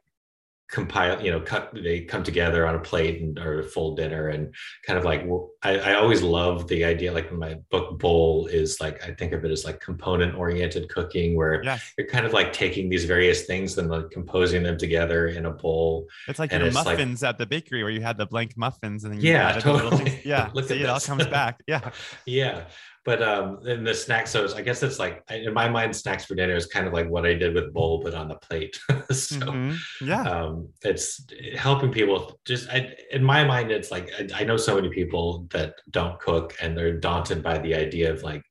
compile 0.69 1.23
you 1.23 1.31
know 1.31 1.41
cut 1.41 1.71
they 1.85 2.01
come 2.01 2.25
together 2.25 2.67
on 2.67 2.75
a 2.75 2.81
plate 2.81 3.21
and 3.21 3.39
or 3.39 3.61
a 3.61 3.63
full 3.63 3.95
dinner 3.95 4.29
and 4.29 4.55
kind 4.87 4.99
of 4.99 5.05
like 5.05 5.23
I, 5.65 5.79
I 5.79 5.95
always 5.95 6.23
love 6.23 6.67
the 6.69 6.85
idea 6.85 7.13
like 7.13 7.33
my 7.33 7.55
book 7.71 7.99
bowl 7.99 8.47
is 8.47 8.81
like 8.81 9.03
i 9.05 9.13
think 9.13 9.33
of 9.33 9.45
it 9.45 9.51
as 9.51 9.65
like 9.65 9.81
component 9.81 10.35
oriented 10.35 10.89
cooking 10.89 11.37
where 11.37 11.63
yes. 11.63 11.93
you're 11.97 12.09
kind 12.09 12.27
of 12.27 12.33
like 12.33 12.53
taking 12.53 12.89
these 12.89 13.05
various 13.05 13.45
things 13.45 13.79
and 13.79 13.91
like 13.91 14.11
composing 14.11 14.63
them 14.63 14.77
together 14.77 15.29
in 15.29 15.47
a 15.47 15.51
bowl. 15.51 16.09
It's 16.29 16.39
like 16.39 16.53
your 16.53 16.71
muffins 16.73 17.23
like, 17.23 17.31
at 17.31 17.39
the 17.39 17.47
bakery 17.47 17.83
where 17.83 17.93
you 17.93 18.01
had 18.01 18.17
the 18.17 18.27
blank 18.27 18.57
muffins 18.57 19.05
and 19.05 19.15
then 19.15 19.21
yeah 19.21 19.59
totally. 19.59 20.21
yeah 20.25 20.51
Look 20.55 20.69
see, 20.69 20.83
it 20.83 20.89
all 20.89 21.01
comes 21.01 21.27
back. 21.27 21.61
Yeah. 21.69 21.91
Yeah 22.27 22.65
but 23.05 23.23
um 23.23 23.67
in 23.67 23.83
the 23.85 23.95
snack 23.95 24.27
so 24.27 24.55
i 24.55 24.63
guess 24.63 24.83
it's 24.83 24.99
like 24.99 25.23
in 25.31 25.53
my 25.53 25.69
mind 25.69 25.95
snacks 25.95 26.25
for 26.25 26.35
dinner 26.35 26.55
is 26.55 26.67
kind 26.67 26.87
of 26.87 26.93
like 26.93 27.09
what 27.09 27.27
i 27.27 27.35
did 27.35 27.55
with 27.55 27.73
bowl 27.73 28.01
but 28.03 28.15
on 28.15 28.29
the 28.29 28.37
plate. 28.37 28.79
So 29.13 29.37
mm-hmm. 29.37 30.07
yeah. 30.07 30.23
um 30.23 30.69
it's 30.83 31.27
helping 31.57 31.93
people 31.93 32.41
just 32.47 32.69
I, 32.71 32.95
in 33.11 33.23
my 33.23 33.45
mind 33.45 33.71
it's 33.71 33.91
like 33.91 34.11
I, 34.19 34.43
I 34.43 34.45
know 34.45 34.57
so 34.57 34.77
many 34.77 34.89
people 34.89 35.41
that 35.53 35.75
don't 35.91 36.19
cook 36.19 36.55
and 36.61 36.77
they're 36.77 36.99
daunted 36.99 37.43
by 37.43 37.59
the 37.59 37.75
idea 37.75 38.13
of 38.13 38.23
like 38.23 38.45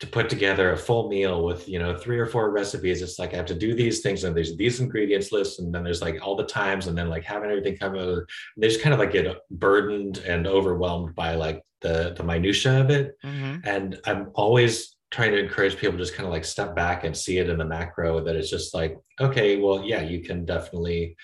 to 0.00 0.06
put 0.06 0.30
together 0.30 0.72
a 0.72 0.76
full 0.76 1.08
meal 1.08 1.44
with 1.44 1.68
you 1.68 1.78
know 1.78 1.94
three 1.94 2.18
or 2.18 2.26
four 2.26 2.50
recipes 2.50 3.02
it's 3.02 3.18
like 3.18 3.34
i 3.34 3.36
have 3.36 3.46
to 3.46 3.54
do 3.54 3.74
these 3.74 4.00
things 4.00 4.24
and 4.24 4.34
there's 4.34 4.56
these 4.56 4.80
ingredients 4.80 5.30
lists 5.30 5.58
and 5.58 5.74
then 5.74 5.84
there's 5.84 6.02
like 6.02 6.18
all 6.26 6.34
the 6.34 6.44
times 6.44 6.86
and 6.86 6.96
then 6.96 7.08
like 7.08 7.22
having 7.22 7.50
everything 7.50 7.76
come 7.76 7.94
over 7.94 8.26
they 8.56 8.68
just 8.68 8.82
kind 8.82 8.94
of 8.94 8.98
like 8.98 9.12
get 9.12 9.36
burdened 9.50 10.18
and 10.18 10.46
overwhelmed 10.46 11.14
by 11.14 11.34
like 11.34 11.62
the 11.82 12.14
the 12.16 12.24
minutia 12.24 12.80
of 12.80 12.90
it 12.90 13.16
mm-hmm. 13.22 13.56
and 13.64 14.00
i'm 14.06 14.30
always 14.34 14.96
trying 15.10 15.32
to 15.32 15.38
encourage 15.38 15.76
people 15.76 15.92
to 15.92 15.98
just 15.98 16.14
kind 16.14 16.26
of 16.26 16.32
like 16.32 16.44
step 16.44 16.74
back 16.74 17.04
and 17.04 17.16
see 17.16 17.38
it 17.38 17.50
in 17.50 17.58
the 17.58 17.64
macro 17.64 18.24
that 18.24 18.36
it's 18.36 18.50
just 18.50 18.74
like 18.74 18.96
okay 19.20 19.58
well 19.58 19.84
yeah 19.84 20.00
you 20.00 20.20
can 20.20 20.44
definitely 20.44 21.14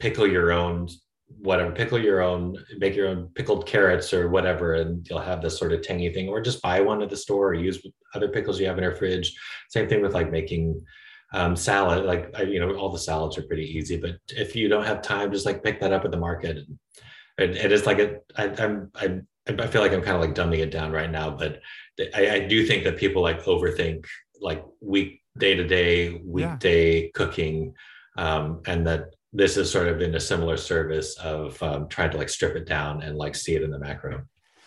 pickle 0.00 0.26
your 0.26 0.50
own 0.50 0.88
whatever 1.28 1.70
pickle 1.70 1.98
your 1.98 2.22
own 2.22 2.56
make 2.78 2.96
your 2.96 3.08
own 3.08 3.28
pickled 3.34 3.66
carrots 3.66 4.12
or 4.14 4.28
whatever 4.28 4.74
and 4.74 5.06
you'll 5.08 5.20
have 5.20 5.42
this 5.42 5.58
sort 5.58 5.72
of 5.72 5.82
tangy 5.82 6.12
thing 6.12 6.28
or 6.28 6.40
just 6.40 6.62
buy 6.62 6.80
one 6.80 7.02
at 7.02 7.10
the 7.10 7.16
store 7.16 7.48
or 7.48 7.54
use 7.54 7.84
other 8.14 8.28
pickles 8.28 8.58
you 8.58 8.66
have 8.66 8.78
in 8.78 8.84
your 8.84 8.94
fridge 8.94 9.36
same 9.68 9.88
thing 9.88 10.00
with 10.00 10.14
like 10.14 10.30
making 10.30 10.80
um, 11.34 11.54
salad 11.54 12.06
like 12.06 12.34
you 12.46 12.58
know 12.58 12.74
all 12.76 12.90
the 12.90 12.98
salads 12.98 13.36
are 13.36 13.42
pretty 13.42 13.66
easy 13.66 13.98
but 13.98 14.16
if 14.28 14.56
you 14.56 14.68
don't 14.68 14.86
have 14.86 15.02
time 15.02 15.30
just 15.30 15.44
like 15.44 15.62
pick 15.62 15.78
that 15.80 15.92
up 15.92 16.04
at 16.04 16.10
the 16.10 16.16
market 16.16 16.56
and 16.56 16.78
it, 17.38 17.56
it 17.56 17.72
is 17.72 17.86
like 17.86 18.00
a, 18.00 18.16
I, 18.36 18.48
I'm, 18.62 18.90
I'm 18.94 19.26
I 19.58 19.66
feel 19.66 19.80
like 19.80 19.92
I'm 19.92 20.02
kind 20.02 20.16
of 20.16 20.20
like 20.20 20.34
dumbing 20.34 20.58
it 20.58 20.70
down 20.70 20.92
right 20.92 21.10
now, 21.10 21.30
but 21.30 21.60
I, 22.14 22.30
I 22.30 22.38
do 22.40 22.66
think 22.66 22.84
that 22.84 22.98
people 22.98 23.22
like 23.22 23.42
overthink 23.44 24.04
like 24.40 24.62
week 24.80 25.22
day 25.38 25.54
to 25.54 25.66
day 25.66 26.20
weekday 26.24 27.04
yeah. 27.04 27.08
cooking 27.14 27.74
um, 28.16 28.60
and 28.66 28.86
that 28.86 29.14
this 29.32 29.56
is 29.56 29.70
sort 29.70 29.88
of 29.88 30.00
in 30.00 30.14
a 30.14 30.20
similar 30.20 30.56
service 30.56 31.16
of 31.18 31.62
um, 31.62 31.88
trying 31.88 32.10
to 32.10 32.16
like 32.16 32.28
strip 32.28 32.56
it 32.56 32.66
down 32.66 33.02
and 33.02 33.16
like 33.16 33.34
see 33.34 33.54
it 33.54 33.62
in 33.62 33.70
the 33.70 33.78
macro. 33.78 34.22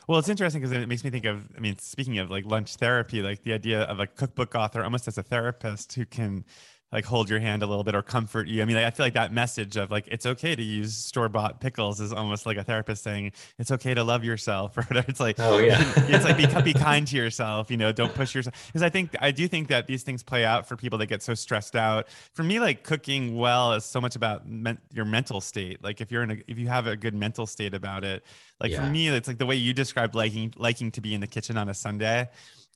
Well, 0.08 0.19
it's 0.19 0.30
interesting 0.30 0.62
because 0.62 0.76
it 0.76 0.88
makes 0.88 1.04
me 1.04 1.10
think 1.10 1.26
of, 1.26 1.47
I 1.56 1.60
mean, 1.60 1.78
speaking 1.78 2.17
of 2.19 2.30
like 2.30 2.45
lunch 2.45 2.76
therapy, 2.76 3.21
like 3.21 3.43
the 3.43 3.54
idea 3.54 3.84
of 3.84 4.00
a 4.00 4.08
cookbook 4.08 4.56
author 4.56 4.84
almost 4.84 5.08
as 5.08 5.17
a 5.17 5.24
therapist 5.24 5.93
who 5.93 6.06
can 6.06 6.43
like 6.91 7.06
hold 7.06 7.30
your 7.30 7.39
hand 7.39 7.63
a 7.63 7.65
little 7.65 7.84
bit 7.84 7.95
or 7.95 8.01
comfort 8.01 8.47
you. 8.47 8.62
I 8.62 8.65
mean, 8.65 8.75
I 8.75 8.89
feel 8.91 9.06
like 9.06 9.13
that 9.13 9.32
message 9.32 9.77
of 9.77 9.91
like 9.91 10.08
it's 10.08 10.25
okay 10.25 10.56
to 10.56 10.62
use 10.62 10.93
store 10.93 11.30
bought 11.30 11.62
pickles 11.62 12.01
is 12.01 12.12
almost 12.12 12.45
like 12.45 12.58
a 12.58 12.63
therapist 12.63 13.04
saying 13.04 13.32
it's 13.58 13.71
okay 13.71 13.93
to 13.93 14.04
love 14.04 14.25
yourself 14.25 14.77
or 14.77 14.84
whatever. 14.84 15.10
It's 15.10 15.19
like 15.19 15.38
oh 15.39 15.60
yeah, 15.60 15.77
it's 16.08 16.25
like 16.25 16.38
be, 16.38 16.73
be 16.73 16.80
kind 16.80 17.08
to 17.08 17.15
yourself. 17.15 17.71
You 17.71 17.77
know, 17.77 17.91
don't 17.91 18.13
push 18.13 18.36
yourself 18.36 18.67
because 18.67 18.84
I 18.84 18.89
think 18.89 19.15
I 19.21 19.32
do 19.32 19.47
think 19.47 19.69
that 19.69 19.88
these 19.88 20.04
things 20.04 20.21
play 20.21 20.43
out 20.43 20.67
for 20.67 20.75
people 20.75 20.99
that 20.99 21.08
get 21.08 21.23
so 21.23 21.34
stressed 21.34 21.75
out. 21.75 22.10
For 22.34 22.43
me, 22.43 22.60
like 22.60 22.84
cooking 22.84 23.38
well 23.38 23.73
is 23.73 23.86
so 23.86 24.01
much 24.01 24.15
about 24.15 24.47
men- 24.47 24.80
your 24.93 25.06
mental 25.06 25.39
state. 25.39 25.82
Like 25.84 26.01
if 26.01 26.12
you're 26.12 26.23
in 26.23 26.32
a 26.32 26.38
if 26.47 26.60
you 26.60 26.67
have 26.67 26.88
a 26.88 26.97
good 26.97 27.15
mental 27.15 27.47
state 27.47 27.73
about 27.73 28.04
it, 28.04 28.23
like 28.60 28.71
yeah. 28.71 28.84
for 28.84 28.91
me, 28.91 29.08
it's 29.08 29.27
like 29.27 29.38
the 29.38 29.45
way 29.45 29.56
you 29.56 29.73
described 29.73 30.13
liking 30.13 30.54
liking 30.58 30.91
to 30.91 31.01
be 31.01 31.13
in 31.13 31.21
the 31.21 31.27
kitchen 31.27 31.58
on 31.58 31.69
a 31.69 31.73
Sunday 31.73 32.30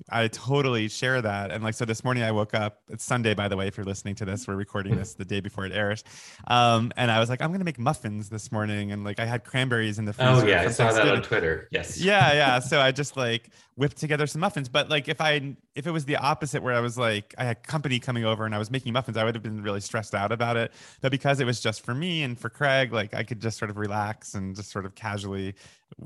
I 0.10 0.28
totally 0.28 0.88
share 0.88 1.22
that. 1.22 1.52
And 1.52 1.64
like, 1.64 1.74
so 1.74 1.86
this 1.86 2.04
morning 2.04 2.24
I 2.24 2.32
woke 2.32 2.54
up, 2.54 2.82
it's 2.90 3.04
Sunday, 3.04 3.34
by 3.34 3.48
the 3.48 3.58
way, 3.58 3.68
if 3.68 3.78
you're 3.78 3.86
listening 3.86 4.16
to 4.16 4.26
this, 4.26 4.48
we're 4.48 4.56
recording 4.56 4.96
this 4.96 5.14
the 5.14 5.26
day 5.26 5.40
before 5.40 5.66
it 5.66 5.72
airs. 5.72 6.04
Um, 6.48 6.92
and 6.98 7.10
I 7.10 7.20
was 7.20 7.30
like, 7.30 7.42
I'm 7.42 7.50
going 7.50 7.60
to 7.60 7.66
make 7.66 7.80
muffins 7.80 8.30
this 8.30 8.52
morning. 8.52 8.92
And 8.92 9.04
like, 9.04 9.20
I 9.20 9.26
had 9.26 9.44
cranberries 9.44 9.98
in 9.98 10.06
the 10.06 10.14
freezer. 10.14 10.32
Oh 10.32 10.46
yeah. 10.46 10.62
I 10.62 10.68
saw 10.70 10.92
that 10.92 11.08
on 11.08 11.22
Twitter. 11.22 11.68
Yes. 11.72 12.00
Yeah. 12.00 12.34
Yeah. 12.34 12.60
so 12.66 12.80
I 12.80 12.92
just 12.92 13.18
like 13.18 13.50
whipped 13.76 13.98
together 13.98 14.28
some 14.28 14.42
muffins. 14.42 14.70
But 14.70 14.90
like, 14.90 15.08
if 15.08 15.22
I, 15.22 15.56
if 15.76 15.88
it 15.88 15.92
was 15.92 16.06
the 16.06 16.18
opposite 16.18 16.62
where 16.62 16.74
I 16.74 16.82
was 16.82 16.98
like, 16.98 17.34
I 17.38 17.46
had 17.46 17.64
company 17.64 18.00
coming 18.00 18.26
over 18.26 18.46
and 18.46 18.54
I 18.54 18.60
was 18.60 18.70
making 18.70 18.94
muffins, 18.94 19.18
I 19.18 19.24
would 19.24 19.34
have 19.34 19.44
been 19.44 19.64
really 19.64 19.82
stressed 19.82 20.14
out 20.14 20.32
about 20.32 20.58
it. 20.58 20.72
But 21.02 21.12
because 21.12 21.40
it 21.40 21.46
was 21.46 21.62
just 21.62 21.84
for 21.86 21.96
me 21.96 22.22
and 22.22 22.38
for 22.38 22.50
Craig, 22.50 22.92
like 22.94 23.14
I 23.14 23.24
could 23.24 23.40
just 23.40 23.58
sort 23.58 23.72
of 23.72 23.78
relax 23.78 24.36
and 24.36 24.56
just 24.56 24.72
sort 24.72 24.86
of 24.86 24.94
casually, 24.94 25.56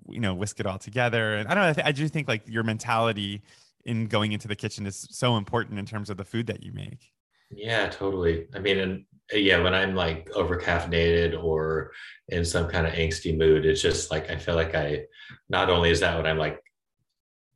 you 0.08 0.19
know, 0.19 0.36
whisk 0.36 0.60
it 0.60 0.65
all 0.65 0.78
together. 0.78 1.36
And 1.36 1.49
I 1.49 1.54
don't 1.56 1.63
know. 1.63 1.69
I, 1.69 1.73
th- 1.73 1.88
I 1.88 1.91
do 1.91 2.08
think 2.08 2.28
like 2.28 2.47
your 2.47 2.63
mentality, 2.63 3.41
in 3.86 4.08
going 4.08 4.32
into 4.32 4.48
the 4.48 4.56
kitchen 4.56 4.86
is 4.86 5.08
so 5.12 5.38
important 5.38 5.80
in 5.80 5.86
terms 5.86 6.10
of 6.10 6.18
the 6.18 6.26
food 6.26 6.48
that 6.48 6.63
you 6.63 6.72
make. 6.74 7.12
Yeah, 7.52 7.89
totally. 7.89 8.48
I 8.54 8.60
mean, 8.60 8.80
and 8.80 9.06
uh, 9.34 9.38
yeah, 9.38 9.62
when 9.62 9.74
I'm 9.74 9.96
like 9.96 10.30
over 10.36 10.60
caffeinated 10.60 11.42
or 11.42 11.92
in 12.28 12.46
some 12.46 12.68
kind 12.68 12.86
of 12.86 12.94
angsty 12.94 13.36
mood, 13.38 13.65
it's 13.65 13.82
just 13.82 14.12
like 14.12 14.30
I 14.30 14.38
feel 14.38 14.56
like 14.56 14.76
I 14.76 15.06
not 15.50 15.70
only 15.70 15.89
is 15.89 16.02
that 16.02 16.15
when 16.15 16.28
I'm 16.28 16.38
like 16.38 16.62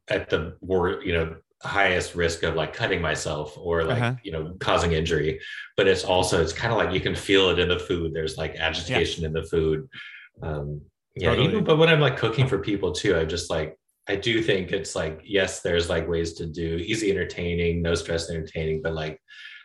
at 0.08 0.30
the 0.30 0.58
more, 0.62 1.02
you 1.04 1.14
know, 1.14 1.36
highest 1.64 2.16
risk 2.16 2.44
of 2.44 2.56
like 2.56 2.74
cutting 2.74 3.02
myself 3.02 3.58
or 3.58 3.84
like 3.84 4.02
uh-huh. 4.02 4.16
you 4.22 4.32
know 4.32 4.54
causing 4.60 4.92
injury 4.92 5.40
but 5.78 5.88
it's 5.88 6.04
also 6.04 6.42
it's 6.42 6.52
kind 6.52 6.74
of 6.74 6.78
like 6.78 6.94
you 6.94 7.00
can 7.00 7.16
feel 7.16 7.50
it 7.50 7.60
in 7.60 7.70
the 7.70 7.80
food 7.80 8.14
there's 8.14 8.38
like 8.38 8.56
agitation 8.58 9.22
yeah. 9.22 9.28
in 9.28 9.34
the 9.34 9.44
food 9.44 9.88
um 10.42 10.82
yeah 11.16 11.30
totally. 11.30 11.48
even 11.48 11.64
but 11.64 11.78
when 11.78 11.88
i'm 11.88 12.02
like 12.02 12.18
cooking 12.18 12.48
for 12.48 12.60
people 12.60 12.92
too 12.92 13.16
i'm 13.16 13.30
just 13.30 13.50
like 13.50 13.78
I 14.08 14.16
do 14.16 14.42
think 14.42 14.72
it's 14.72 14.96
like, 14.96 15.22
yes, 15.24 15.62
there's 15.62 15.90
like 15.90 16.08
ways 16.08 16.34
to 16.34 16.46
do 16.46 16.76
easy 16.76 17.10
entertaining, 17.12 17.82
no 17.82 17.96
stress 17.96 18.30
entertaining, 18.30 18.82
but 18.82 18.94
like 18.94 19.20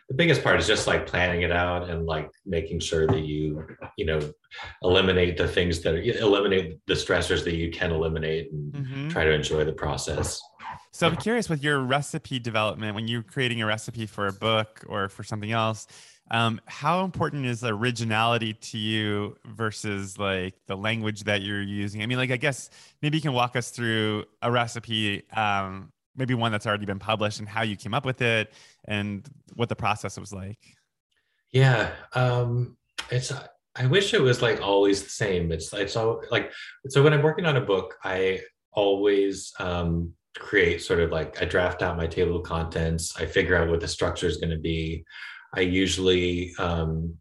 the 0.07 0.15
biggest 0.15 0.43
part 0.43 0.59
is 0.59 0.65
just 0.65 0.87
like 0.87 1.05
planning 1.05 1.43
it 1.43 1.51
out 1.51 1.89
and 1.89 2.05
like 2.05 2.29
making 2.45 2.79
sure 2.79 3.05
that 3.05 3.19
you, 3.19 3.63
you 3.97 4.05
know, 4.05 4.19
eliminate 4.81 5.37
the 5.37 5.47
things 5.47 5.81
that 5.81 5.93
are, 5.93 6.01
eliminate 6.01 6.79
the 6.87 6.95
stressors 6.95 7.43
that 7.43 7.55
you 7.55 7.69
can 7.69 7.91
eliminate 7.91 8.51
and 8.51 8.73
mm-hmm. 8.73 9.07
try 9.09 9.23
to 9.23 9.31
enjoy 9.31 9.63
the 9.63 9.73
process. 9.73 10.41
So 10.91 11.05
I'm 11.05 11.15
curious 11.15 11.47
with 11.47 11.63
your 11.63 11.79
recipe 11.79 12.39
development, 12.39 12.95
when 12.95 13.07
you're 13.07 13.23
creating 13.23 13.61
a 13.61 13.65
recipe 13.65 14.05
for 14.05 14.27
a 14.27 14.33
book 14.33 14.83
or 14.87 15.09
for 15.09 15.23
something 15.23 15.51
else, 15.51 15.85
um, 16.31 16.61
how 16.65 17.03
important 17.03 17.45
is 17.45 17.63
originality 17.63 18.53
to 18.53 18.77
you 18.77 19.37
versus 19.45 20.17
like 20.17 20.55
the 20.67 20.75
language 20.75 21.23
that 21.23 21.41
you're 21.41 21.61
using? 21.61 22.01
I 22.01 22.05
mean, 22.05 22.17
like, 22.17 22.31
I 22.31 22.37
guess 22.37 22.69
maybe 23.01 23.17
you 23.17 23.21
can 23.21 23.33
walk 23.33 23.55
us 23.55 23.71
through 23.71 24.25
a 24.41 24.51
recipe, 24.51 25.23
um, 25.31 25.91
maybe 26.15 26.33
one 26.33 26.51
that's 26.51 26.67
already 26.67 26.85
been 26.85 26.99
published 26.99 27.39
and 27.39 27.47
how 27.47 27.63
you 27.63 27.75
came 27.75 27.93
up 27.93 28.05
with 28.05 28.21
it 28.21 28.53
and 28.85 29.27
what 29.55 29.69
the 29.69 29.75
process 29.75 30.19
was 30.19 30.33
like. 30.33 30.59
Yeah. 31.51 31.91
Um, 32.13 32.77
it's, 33.09 33.31
I 33.75 33.85
wish 33.87 34.13
it 34.13 34.21
was 34.21 34.41
like 34.41 34.61
always 34.61 35.03
the 35.03 35.09
same. 35.09 35.51
It's, 35.51 35.73
it's 35.73 35.95
all 35.95 36.21
like, 36.31 36.51
so 36.89 37.03
when 37.03 37.13
I'm 37.13 37.23
working 37.23 37.45
on 37.45 37.57
a 37.57 37.61
book, 37.61 37.95
I 38.03 38.41
always, 38.71 39.53
um, 39.59 40.13
create 40.37 40.81
sort 40.81 40.99
of 40.99 41.11
like 41.11 41.41
I 41.41 41.45
draft 41.45 41.81
out 41.81 41.97
my 41.97 42.05
table 42.05 42.37
of 42.37 42.43
contents. 42.43 43.19
I 43.19 43.25
figure 43.25 43.55
out 43.55 43.67
what 43.67 43.79
the 43.81 43.87
structure 43.87 44.27
is 44.27 44.37
going 44.37 44.51
to 44.51 44.59
be. 44.59 45.03
I 45.53 45.61
usually 45.61 46.53
um, 46.59 47.17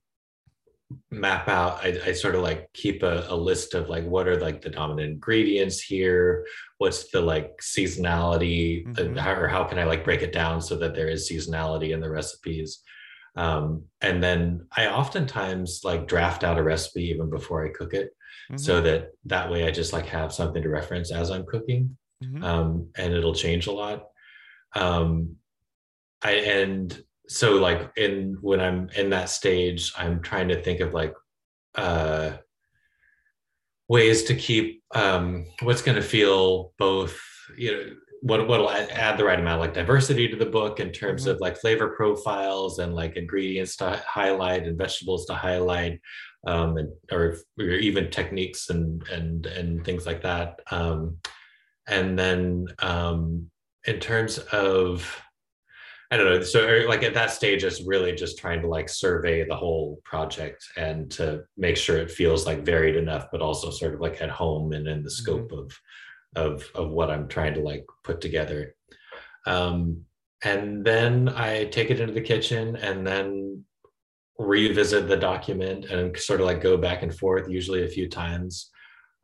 map 1.10 1.48
out 1.48 1.84
I, 1.84 1.98
I, 2.06 2.12
sort 2.12 2.34
of 2.34 2.42
like 2.42 2.72
keep 2.72 3.02
a, 3.02 3.26
a, 3.28 3.36
list 3.36 3.74
of 3.74 3.90
like 3.90 4.04
what 4.04 4.26
are 4.26 4.40
like 4.40 4.62
the 4.62 4.70
dominant 4.70 5.12
ingredients 5.12 5.80
here 5.80 6.46
what's 6.78 7.10
the 7.10 7.20
like 7.20 7.58
seasonality 7.60 8.86
mm-hmm. 8.86 9.16
how, 9.16 9.34
or 9.34 9.48
how 9.48 9.64
can 9.64 9.78
i 9.78 9.84
like 9.84 10.02
break 10.02 10.22
it 10.22 10.32
down 10.32 10.62
so 10.62 10.76
that 10.76 10.94
there 10.94 11.08
is 11.08 11.30
seasonality 11.30 11.90
in 11.90 12.00
the 12.00 12.08
recipes 12.08 12.82
um, 13.36 13.82
and 14.00 14.22
then 14.22 14.66
i 14.76 14.86
oftentimes 14.86 15.82
like 15.84 16.08
draft 16.08 16.42
out 16.42 16.58
a 16.58 16.62
recipe 16.62 17.04
even 17.04 17.28
before 17.28 17.66
i 17.66 17.70
cook 17.70 17.92
it 17.92 18.08
mm-hmm. 18.50 18.56
so 18.56 18.80
that 18.80 19.10
that 19.26 19.50
way 19.50 19.66
i 19.66 19.70
just 19.70 19.92
like 19.92 20.06
have 20.06 20.32
something 20.32 20.62
to 20.62 20.70
reference 20.70 21.12
as 21.12 21.30
i'm 21.30 21.44
cooking 21.44 21.98
mm-hmm. 22.24 22.42
um, 22.42 22.88
and 22.96 23.12
it'll 23.12 23.34
change 23.34 23.66
a 23.66 23.72
lot 23.72 24.06
um, 24.74 25.36
I 26.22 26.32
and 26.32 27.02
so 27.28 27.56
like 27.56 27.90
in 27.96 28.36
when 28.40 28.60
i'm 28.60 28.88
in 28.96 29.10
that 29.10 29.28
stage 29.28 29.92
i'm 29.96 30.20
trying 30.20 30.48
to 30.48 30.60
think 30.62 30.80
of 30.80 30.94
like 30.94 31.14
uh 31.74 32.32
ways 33.88 34.24
to 34.24 34.34
keep 34.34 34.82
um 34.94 35.46
what's 35.62 35.82
going 35.82 35.96
to 35.96 36.02
feel 36.02 36.72
both 36.78 37.20
you 37.56 37.72
know 37.72 37.84
what 38.20 38.48
what'll 38.48 38.70
add 38.70 39.16
the 39.16 39.24
right 39.24 39.38
amount 39.38 39.54
of 39.54 39.60
like 39.60 39.74
diversity 39.74 40.26
to 40.26 40.36
the 40.36 40.46
book 40.46 40.80
in 40.80 40.90
terms 40.90 41.22
mm-hmm. 41.22 41.32
of 41.32 41.40
like 41.40 41.56
flavor 41.56 41.90
profiles 41.90 42.78
and 42.78 42.94
like 42.94 43.16
ingredients 43.16 43.76
to 43.76 44.02
highlight 44.06 44.66
and 44.66 44.76
vegetables 44.76 45.26
to 45.26 45.34
highlight 45.34 46.00
um 46.46 46.76
and 46.76 46.90
or, 47.12 47.36
or 47.58 47.66
even 47.66 48.10
techniques 48.10 48.70
and 48.70 49.06
and 49.08 49.46
and 49.46 49.84
things 49.84 50.06
like 50.06 50.22
that 50.22 50.60
um 50.70 51.16
and 51.86 52.18
then 52.18 52.66
um 52.80 53.48
in 53.86 54.00
terms 54.00 54.38
of 54.52 55.22
I 56.11 56.16
don't 56.16 56.27
know. 56.27 56.42
So 56.42 56.66
er, 56.66 56.88
like 56.88 57.03
at 57.03 57.14
that 57.14 57.31
stage, 57.31 57.64
it's 57.64 57.83
really 57.83 58.14
just 58.14 58.38
trying 58.38 58.62
to 58.62 58.68
like 58.68 58.88
survey 58.88 59.47
the 59.47 59.57
whole 59.57 60.01
project 60.05 60.64
and 60.77 61.11
to 61.12 61.44
make 61.57 61.77
sure 61.77 61.99
it 61.99 62.11
feels 62.11 62.47
like 62.47 62.64
varied 62.64 62.97
enough, 62.97 63.27
but 63.31 63.42
also 63.42 63.71
sort 63.71 63.94
of 63.94 64.01
like 64.01 64.23
at 64.23 64.31
home 64.31 64.73
and 64.73 64.88
in 64.88 65.03
the 65.03 65.11
mm-hmm. 65.11 65.23
scope 65.23 65.51
mm-hmm. 65.51 65.61
of 65.61 65.81
of 66.37 66.71
of 66.75 66.90
what 66.90 67.11
I'm 67.11 67.29
trying 67.29 67.55
to 67.55 67.61
like 67.61 67.85
put 68.05 68.21
together. 68.21 68.75
Um, 69.47 70.05
and 70.44 70.85
then 70.85 71.29
I 71.29 71.64
take 71.64 71.90
it 71.90 72.01
into 72.01 72.14
the 72.14 72.21
kitchen 72.21 72.77
and 72.77 73.07
then 73.07 73.64
revisit 74.38 75.09
the 75.09 75.16
document 75.16 75.87
and 75.87 76.16
sort 76.16 76.40
of 76.40 76.47
like 76.47 76.61
go 76.61 76.77
back 76.77 77.03
and 77.03 77.14
forth, 77.14 77.51
usually 77.51 77.85
a 77.85 77.88
few 77.88 78.09
times. 78.09 78.71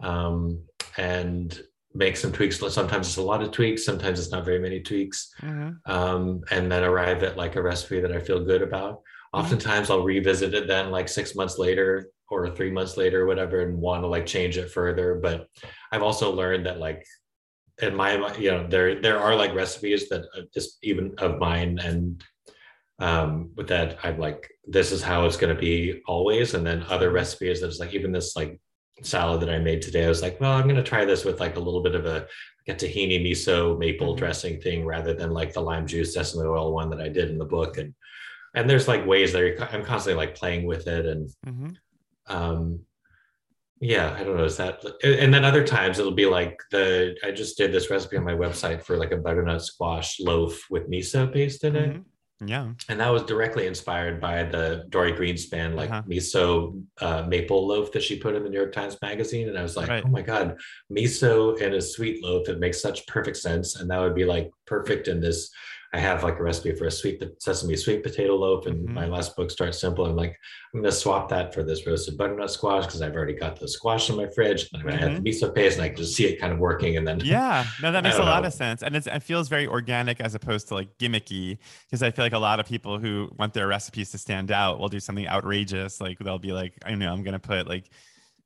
Um, 0.02 0.60
and 0.98 1.62
make 1.94 2.16
some 2.16 2.32
tweaks. 2.32 2.58
Sometimes 2.58 3.06
it's 3.06 3.16
a 3.16 3.22
lot 3.22 3.42
of 3.42 3.50
tweaks, 3.50 3.84
sometimes 3.84 4.18
it's 4.18 4.32
not 4.32 4.44
very 4.44 4.58
many 4.58 4.80
tweaks, 4.80 5.32
mm-hmm. 5.40 5.70
um, 5.90 6.42
and 6.50 6.70
then 6.70 6.82
arrive 6.82 7.22
at 7.22 7.36
like 7.36 7.56
a 7.56 7.62
recipe 7.62 8.00
that 8.00 8.12
I 8.12 8.20
feel 8.20 8.44
good 8.44 8.62
about. 8.62 8.94
Mm-hmm. 8.94 9.40
Oftentimes 9.40 9.90
I'll 9.90 10.04
revisit 10.04 10.54
it 10.54 10.66
then 10.66 10.90
like 10.90 11.08
six 11.08 11.34
months 11.34 11.58
later 11.58 12.10
or 12.30 12.50
three 12.50 12.70
months 12.70 12.96
later, 12.96 13.22
or 13.22 13.26
whatever, 13.26 13.60
and 13.60 13.78
want 13.78 14.02
to 14.02 14.08
like 14.08 14.26
change 14.26 14.56
it 14.56 14.70
further. 14.70 15.16
But 15.16 15.48
I've 15.92 16.02
also 16.02 16.32
learned 16.32 16.66
that 16.66 16.78
like 16.78 17.04
in 17.82 17.94
my 17.94 18.34
you 18.36 18.50
know 18.50 18.66
there 18.68 19.00
there 19.00 19.18
are 19.18 19.34
like 19.34 19.54
recipes 19.54 20.08
that 20.08 20.22
uh, 20.36 20.42
just 20.52 20.78
even 20.82 21.14
of 21.18 21.38
mine 21.38 21.78
and 21.80 22.22
um 23.00 23.50
with 23.56 23.66
that 23.66 23.98
i'm 24.04 24.18
like 24.18 24.48
this 24.66 24.92
is 24.92 25.02
how 25.02 25.26
it's 25.26 25.36
going 25.36 25.52
to 25.52 25.60
be 25.60 26.00
always 26.06 26.54
and 26.54 26.64
then 26.64 26.84
other 26.88 27.10
recipes 27.10 27.60
that's 27.60 27.80
like 27.80 27.92
even 27.92 28.12
this 28.12 28.36
like 28.36 28.60
salad 29.02 29.40
that 29.42 29.50
I 29.50 29.58
made 29.58 29.82
today, 29.82 30.04
I 30.04 30.08
was 30.08 30.22
like, 30.22 30.40
well, 30.40 30.52
I'm 30.52 30.64
going 30.64 30.76
to 30.76 30.82
try 30.82 31.04
this 31.04 31.24
with 31.24 31.40
like 31.40 31.56
a 31.56 31.60
little 31.60 31.82
bit 31.82 31.94
of 31.94 32.06
a, 32.06 32.26
like 32.66 32.76
a 32.76 32.86
tahini 32.86 33.22
miso 33.22 33.78
maple 33.78 34.08
mm-hmm. 34.08 34.18
dressing 34.18 34.60
thing 34.60 34.84
rather 34.84 35.14
than 35.14 35.30
like 35.30 35.52
the 35.52 35.60
lime 35.60 35.86
juice 35.86 36.14
sesame 36.14 36.46
oil 36.46 36.72
one 36.72 36.90
that 36.90 37.00
I 37.00 37.08
did 37.08 37.30
in 37.30 37.38
the 37.38 37.44
book. 37.44 37.78
And 37.78 37.94
and 38.54 38.70
there's 38.70 38.88
like 38.88 39.04
ways 39.06 39.32
that 39.32 39.68
I'm 39.72 39.84
constantly 39.84 40.24
like 40.24 40.36
playing 40.36 40.64
with 40.66 40.86
it 40.86 41.06
and 41.06 41.28
mm-hmm. 41.46 41.70
um 42.34 42.80
yeah, 43.80 44.16
I 44.18 44.24
don't 44.24 44.36
know. 44.36 44.44
Is 44.44 44.56
that 44.56 44.82
and 45.02 45.34
then 45.34 45.44
other 45.44 45.66
times 45.66 45.98
it'll 45.98 46.12
be 46.12 46.26
like 46.26 46.58
the 46.70 47.16
I 47.22 47.32
just 47.32 47.58
did 47.58 47.72
this 47.72 47.90
recipe 47.90 48.16
on 48.16 48.24
my 48.24 48.32
website 48.32 48.82
for 48.82 48.96
like 48.96 49.12
a 49.12 49.16
butternut 49.16 49.62
squash 49.62 50.20
loaf 50.20 50.64
with 50.70 50.88
miso 50.88 51.30
paste 51.30 51.64
in 51.64 51.76
it. 51.76 51.90
Mm-hmm. 51.90 52.00
Yeah. 52.44 52.72
And 52.88 53.00
that 53.00 53.10
was 53.10 53.22
directly 53.22 53.66
inspired 53.66 54.20
by 54.20 54.42
the 54.44 54.86
Dorie 54.88 55.12
Greenspan 55.12 55.74
like 55.74 55.90
uh-huh. 55.90 56.02
miso 56.08 56.82
uh, 57.00 57.22
maple 57.22 57.66
loaf 57.66 57.92
that 57.92 58.02
she 58.02 58.18
put 58.18 58.34
in 58.34 58.42
the 58.42 58.50
New 58.50 58.58
York 58.58 58.72
Times 58.72 58.96
Magazine. 59.00 59.48
And 59.48 59.58
I 59.58 59.62
was 59.62 59.76
like, 59.76 59.88
right. 59.88 60.02
oh 60.04 60.10
my 60.10 60.22
God, 60.22 60.56
miso 60.90 61.60
and 61.60 61.74
a 61.74 61.80
sweet 61.80 62.22
loaf, 62.22 62.48
it 62.48 62.58
makes 62.58 62.82
such 62.82 63.06
perfect 63.06 63.36
sense. 63.36 63.76
And 63.76 63.90
that 63.90 64.00
would 64.00 64.14
be 64.14 64.24
like 64.24 64.50
perfect 64.66 65.08
in 65.08 65.20
this 65.20 65.50
I 65.94 65.98
have 66.00 66.24
like 66.24 66.40
a 66.40 66.42
recipe 66.42 66.74
for 66.74 66.86
a 66.86 66.90
sweet 66.90 67.22
sesame 67.38 67.76
sweet 67.76 68.02
potato 68.02 68.34
loaf, 68.34 68.66
and 68.66 68.84
mm-hmm. 68.84 68.94
my 68.94 69.06
last 69.06 69.36
book 69.36 69.48
starts 69.48 69.78
simple. 69.78 70.04
I'm 70.04 70.16
like, 70.16 70.36
I'm 70.74 70.80
gonna 70.80 70.90
swap 70.90 71.28
that 71.28 71.54
for 71.54 71.62
this 71.62 71.86
roasted 71.86 72.18
butternut 72.18 72.50
squash 72.50 72.84
because 72.84 73.00
I've 73.00 73.14
already 73.14 73.34
got 73.34 73.60
the 73.60 73.68
squash 73.68 74.10
in 74.10 74.16
my 74.16 74.26
fridge. 74.26 74.68
And 74.72 74.80
I'm 74.80 74.88
gonna 74.88 74.96
mm-hmm. 74.96 75.14
have 75.14 75.22
the 75.22 75.30
miso 75.30 75.54
paste, 75.54 75.76
and 75.76 75.84
I 75.84 75.88
can 75.90 75.98
just 75.98 76.16
see 76.16 76.26
it 76.26 76.40
kind 76.40 76.52
of 76.52 76.58
working. 76.58 76.96
And 76.96 77.06
then 77.06 77.20
yeah, 77.20 77.64
no, 77.80 77.92
that 77.92 78.02
makes 78.04 78.16
a 78.16 78.22
lot 78.22 78.42
know. 78.42 78.48
of 78.48 78.54
sense, 78.54 78.82
and 78.82 78.96
it 78.96 79.22
feels 79.22 79.48
very 79.48 79.68
organic 79.68 80.20
as 80.20 80.34
opposed 80.34 80.66
to 80.68 80.74
like 80.74 80.98
gimmicky. 80.98 81.58
Because 81.86 82.02
I 82.02 82.10
feel 82.10 82.24
like 82.24 82.32
a 82.32 82.38
lot 82.38 82.58
of 82.58 82.66
people 82.66 82.98
who 82.98 83.30
want 83.38 83.54
their 83.54 83.68
recipes 83.68 84.10
to 84.10 84.18
stand 84.18 84.50
out 84.50 84.80
will 84.80 84.88
do 84.88 84.98
something 84.98 85.28
outrageous, 85.28 86.00
like 86.00 86.18
they'll 86.18 86.40
be 86.40 86.52
like, 86.52 86.74
I 86.84 86.96
know 86.96 87.12
I'm 87.12 87.22
gonna 87.22 87.38
put 87.38 87.68
like 87.68 87.88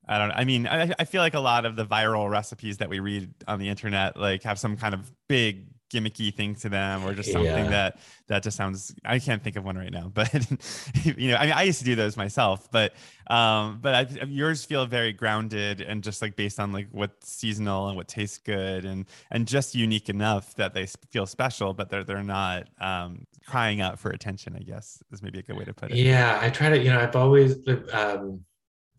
I 0.06 0.18
don't 0.18 0.32
I 0.32 0.44
mean, 0.44 0.66
I, 0.66 0.92
I 0.98 1.04
feel 1.06 1.22
like 1.22 1.34
a 1.34 1.40
lot 1.40 1.64
of 1.64 1.76
the 1.76 1.86
viral 1.86 2.28
recipes 2.28 2.76
that 2.78 2.90
we 2.90 3.00
read 3.00 3.32
on 3.46 3.58
the 3.58 3.70
internet 3.70 4.18
like 4.18 4.42
have 4.42 4.58
some 4.58 4.76
kind 4.76 4.92
of 4.92 5.10
big 5.28 5.66
gimmicky 5.90 6.32
thing 6.32 6.54
to 6.54 6.68
them 6.68 7.04
or 7.04 7.14
just 7.14 7.32
something 7.32 7.64
yeah. 7.64 7.70
that 7.70 7.98
that 8.26 8.42
just 8.42 8.56
sounds 8.56 8.94
i 9.04 9.18
can't 9.18 9.42
think 9.42 9.56
of 9.56 9.64
one 9.64 9.76
right 9.76 9.92
now 9.92 10.10
but 10.14 10.32
you 11.04 11.30
know 11.30 11.36
i 11.36 11.44
mean 11.44 11.54
i 11.54 11.62
used 11.62 11.78
to 11.78 11.84
do 11.84 11.94
those 11.94 12.16
myself 12.16 12.70
but 12.70 12.92
um 13.28 13.78
but 13.80 13.94
I, 13.94 14.24
yours 14.26 14.64
feel 14.64 14.84
very 14.86 15.12
grounded 15.12 15.80
and 15.80 16.02
just 16.02 16.20
like 16.20 16.36
based 16.36 16.60
on 16.60 16.72
like 16.72 16.88
what's 16.92 17.30
seasonal 17.30 17.88
and 17.88 17.96
what 17.96 18.08
tastes 18.08 18.38
good 18.38 18.84
and 18.84 19.06
and 19.30 19.46
just 19.46 19.74
unique 19.74 20.08
enough 20.08 20.54
that 20.56 20.74
they 20.74 20.86
feel 20.86 21.26
special 21.26 21.72
but 21.72 21.88
they're 21.88 22.04
they're 22.04 22.22
not 22.22 22.68
um 22.80 23.26
crying 23.46 23.80
out 23.80 23.98
for 23.98 24.10
attention 24.10 24.54
i 24.56 24.62
guess 24.62 25.02
is 25.10 25.22
maybe 25.22 25.38
a 25.38 25.42
good 25.42 25.56
way 25.56 25.64
to 25.64 25.72
put 25.72 25.90
it 25.90 25.96
yeah 25.96 26.38
i 26.42 26.50
try 26.50 26.68
to 26.68 26.78
you 26.78 26.90
know 26.90 27.00
i've 27.00 27.16
always 27.16 27.56
um 27.92 28.44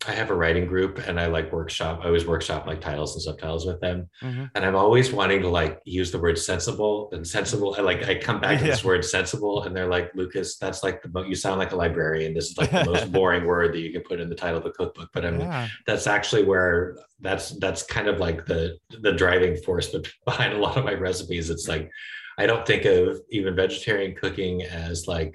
I 0.08 0.12
have 0.12 0.30
a 0.30 0.34
writing 0.34 0.66
group 0.66 1.06
and 1.06 1.20
I 1.20 1.26
like 1.26 1.52
workshop. 1.52 2.00
I 2.02 2.06
always 2.06 2.26
workshop 2.26 2.66
like 2.66 2.80
titles 2.80 3.14
and 3.14 3.22
subtitles 3.22 3.66
with 3.66 3.80
them. 3.80 4.08
Mm-hmm. 4.22 4.44
And 4.54 4.64
I'm 4.64 4.74
always 4.74 5.12
wanting 5.12 5.42
to 5.42 5.48
like 5.48 5.78
use 5.84 6.10
the 6.10 6.18
word 6.18 6.38
sensible 6.38 7.10
and 7.12 7.26
sensible. 7.26 7.74
I 7.76 7.82
like 7.82 8.08
I 8.08 8.18
come 8.18 8.40
back 8.40 8.52
yeah. 8.52 8.58
to 8.58 8.64
this 8.64 8.82
word 8.82 9.04
sensible 9.04 9.64
and 9.64 9.76
they're 9.76 9.90
like, 9.90 10.10
Lukas, 10.14 10.56
that's 10.56 10.82
like 10.82 11.02
the 11.02 11.24
you 11.24 11.34
sound 11.34 11.58
like 11.58 11.72
a 11.72 11.76
librarian. 11.76 12.32
This 12.32 12.50
is 12.50 12.56
like 12.56 12.70
the 12.70 12.84
most 12.86 13.12
boring 13.12 13.44
word 13.44 13.74
that 13.74 13.80
you 13.80 13.92
can 13.92 14.00
put 14.02 14.20
in 14.20 14.30
the 14.30 14.34
title 14.34 14.60
of 14.60 14.64
a 14.64 14.70
cookbook. 14.70 15.10
But 15.12 15.26
I 15.26 15.32
mean 15.32 15.42
yeah. 15.42 15.68
that's 15.86 16.06
actually 16.06 16.44
where 16.44 16.96
that's 17.20 17.50
that's 17.58 17.82
kind 17.82 18.08
of 18.08 18.20
like 18.20 18.46
the 18.46 18.78
the 19.02 19.12
driving 19.12 19.56
force 19.58 19.94
behind 20.24 20.54
a 20.54 20.58
lot 20.58 20.78
of 20.78 20.84
my 20.84 20.94
recipes. 20.94 21.50
It's 21.50 21.68
like 21.68 21.90
I 22.38 22.46
don't 22.46 22.66
think 22.66 22.86
of 22.86 23.20
even 23.30 23.54
vegetarian 23.54 24.14
cooking 24.14 24.62
as 24.62 25.06
like 25.06 25.34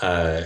uh 0.00 0.42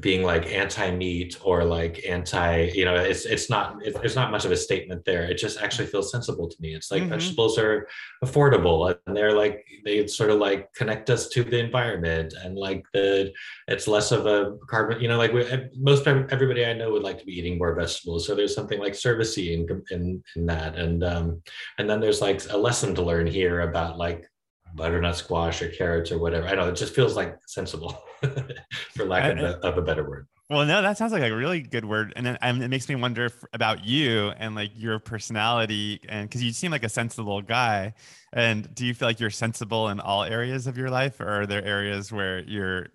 being 0.00 0.22
like 0.22 0.46
anti-meat 0.46 1.38
or 1.42 1.64
like 1.64 2.04
anti 2.08 2.70
you 2.74 2.84
know 2.84 2.94
it's 2.94 3.24
it's 3.24 3.48
not 3.48 3.76
it's, 3.82 3.98
there's 3.98 4.16
not 4.16 4.30
much 4.30 4.44
of 4.44 4.52
a 4.52 4.56
statement 4.56 5.04
there. 5.04 5.24
It 5.24 5.38
just 5.38 5.60
actually 5.60 5.86
feels 5.86 6.10
sensible 6.10 6.48
to 6.48 6.56
me. 6.60 6.74
It's 6.74 6.90
like 6.90 7.02
mm-hmm. 7.02 7.10
vegetables 7.10 7.58
are 7.58 7.86
affordable 8.24 8.94
and 9.06 9.16
they're 9.16 9.36
like 9.36 9.64
they 9.84 10.06
sort 10.06 10.30
of 10.30 10.38
like 10.38 10.72
connect 10.74 11.10
us 11.10 11.28
to 11.30 11.44
the 11.44 11.58
environment 11.58 12.34
and 12.42 12.56
like 12.56 12.84
the 12.92 13.32
it's 13.68 13.86
less 13.86 14.12
of 14.12 14.26
a 14.26 14.56
carbon 14.68 15.00
you 15.00 15.08
know 15.08 15.18
like 15.18 15.32
we, 15.32 15.44
most 15.76 16.06
everybody 16.06 16.64
i 16.64 16.72
know 16.72 16.90
would 16.90 17.02
like 17.02 17.18
to 17.18 17.24
be 17.24 17.38
eating 17.38 17.58
more 17.58 17.74
vegetables. 17.74 18.26
So 18.26 18.34
there's 18.34 18.54
something 18.54 18.80
like 18.80 18.94
servicey 18.94 19.54
in, 19.54 19.82
in 19.90 20.22
in 20.36 20.46
that. 20.46 20.76
And 20.76 21.04
um 21.04 21.42
and 21.78 21.88
then 21.88 22.00
there's 22.00 22.20
like 22.20 22.42
a 22.50 22.56
lesson 22.56 22.94
to 22.94 23.02
learn 23.02 23.26
here 23.26 23.60
about 23.60 23.98
like 23.98 24.28
butternut 24.74 25.16
squash 25.16 25.62
or 25.62 25.68
carrots 25.68 26.10
or 26.10 26.18
whatever. 26.18 26.46
I 26.46 26.54
know 26.54 26.68
it 26.68 26.76
just 26.76 26.94
feels 26.94 27.16
like 27.16 27.38
sensible, 27.46 28.02
for 28.94 29.04
lack 29.04 29.32
of, 29.32 29.38
a, 29.38 29.58
of, 29.66 29.78
a, 29.78 29.82
better 29.82 30.08
word. 30.08 30.26
Well, 30.50 30.66
no, 30.66 30.82
that 30.82 30.98
sounds 30.98 31.12
like 31.12 31.22
a 31.22 31.34
really 31.34 31.60
good 31.60 31.84
word, 31.84 32.12
and 32.16 32.26
then 32.26 32.38
it 32.42 32.68
makes 32.68 32.88
me 32.88 32.96
wonder 32.96 33.26
if, 33.26 33.44
about 33.52 33.84
you 33.84 34.30
and 34.38 34.54
like 34.54 34.72
your 34.76 34.98
personality, 34.98 36.00
and 36.08 36.28
because 36.28 36.42
you 36.42 36.52
seem 36.52 36.70
like 36.70 36.84
a 36.84 36.88
sensible 36.88 37.40
guy. 37.40 37.94
And 38.32 38.72
do 38.74 38.84
you 38.84 38.94
feel 38.94 39.08
like 39.08 39.20
you're 39.20 39.30
sensible 39.30 39.88
in 39.88 40.00
all 40.00 40.24
areas 40.24 40.66
of 40.66 40.76
your 40.76 40.90
life, 40.90 41.20
or 41.20 41.42
are 41.42 41.46
there 41.46 41.64
areas 41.64 42.12
where 42.12 42.40
you're 42.40 42.88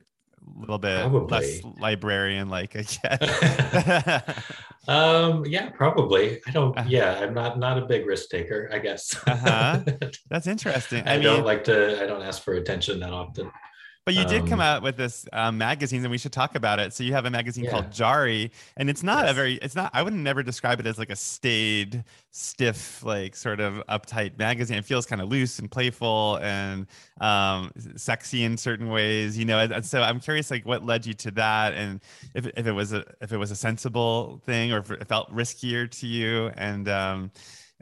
little 0.58 0.78
bit 0.78 1.02
probably. 1.02 1.38
less 1.38 1.62
librarian 1.80 2.50
like 2.50 2.76
I 2.76 2.84
guess. 2.84 4.44
um 4.88 5.46
yeah, 5.46 5.70
probably. 5.70 6.42
I 6.48 6.52
don't 6.52 6.78
uh, 6.78 6.86
yeah, 6.88 7.20
I'm 7.20 7.34
not 7.34 7.60
not 7.60 7.78
a 7.78 7.86
big 7.86 8.06
risk 8.06 8.30
taker, 8.30 8.70
I 8.72 8.80
guess. 8.80 9.16
uh-huh. 9.28 9.82
That's 10.30 10.48
interesting. 10.48 11.08
I, 11.08 11.14
I 11.14 11.16
mean, 11.16 11.24
don't 11.24 11.46
like 11.46 11.64
to 11.66 12.02
I 12.02 12.08
don't 12.08 12.22
ask 12.22 12.42
for 12.42 12.54
attention 12.54 13.00
that 13.02 13.14
often. 13.14 13.52
But 14.10 14.16
you 14.16 14.26
did 14.26 14.50
come 14.50 14.54
um, 14.54 14.62
out 14.62 14.82
with 14.82 14.98
this 14.98 15.28
um, 15.34 15.60
magazine, 15.60 16.02
and 16.02 16.10
we 16.10 16.18
should 16.18 16.34
talk 16.34 16.56
about 16.56 16.80
it. 16.80 16.94
So 16.94 17.04
you 17.04 17.14
have 17.14 17.26
a 17.26 17.30
magazine 17.30 17.66
yeah. 17.66 17.70
called 17.70 17.92
Jarry, 17.92 18.52
and 18.76 18.90
it's 18.90 19.04
not 19.04 19.26
yes. 19.26 19.32
a 19.32 19.34
very, 19.36 19.54
it's 19.58 19.76
not. 19.76 19.92
I 19.94 20.02
would 20.02 20.16
never 20.16 20.42
describe 20.42 20.80
it 20.80 20.88
as 20.88 20.98
like 20.98 21.12
a 21.12 21.16
staid, 21.16 22.04
stiff, 22.32 23.04
like 23.04 23.36
sort 23.36 23.60
of 23.60 23.76
uptight 23.88 24.36
magazine. 24.40 24.80
It 24.80 24.86
feels 24.86 25.06
kind 25.06 25.22
of 25.22 25.30
loose 25.30 25.60
and 25.60 25.70
playful 25.70 26.40
and 26.42 26.88
um, 27.22 27.72
sexy 27.98 28.46
in 28.46 28.58
certain 28.58 28.90
ways, 28.90 29.38
you 29.38 29.46
know. 29.46 29.60
And 29.60 29.86
so 29.86 30.02
I'm 30.02 30.20
curious, 30.20 30.50
like, 30.50 30.66
what 30.66 30.84
led 30.84 31.06
you 31.06 31.14
to 31.14 31.30
that, 31.30 31.76
and 31.76 32.02
if, 32.34 32.48
if 32.48 32.66
it 32.66 32.72
was 32.72 32.94
a 32.94 33.06
if 33.22 33.32
it 33.32 33.38
was 33.38 33.52
a 33.52 33.56
sensible 33.56 34.42
thing, 34.44 34.74
or 34.74 34.80
if 34.80 34.90
it 34.90 35.08
felt 35.08 35.32
riskier 35.32 35.88
to 36.00 36.08
you, 36.08 36.48
and 36.58 36.90
um, 36.90 37.30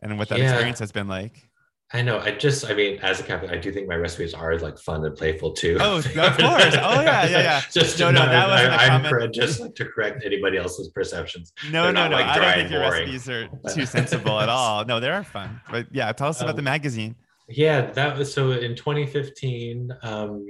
and 0.04 0.18
what 0.18 0.28
that 0.28 0.40
yeah. 0.40 0.50
experience 0.50 0.80
has 0.80 0.92
been 0.92 1.08
like. 1.08 1.47
I 1.94 2.02
know. 2.02 2.20
I 2.20 2.32
just, 2.32 2.70
I 2.70 2.74
mean, 2.74 3.00
as 3.00 3.22
a 3.22 3.24
Catholic, 3.24 3.50
I 3.50 3.58
do 3.58 3.72
think 3.72 3.88
my 3.88 3.96
recipes 3.96 4.34
are 4.34 4.58
like 4.60 4.78
fun 4.78 5.06
and 5.06 5.16
playful 5.16 5.54
too. 5.54 5.78
Oh, 5.80 5.98
of 5.98 6.04
course. 6.14 6.38
Oh, 6.38 7.02
yeah, 7.02 7.26
yeah, 7.26 7.28
yeah. 7.28 7.62
just 7.72 7.98
no, 8.00 8.12
no, 8.12 8.26
that 8.26 8.48
wasn't 8.48 8.74
I, 8.74 8.86
am 8.88 9.06
for, 9.06 9.26
just 9.30 9.62
like 9.62 9.74
to 9.76 9.86
correct 9.86 10.24
anybody 10.26 10.58
else's 10.58 10.90
perceptions. 10.90 11.54
No, 11.72 11.84
They're 11.84 11.94
no, 11.94 12.10
no. 12.10 12.16
Like, 12.18 12.26
I 12.26 12.40
don't 12.40 12.54
think 12.56 12.72
your 12.72 12.82
recipes 12.82 13.30
are 13.30 13.48
too 13.74 13.86
sensible 13.86 14.40
at 14.42 14.50
all. 14.50 14.84
No, 14.84 15.00
they 15.00 15.10
are 15.10 15.24
fun. 15.24 15.62
But 15.72 15.88
yeah, 15.92 16.12
tell 16.12 16.28
us 16.28 16.42
about 16.42 16.52
um, 16.52 16.56
the 16.58 16.62
magazine. 16.62 17.16
Yeah, 17.48 17.90
that 17.92 18.18
was 18.18 18.34
so 18.34 18.52
in 18.52 18.76
2015. 18.76 19.90
Um, 20.04 20.46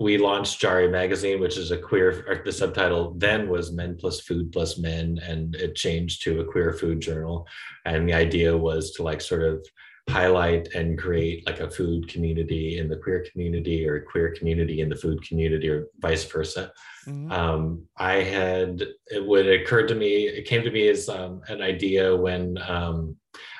we 0.00 0.18
launched 0.18 0.60
Jarry 0.60 0.88
magazine, 0.88 1.38
which 1.38 1.56
is 1.56 1.70
a 1.70 1.78
queer. 1.78 2.42
The 2.44 2.50
subtitle 2.50 3.14
then 3.16 3.48
was 3.48 3.70
Men 3.72 3.96
plus 3.96 4.20
Food 4.20 4.50
plus 4.50 4.76
Men, 4.76 5.20
and 5.22 5.54
it 5.54 5.76
changed 5.76 6.22
to 6.24 6.40
a 6.40 6.44
queer 6.44 6.72
food 6.72 7.00
journal. 7.00 7.46
And 7.84 8.08
the 8.08 8.14
idea 8.14 8.56
was 8.56 8.90
to 8.92 9.04
like 9.04 9.20
sort 9.20 9.42
of 9.42 9.64
highlight 10.08 10.68
and 10.74 10.98
create 10.98 11.46
like 11.46 11.60
a 11.60 11.70
food 11.70 12.08
community 12.08 12.78
in 12.78 12.88
the 12.88 12.96
queer 12.96 13.24
community 13.30 13.88
or 13.88 13.96
a 13.96 14.02
queer 14.02 14.34
community 14.36 14.80
in 14.80 14.88
the 14.88 14.96
food 14.96 15.26
community 15.26 15.68
or 15.68 15.86
vice 16.00 16.24
versa. 16.24 16.72
Mm-hmm. 17.06 17.32
Um, 17.32 17.86
I 17.96 18.14
had 18.16 18.82
it 19.06 19.24
would 19.24 19.48
occur 19.48 19.86
to 19.86 19.94
me, 19.94 20.26
it 20.26 20.46
came 20.46 20.62
to 20.62 20.70
me 20.70 20.88
as 20.88 21.08
um, 21.08 21.40
an 21.48 21.62
idea 21.62 22.14
when 22.14 22.58
um, 22.68 23.16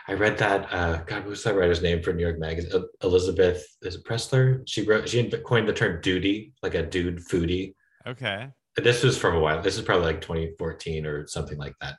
I 0.07 0.13
read 0.13 0.37
that. 0.39 0.73
Uh, 0.73 0.99
God, 1.05 1.27
what's 1.27 1.45
that 1.45 1.55
writer's 1.55 1.83
name 1.83 2.03
for 2.03 2.13
New 2.13 2.23
York 2.23 2.39
Magazine? 2.39 2.85
Elizabeth 3.03 3.65
is 3.83 3.97
it 3.97 4.05
Pressler? 4.05 4.63
She 4.67 4.83
wrote. 4.83 5.09
She 5.09 5.29
coined 5.31 5.69
the 5.69 5.73
term 5.73 6.01
"dudie," 6.03 6.53
like 6.63 6.75
a 6.75 6.83
dude 6.83 7.19
foodie. 7.27 7.75
Okay. 8.07 8.49
This 8.77 9.03
was 9.03 9.17
from 9.17 9.37
a 9.37 9.41
while. 9.41 9.63
This 9.63 9.77
is 9.77 9.83
probably 9.83 10.07
like 10.07 10.21
2014 10.21 11.07
or 11.07 11.27
something 11.27 11.57
like 11.57 11.75
that, 11.81 11.95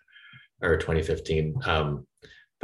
or 0.61 0.77
2015. 0.77 1.55
Um, 1.65 2.05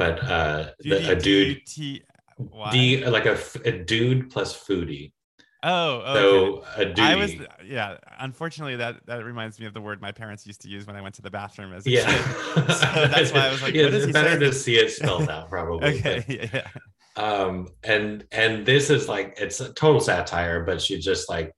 but 0.02 0.24
uh, 0.24 0.72
the, 0.80 1.12
a 1.12 1.16
dude, 1.16 1.62
D, 1.66 3.06
like 3.06 3.28
a, 3.28 3.38
a 3.66 3.72
dude 3.72 4.32
plus 4.32 4.58
foodie. 4.58 5.12
Oh, 5.64 5.98
okay. 5.98 6.14
so 6.20 6.64
a 6.76 6.86
dude. 6.86 7.00
I 7.00 7.16
was, 7.16 7.34
yeah. 7.64 7.98
Unfortunately, 8.20 8.78
that 8.78 9.06
that 9.06 9.24
reminds 9.24 9.60
me 9.60 9.68
of 9.68 9.76
the 9.76 9.82
word 9.82 10.02
my 10.02 10.12
parents 10.12 10.48
used 10.48 10.62
to 10.62 10.70
use 10.70 10.88
when 10.88 10.96
I 10.96 11.02
went 11.02 11.14
to 11.16 11.22
the 11.22 11.30
bathroom 11.30 11.72
as 11.72 11.86
a 11.86 11.92
yeah. 11.92 12.06
kid. 12.08 12.16
so 12.74 13.08
that's 13.08 13.32
why 13.32 13.48
I 13.48 13.52
was 13.52 13.62
like, 13.62 13.76
yeah, 13.76 13.90
it's 13.92 14.12
better 14.12 14.40
to 14.40 14.52
see 14.52 14.78
it 14.78 14.90
spelled 14.90 15.30
out, 15.30 15.50
probably. 15.52 16.00
okay, 16.00 16.50
yeah. 16.52 16.68
Um, 17.16 17.68
and 17.84 18.26
and 18.32 18.66
this 18.66 18.90
is 18.90 19.08
like 19.08 19.36
it's 19.38 19.60
a 19.60 19.72
total 19.74 20.02
satire, 20.02 20.64
but 20.64 20.82
she 20.82 20.98
just 20.98 21.30
like 21.30 21.54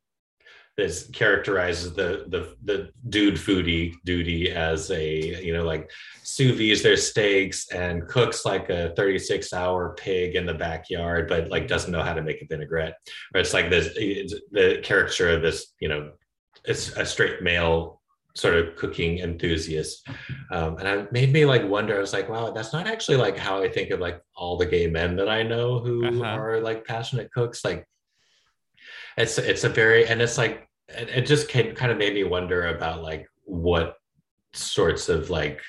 this 0.75 1.07
characterizes 1.13 1.93
the 1.93 2.25
the 2.29 2.55
the 2.63 2.89
dude 3.09 3.35
foodie 3.35 3.93
dudie 4.07 4.51
as 4.51 4.89
a 4.89 5.43
you 5.43 5.53
know 5.53 5.63
like 5.63 5.91
sous 6.23 6.57
vide 6.57 6.83
their 6.83 6.97
steaks 6.97 7.69
and 7.69 8.07
cooks 8.07 8.43
like 8.43 8.69
a 8.69 8.91
36 8.95 9.53
hour 9.53 9.93
pig 9.99 10.35
in 10.35 10.45
the 10.45 10.53
backyard 10.53 11.29
but 11.29 11.49
like 11.49 11.67
doesn't 11.67 11.91
know 11.91 12.01
how 12.01 12.13
to 12.13 12.23
make 12.23 12.41
a 12.41 12.45
vinaigrette. 12.45 12.95
Or 13.33 13.41
it's 13.41 13.53
like 13.53 13.69
this 13.69 13.93
the 13.93 14.79
caricature 14.83 15.29
of 15.29 15.41
this 15.41 15.73
you 15.79 15.89
know 15.89 16.11
it's 16.65 16.95
a 16.97 17.05
straight 17.05 17.43
male 17.43 18.01
sort 18.35 18.55
of 18.55 18.75
cooking 18.75 19.19
enthusiast. 19.19 20.07
Um, 20.49 20.77
and 20.77 20.87
it 20.87 21.11
made 21.11 21.31
me 21.31 21.45
like 21.45 21.63
wonder 21.69 21.95
i 21.95 21.99
was 21.99 22.13
like 22.13 22.29
wow 22.29 22.49
that's 22.49 22.73
not 22.73 22.87
actually 22.87 23.17
like 23.17 23.37
how 23.37 23.61
i 23.61 23.69
think 23.69 23.91
of 23.91 23.99
like 23.99 24.19
all 24.35 24.57
the 24.57 24.65
gay 24.65 24.87
men 24.87 25.15
that 25.17 25.29
i 25.29 25.43
know 25.43 25.77
who 25.77 26.03
uh-huh. 26.07 26.23
are 26.23 26.59
like 26.61 26.83
passionate 26.83 27.31
cooks. 27.31 27.63
Like 27.63 27.87
it's 29.17 29.37
it's 29.37 29.63
a 29.63 29.69
very 29.69 30.07
and 30.07 30.21
it's 30.21 30.37
like 30.37 30.67
it, 30.89 31.09
it 31.09 31.21
just 31.25 31.47
came, 31.47 31.75
kind 31.75 31.91
of 31.91 31.97
made 31.97 32.13
me 32.13 32.23
wonder 32.23 32.67
about 32.67 33.03
like 33.03 33.27
what 33.45 33.95
sorts 34.53 35.09
of 35.09 35.29
like 35.29 35.61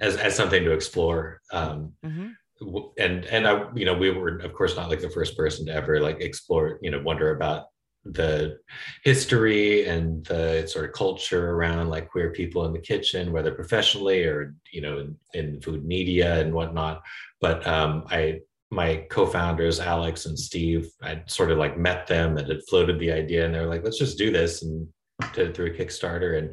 as 0.00 0.16
as 0.16 0.34
something 0.34 0.64
to 0.64 0.72
explore 0.72 1.40
um 1.52 1.92
mm-hmm. 2.04 2.78
and 2.98 3.24
and 3.26 3.46
i 3.46 3.66
you 3.74 3.84
know 3.84 3.94
we 3.94 4.10
were 4.10 4.38
of 4.38 4.52
course 4.54 4.76
not 4.76 4.88
like 4.88 5.00
the 5.00 5.10
first 5.10 5.36
person 5.36 5.66
to 5.66 5.72
ever 5.72 6.00
like 6.00 6.20
explore 6.20 6.78
you 6.82 6.90
know 6.90 7.02
wonder 7.02 7.34
about 7.34 7.66
the 8.04 8.58
history 9.04 9.86
and 9.86 10.24
the 10.26 10.66
sort 10.66 10.86
of 10.86 10.92
culture 10.92 11.50
around 11.50 11.90
like 11.90 12.08
queer 12.08 12.30
people 12.30 12.64
in 12.64 12.72
the 12.72 12.78
kitchen, 12.78 13.32
whether 13.32 13.52
professionally 13.52 14.24
or 14.24 14.54
you 14.72 14.80
know 14.80 14.98
in, 14.98 15.16
in 15.34 15.60
food 15.60 15.84
media 15.84 16.40
and 16.40 16.52
whatnot. 16.52 17.02
But 17.40 17.66
um, 17.66 18.04
I 18.08 18.40
my 18.70 19.04
co-founders 19.10 19.80
Alex 19.80 20.26
and 20.26 20.38
Steve, 20.38 20.90
I 21.02 21.22
sort 21.26 21.50
of 21.50 21.58
like 21.58 21.76
met 21.76 22.06
them 22.06 22.36
and 22.36 22.48
had 22.48 22.62
floated 22.68 22.98
the 22.98 23.12
idea, 23.12 23.44
and 23.44 23.54
they 23.54 23.60
were 23.60 23.66
like, 23.66 23.82
"Let's 23.84 23.98
just 23.98 24.18
do 24.18 24.30
this," 24.30 24.62
and 24.62 24.86
did 25.34 25.48
it 25.48 25.56
through 25.56 25.66
a 25.66 25.76
Kickstarter. 25.76 26.38
And 26.38 26.50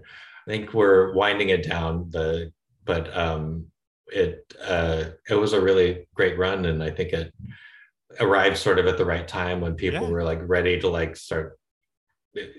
I 0.47 0.51
think 0.51 0.73
we're 0.73 1.13
winding 1.13 1.49
it 1.49 1.63
down. 1.63 2.09
The 2.09 2.51
but 2.85 3.15
um, 3.15 3.67
it 4.07 4.51
uh, 4.63 5.05
it 5.29 5.35
was 5.35 5.53
a 5.53 5.61
really 5.61 6.07
great 6.15 6.37
run, 6.37 6.65
and 6.65 6.83
I 6.83 6.89
think 6.89 7.13
it 7.13 7.31
arrived 8.19 8.57
sort 8.57 8.79
of 8.79 8.87
at 8.87 8.97
the 8.97 9.05
right 9.05 9.27
time 9.27 9.61
when 9.61 9.75
people 9.75 10.01
yeah. 10.01 10.09
were 10.09 10.23
like 10.23 10.39
ready 10.41 10.79
to 10.79 10.89
like 10.89 11.15
start 11.15 11.59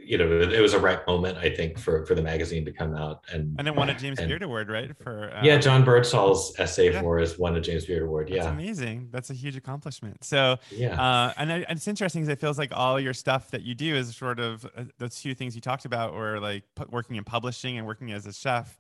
you 0.05 0.18
know 0.18 0.41
it 0.41 0.61
was 0.61 0.74
a 0.74 0.79
right 0.79 1.07
moment 1.07 1.37
i 1.39 1.49
think 1.49 1.79
for 1.79 2.05
for 2.07 2.14
the 2.14 2.22
magazine 2.22 2.64
to 2.64 2.72
come 2.72 2.95
out 2.95 3.24
and 3.33 3.55
and 3.59 3.68
it 3.68 3.74
won 3.74 3.89
a 3.89 3.95
james 3.95 4.18
and, 4.18 4.29
beard 4.29 4.43
award 4.43 4.68
right 4.68 4.97
for 5.03 5.31
um, 5.35 5.45
yeah 5.45 5.57
john 5.57 5.85
birdsall's 5.85 6.59
essay 6.59 6.93
yeah. 6.93 7.01
for 7.01 7.18
us 7.20 7.39
won 7.39 7.57
a 7.57 7.61
james 7.61 7.85
beard 7.85 8.03
award 8.03 8.29
yeah. 8.29 8.43
that's 8.43 8.49
amazing. 8.49 9.09
That's 9.11 9.31
a 9.31 9.35
huge 9.35 9.57
accomplishment. 9.57 10.24
So 10.24 10.57
yeah. 10.70 11.01
uh, 11.01 11.33
and, 11.37 11.53
I, 11.53 11.57
and 11.68 11.76
it's 11.76 11.89
interesting 11.89 12.22
because 12.22 12.33
it 12.33 12.41
feels 12.41 12.59
like 12.59 12.70
all 12.72 12.99
your 13.01 13.14
stuff 13.14 13.51
that 13.51 13.62
you 13.62 13.74
do 13.74 13.95
is 13.95 14.14
sort 14.16 14.41
of 14.41 14.64
uh, 14.76 14.85
those 14.99 15.20
two 15.20 15.35
things 15.35 15.55
you 15.55 15.61
talked 15.61 15.85
about 15.85 16.14
were 16.14 16.39
like 16.41 16.64
working 16.91 17.16
in 17.16 17.24
publishing 17.24 17.79
and 17.79 17.87
working 17.87 18.12
as 18.12 18.26
a 18.26 18.33
chef 18.33 18.79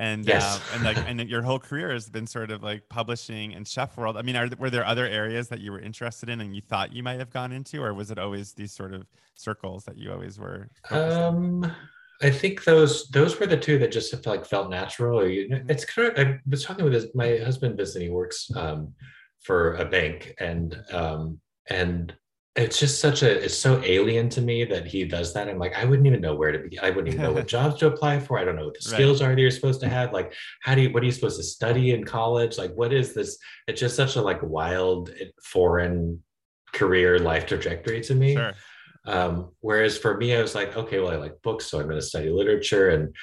and 0.00 0.26
yes. 0.26 0.56
uh, 0.56 0.60
and 0.74 0.82
like 0.82 0.96
and 1.06 1.20
your 1.28 1.42
whole 1.42 1.58
career 1.58 1.92
has 1.92 2.08
been 2.08 2.26
sort 2.26 2.50
of 2.50 2.62
like 2.62 2.88
publishing 2.88 3.54
and 3.54 3.68
chef 3.68 3.96
world 3.98 4.16
i 4.16 4.22
mean 4.22 4.34
are, 4.34 4.48
were 4.58 4.70
there 4.70 4.84
other 4.84 5.06
areas 5.06 5.48
that 5.48 5.60
you 5.60 5.70
were 5.70 5.78
interested 5.78 6.30
in 6.30 6.40
and 6.40 6.56
you 6.56 6.62
thought 6.62 6.92
you 6.92 7.02
might 7.02 7.18
have 7.18 7.30
gone 7.30 7.52
into 7.52 7.82
or 7.82 7.92
was 7.92 8.10
it 8.10 8.18
always 8.18 8.52
these 8.54 8.72
sort 8.72 8.94
of 8.94 9.06
circles 9.34 9.84
that 9.84 9.98
you 9.98 10.10
always 10.10 10.38
were 10.38 10.68
um 10.90 11.70
i 12.22 12.30
think 12.30 12.64
those 12.64 13.08
those 13.10 13.38
were 13.38 13.46
the 13.46 13.56
two 13.56 13.78
that 13.78 13.92
just 13.92 14.10
felt 14.10 14.26
like 14.26 14.44
felt 14.44 14.70
natural 14.70 15.20
or 15.20 15.28
you, 15.28 15.48
mm-hmm. 15.48 15.70
it's 15.70 15.84
kind 15.84 16.08
of 16.08 16.26
i 16.26 16.40
was 16.48 16.64
talking 16.64 16.84
with 16.84 16.94
his, 16.94 17.06
my 17.14 17.36
husband 17.36 17.76
Vincent 17.76 18.02
he 18.02 18.08
works 18.08 18.50
um, 18.56 18.94
for 19.42 19.74
a 19.74 19.84
bank 19.84 20.34
and 20.40 20.82
um 20.92 21.38
and 21.68 22.14
it's 22.56 22.80
just 22.80 23.00
such 23.00 23.22
a 23.22 23.44
it's 23.44 23.56
so 23.56 23.80
alien 23.84 24.28
to 24.28 24.40
me 24.40 24.64
that 24.64 24.84
he 24.84 25.04
does 25.04 25.32
that 25.32 25.48
i'm 25.48 25.58
like 25.58 25.76
i 25.78 25.84
wouldn't 25.84 26.06
even 26.06 26.20
know 26.20 26.34
where 26.34 26.50
to 26.50 26.58
be 26.68 26.78
i 26.80 26.90
wouldn't 26.90 27.08
even 27.08 27.22
know 27.22 27.32
what 27.32 27.46
jobs 27.56 27.78
to 27.78 27.86
apply 27.86 28.18
for 28.18 28.38
i 28.38 28.44
don't 28.44 28.56
know 28.56 28.64
what 28.64 28.74
the 28.74 28.82
skills 28.82 29.20
right. 29.20 29.30
are 29.30 29.34
that 29.34 29.40
you're 29.40 29.50
supposed 29.50 29.80
to 29.80 29.88
have 29.88 30.12
like 30.12 30.32
how 30.62 30.74
do 30.74 30.82
you 30.82 30.92
what 30.92 31.02
are 31.02 31.06
you 31.06 31.12
supposed 31.12 31.36
to 31.36 31.44
study 31.44 31.92
in 31.92 32.02
college 32.02 32.58
like 32.58 32.72
what 32.74 32.92
is 32.92 33.14
this 33.14 33.38
it's 33.68 33.80
just 33.80 33.94
such 33.94 34.16
a 34.16 34.20
like 34.20 34.42
wild 34.42 35.10
eh, 35.20 35.26
foreign 35.44 36.20
career 36.72 37.20
life 37.20 37.46
trajectory 37.46 38.00
to 38.00 38.14
me 38.14 38.34
sure. 38.34 38.52
um, 39.06 39.50
whereas 39.60 39.96
for 39.96 40.16
me 40.16 40.34
i 40.34 40.42
was 40.42 40.54
like 40.54 40.76
okay 40.76 40.98
well 40.98 41.12
i 41.12 41.16
like 41.16 41.40
books 41.42 41.66
so 41.66 41.78
i'm 41.78 41.84
going 41.84 41.96
to 41.96 42.02
study 42.02 42.30
literature 42.30 42.90
and 42.90 43.14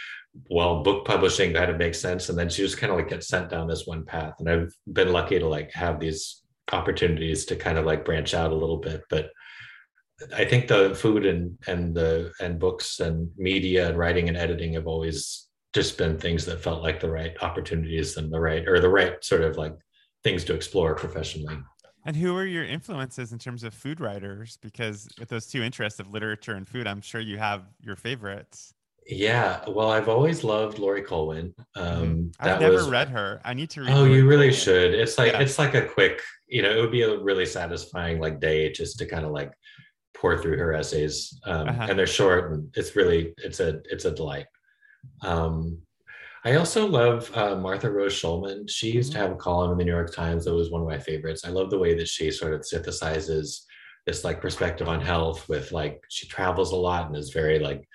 well 0.50 0.84
book 0.84 1.04
publishing 1.04 1.52
that 1.52 1.68
would 1.68 1.78
make 1.78 1.96
sense 1.96 2.30
and 2.30 2.38
then 2.38 2.48
she 2.48 2.62
just 2.62 2.78
kind 2.78 2.92
of 2.94 2.98
like 2.98 3.10
get 3.10 3.24
sent 3.24 3.50
down 3.50 3.68
this 3.68 3.86
one 3.86 4.06
path 4.06 4.36
and 4.40 4.50
i've 4.50 4.74
been 4.94 5.12
lucky 5.12 5.38
to 5.38 5.48
like 5.48 5.72
have 5.74 6.00
these 6.00 6.44
opportunities 6.72 7.46
to 7.46 7.56
kind 7.56 7.78
of 7.78 7.86
like 7.86 8.06
branch 8.06 8.34
out 8.34 8.52
a 8.52 8.56
little 8.56 8.78
bit. 8.78 9.04
But 9.10 9.32
i 10.36 10.44
think 10.44 10.68
the 10.68 10.96
food 10.96 11.26
and 11.26 11.58
and 11.68 11.94
the 11.94 12.32
and 12.42 12.60
books 12.60 13.00
and 13.00 13.30
media 13.38 13.88
and 13.88 13.98
writing 13.98 14.28
and 14.28 14.38
editing 14.38 14.74
have 14.74 14.88
always 14.88 15.48
just 15.74 15.98
been 15.98 16.18
things 16.18 16.46
that 16.46 16.62
felt 16.62 16.82
like 16.82 17.00
the 17.00 17.10
right 17.10 17.36
opportunities 17.44 18.18
and 18.18 18.34
the 18.34 18.40
right 18.40 18.68
or 18.68 18.80
the 18.80 18.90
right 18.90 19.24
sort 19.24 19.42
of 19.42 19.58
like 19.58 19.76
things 20.24 20.44
to 20.44 20.56
explore 20.56 20.96
professionally. 20.96 21.56
And 22.06 22.16
who 22.16 22.36
are 22.36 22.46
your 22.46 22.64
influences 22.64 23.32
in 23.34 23.38
terms 23.38 23.64
of 23.64 23.74
food 23.74 24.00
writers? 24.00 24.58
Because 24.62 25.08
with 25.20 25.30
those 25.30 25.46
two 25.46 25.62
interests 25.62 26.00
of 26.00 26.10
literature 26.12 26.54
and 26.54 26.68
food 26.68 26.88
i'm 26.88 27.02
sure 27.02 27.22
you 27.22 27.38
have 27.38 27.64
your 27.82 27.96
favorites 27.96 28.74
yeah, 29.10 29.62
well, 29.68 29.90
I've 29.90 30.10
always 30.10 30.44
loved 30.44 30.80
Laurie 30.80 31.02
Colwin. 31.02 31.54
Mm-hmm. 31.78 32.02
Um, 32.04 32.32
I've 32.40 32.60
never 32.60 32.74
was, 32.74 32.90
read 32.90 33.10
her. 33.10 33.42
I 33.46 33.54
need 33.54 33.70
to 33.72 33.82
read. 33.82 33.90
Her. 33.90 33.96
Oh, 33.96 34.00
Laurie 34.00 34.16
you 34.16 34.28
really 34.28 34.48
Colwin. 34.48 34.60
should. 34.60 34.94
It's 34.94 35.18
like 35.18 35.32
yeah. 35.32 35.40
it's 35.40 35.58
like 35.58 35.76
a 35.76 35.86
quick, 35.86 36.22
you 36.48 36.62
know, 36.62 36.70
it 36.70 36.82
would 36.82 36.92
be 36.92 37.04
a 37.04 37.18
really 37.18 37.46
satisfying 37.46 38.20
like 38.20 38.40
day 38.40 38.72
just 38.72 39.00
to 39.00 39.06
kind 39.06 39.26
of 39.26 39.32
like 39.32 39.52
pour 40.14 40.42
through 40.42 40.58
her 40.58 40.74
essays, 40.74 41.40
um, 41.46 41.70
uh-huh. 41.70 41.88
and 41.90 42.00
they're 42.00 42.08
short 42.08 42.52
and 42.52 42.70
it's 42.76 42.96
really 42.96 43.34
it's 43.38 43.60
a 43.60 43.82
it's 43.86 44.06
a 44.06 44.12
delight. 44.12 44.48
Um, 45.22 45.80
I 46.44 46.56
also 46.56 46.86
love 46.86 47.36
uh, 47.36 47.56
Martha 47.56 47.90
Rose 47.90 48.14
Shulman. 48.14 48.70
She 48.70 48.92
used 48.92 49.12
mm-hmm. 49.12 49.22
to 49.22 49.28
have 49.28 49.36
a 49.36 49.40
column 49.40 49.72
in 49.72 49.78
the 49.78 49.86
New 49.86 49.92
York 49.92 50.14
Times 50.14 50.46
that 50.46 50.54
was 50.54 50.70
one 50.72 50.82
of 50.82 50.88
my 50.88 51.00
favorites. 51.00 51.46
I 51.46 51.50
love 51.50 51.70
the 51.70 51.80
way 51.80 51.94
that 51.96 52.08
she 52.08 52.32
sort 52.32 52.54
of 52.54 52.62
synthesizes 52.62 53.64
this 54.06 54.24
like 54.24 54.42
perspective 54.42 54.88
on 54.88 55.02
health 55.02 55.48
with 55.50 55.72
like 55.72 56.02
she 56.10 56.28
travels 56.28 56.72
a 56.72 56.76
lot 56.76 57.08
and 57.08 57.16
is 57.16 57.32
very 57.32 57.60
like 57.60 57.88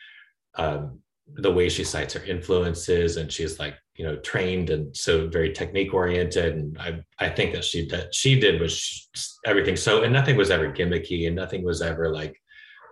um, 0.56 0.98
the 1.34 1.52
way 1.52 1.68
she 1.68 1.84
cites 1.84 2.14
her 2.14 2.24
influences 2.24 3.16
and 3.16 3.32
she's 3.32 3.58
like 3.58 3.74
you 3.94 4.04
know 4.04 4.16
trained 4.16 4.70
and 4.70 4.94
so 4.96 5.28
very 5.28 5.52
technique 5.52 5.94
oriented 5.94 6.54
and 6.54 6.78
i 6.78 7.00
i 7.18 7.28
think 7.28 7.52
that 7.52 7.64
she 7.64 7.86
that 7.86 8.14
she 8.14 8.38
did 8.38 8.60
was 8.60 9.02
everything. 9.44 9.76
So 9.76 10.02
and 10.02 10.12
nothing 10.12 10.36
was 10.36 10.50
ever 10.50 10.72
gimmicky 10.72 11.26
and 11.26 11.36
nothing 11.36 11.64
was 11.64 11.82
ever 11.82 12.12
like 12.12 12.40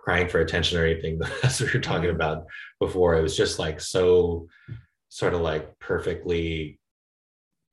crying 0.03 0.27
for 0.27 0.39
attention 0.39 0.79
or 0.79 0.85
anything. 0.85 1.19
That's 1.41 1.61
what 1.61 1.73
were 1.73 1.79
talking 1.79 2.09
about 2.09 2.45
before. 2.79 3.15
It 3.15 3.21
was 3.21 3.37
just 3.37 3.59
like 3.59 3.79
so 3.79 4.47
sort 5.09 5.33
of 5.33 5.41
like 5.41 5.77
perfectly 5.79 6.79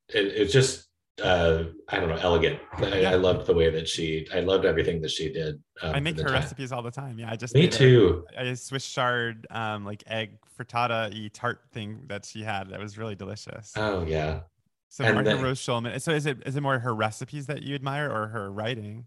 it, 0.09 0.25
it 0.25 0.45
just 0.45 0.87
uh, 1.21 1.65
I 1.89 1.99
don't 1.99 2.09
know, 2.09 2.17
elegant. 2.21 2.59
I, 2.73 2.99
yeah. 2.99 3.11
I, 3.11 3.15
loved 3.15 3.45
the 3.45 3.53
way 3.53 3.69
that 3.69 3.87
she, 3.87 4.27
I 4.33 4.39
loved 4.39 4.65
everything 4.65 5.01
that 5.01 5.11
she 5.11 5.31
did. 5.31 5.61
Um, 5.81 5.95
I 5.95 5.99
make 5.99 6.17
her 6.17 6.23
time. 6.23 6.33
recipes 6.33 6.71
all 6.71 6.81
the 6.81 6.91
time. 6.91 7.19
Yeah, 7.19 7.31
I 7.31 7.35
just 7.35 7.53
me 7.53 7.67
too. 7.67 8.25
A, 8.37 8.49
a 8.49 8.55
Swiss 8.55 8.87
chard, 8.87 9.47
um, 9.49 9.85
like 9.85 10.03
egg 10.07 10.37
frittata 10.57 11.11
y 11.11 11.29
tart 11.33 11.61
thing 11.71 12.01
that 12.07 12.25
she 12.25 12.43
had. 12.43 12.69
That 12.69 12.79
was 12.79 12.97
really 12.97 13.15
delicious. 13.15 13.73
Oh 13.75 14.05
yeah. 14.05 14.41
So 14.89 15.03
and 15.03 15.15
Martha 15.15 15.29
then, 15.29 15.43
Rose 15.43 15.59
Shulman. 15.59 16.01
So 16.01 16.11
is 16.11 16.25
it 16.25 16.39
is 16.45 16.55
it 16.55 16.61
more 16.61 16.79
her 16.79 16.93
recipes 16.93 17.45
that 17.45 17.61
you 17.63 17.75
admire 17.75 18.11
or 18.11 18.27
her 18.27 18.51
writing? 18.51 19.05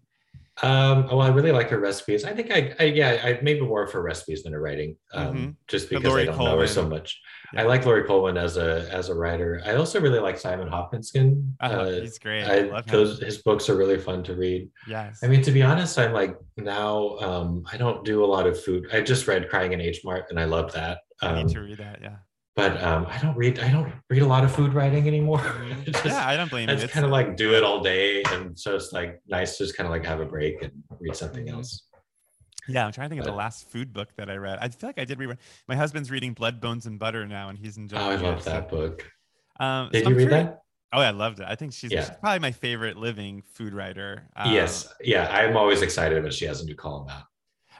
Um, 0.61 1.07
oh, 1.09 1.17
I 1.17 1.29
really 1.29 1.51
like 1.51 1.69
her 1.69 1.79
recipes. 1.79 2.25
I 2.25 2.33
think 2.33 2.51
I, 2.51 2.75
I 2.79 2.83
yeah, 2.83 3.19
I 3.23 3.39
maybe 3.41 3.61
more 3.61 3.81
of 3.81 3.91
her 3.91 4.03
recipes 4.03 4.43
than 4.43 4.53
her 4.53 4.61
writing, 4.61 4.95
um, 5.13 5.27
mm-hmm. 5.27 5.49
just 5.67 5.89
because 5.89 6.13
I 6.13 6.25
don't 6.25 6.35
Colwin. 6.35 6.53
know 6.53 6.59
her 6.59 6.67
so 6.67 6.87
much. 6.87 7.19
Yeah. 7.53 7.61
I 7.61 7.65
like 7.65 7.85
Laurie 7.85 8.03
Colwin 8.03 8.37
as 8.37 8.57
a 8.57 8.87
as 8.91 9.09
a 9.09 9.15
writer. 9.15 9.63
I 9.65 9.75
also 9.75 9.99
really 9.99 10.19
like 10.19 10.37
Simon 10.37 10.67
Hopkinson. 10.67 11.57
Uh, 11.59 11.65
uh, 11.65 12.01
he's 12.01 12.19
great. 12.19 12.43
I, 12.43 12.77
I 12.77 12.81
those 12.81 13.19
his 13.19 13.39
books 13.39 13.67
are 13.67 13.75
really 13.75 13.97
fun 13.97 14.21
to 14.25 14.35
read. 14.35 14.69
Yes. 14.87 15.21
I 15.23 15.27
mean, 15.27 15.41
to 15.41 15.51
be 15.51 15.63
honest, 15.63 15.97
I'm 15.97 16.13
like 16.13 16.37
now 16.55 17.17
um, 17.17 17.63
I 17.71 17.77
don't 17.77 18.05
do 18.05 18.23
a 18.23 18.27
lot 18.27 18.45
of 18.45 18.61
food. 18.61 18.87
I 18.93 19.01
just 19.01 19.27
read 19.27 19.49
Crying 19.49 19.73
in 19.73 19.81
H 19.81 20.01
Mart, 20.05 20.25
and 20.29 20.39
I 20.39 20.45
love 20.45 20.71
that. 20.73 20.99
I 21.19 21.41
need 21.41 21.49
to 21.53 21.59
um, 21.59 21.65
read 21.65 21.77
that. 21.79 21.99
Yeah 22.01 22.17
but 22.55 22.81
um, 22.83 23.07
I 23.09 23.17
don't 23.17 23.35
read 23.35 23.59
I 23.59 23.71
don't 23.71 23.91
read 24.09 24.21
a 24.21 24.27
lot 24.27 24.43
of 24.43 24.53
food 24.53 24.73
writing 24.73 25.07
anymore. 25.07 25.41
Just, 25.85 26.05
yeah, 26.05 26.27
I 26.27 26.35
don't 26.35 26.49
blame 26.49 26.69
you. 26.69 26.75
It's 26.75 26.91
kind 26.93 27.05
of 27.05 27.11
like 27.11 27.35
do 27.35 27.55
it 27.55 27.63
all 27.63 27.81
day, 27.81 28.23
and 28.31 28.57
so 28.57 28.75
it's 28.75 28.93
like 28.93 29.21
nice 29.27 29.57
to 29.57 29.65
just 29.65 29.75
kind 29.75 29.85
of 29.87 29.91
like 29.91 30.05
have 30.05 30.19
a 30.19 30.25
break 30.25 30.61
and 30.61 30.71
read 30.99 31.15
something 31.15 31.45
mm-hmm. 31.45 31.57
else. 31.57 31.87
Yeah, 32.67 32.85
I'm 32.85 32.93
trying 32.93 33.09
to 33.09 33.15
think 33.15 33.21
but, 33.21 33.29
of 33.29 33.33
the 33.33 33.37
last 33.37 33.69
food 33.69 33.91
book 33.91 34.09
that 34.15 34.29
I 34.29 34.35
read. 34.35 34.59
I 34.61 34.69
feel 34.69 34.87
like 34.87 34.99
I 34.99 35.05
did 35.05 35.19
read. 35.19 35.37
My 35.67 35.75
husband's 35.75 36.09
reading 36.09 36.33
Blood, 36.33 36.61
Bones, 36.61 36.85
and 36.85 36.97
Butter 36.97 37.27
now, 37.27 37.49
and 37.49 37.57
he's 37.57 37.77
enjoying. 37.77 38.01
It. 38.01 38.05
Oh, 38.05 38.11
I 38.11 38.15
love 38.15 38.43
that 38.45 38.69
so. 38.69 38.75
book. 38.75 39.11
Um, 39.59 39.89
did 39.91 40.03
so 40.03 40.09
you 40.11 40.15
read 40.15 40.29
that? 40.29 40.61
Oh, 40.93 40.99
I 40.99 41.09
loved 41.09 41.39
it. 41.39 41.47
I 41.49 41.55
think 41.55 41.73
she's, 41.73 41.91
yeah. 41.91 42.01
she's, 42.01 42.11
probably 42.21 42.39
my 42.39 42.51
favorite 42.51 42.97
living 42.97 43.41
food 43.53 43.73
writer. 43.73 44.29
Um, 44.35 44.53
yes, 44.53 44.93
yeah, 45.01 45.27
I'm 45.29 45.57
always 45.57 45.81
excited 45.81 46.21
when 46.21 46.31
she 46.31 46.45
has 46.45 46.61
a 46.61 46.65
new 46.65 46.75
column 46.75 47.09
out. 47.09 47.23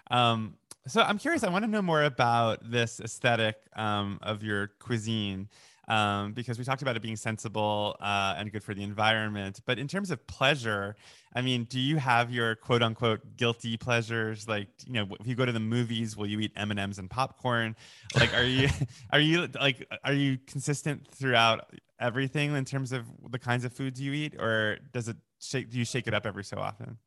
Um, 0.09 0.55
so 0.87 1.01
I'm 1.01 1.17
curious. 1.17 1.43
I 1.43 1.49
want 1.49 1.63
to 1.65 1.71
know 1.71 1.81
more 1.81 2.03
about 2.03 2.59
this 2.69 2.99
aesthetic 2.99 3.55
um, 3.75 4.19
of 4.21 4.43
your 4.43 4.67
cuisine 4.79 5.49
um, 5.87 6.33
because 6.33 6.57
we 6.57 6.63
talked 6.63 6.81
about 6.81 6.95
it 6.95 7.01
being 7.01 7.15
sensible 7.15 7.95
uh, 7.99 8.35
and 8.37 8.51
good 8.51 8.63
for 8.63 8.73
the 8.73 8.83
environment. 8.83 9.61
But 9.65 9.79
in 9.79 9.87
terms 9.87 10.11
of 10.11 10.25
pleasure, 10.27 10.95
I 11.35 11.41
mean, 11.41 11.65
do 11.65 11.79
you 11.79 11.97
have 11.97 12.31
your 12.31 12.55
quote 12.55 12.81
unquote 12.81 13.37
guilty 13.37 13.77
pleasures? 13.77 14.47
Like, 14.47 14.67
you 14.85 14.93
know, 14.93 15.07
if 15.19 15.27
you 15.27 15.35
go 15.35 15.45
to 15.45 15.51
the 15.51 15.59
movies, 15.59 16.15
will 16.15 16.27
you 16.27 16.39
eat 16.39 16.51
M 16.55 16.71
and 16.71 16.79
M's 16.79 16.99
and 16.99 17.09
popcorn? 17.09 17.75
Like, 18.15 18.33
are 18.33 18.43
you 18.43 18.69
are 19.11 19.19
you 19.19 19.47
like 19.59 19.87
are 20.03 20.13
you 20.13 20.37
consistent 20.47 21.07
throughout 21.07 21.73
everything 21.99 22.55
in 22.55 22.65
terms 22.65 22.91
of 22.91 23.05
the 23.29 23.39
kinds 23.39 23.65
of 23.65 23.73
foods 23.73 23.99
you 23.99 24.13
eat, 24.13 24.35
or 24.39 24.79
does 24.91 25.07
it 25.07 25.17
shake? 25.39 25.69
Do 25.69 25.77
you 25.77 25.85
shake 25.85 26.07
it 26.07 26.13
up 26.13 26.25
every 26.25 26.43
so 26.43 26.57
often? 26.57 26.97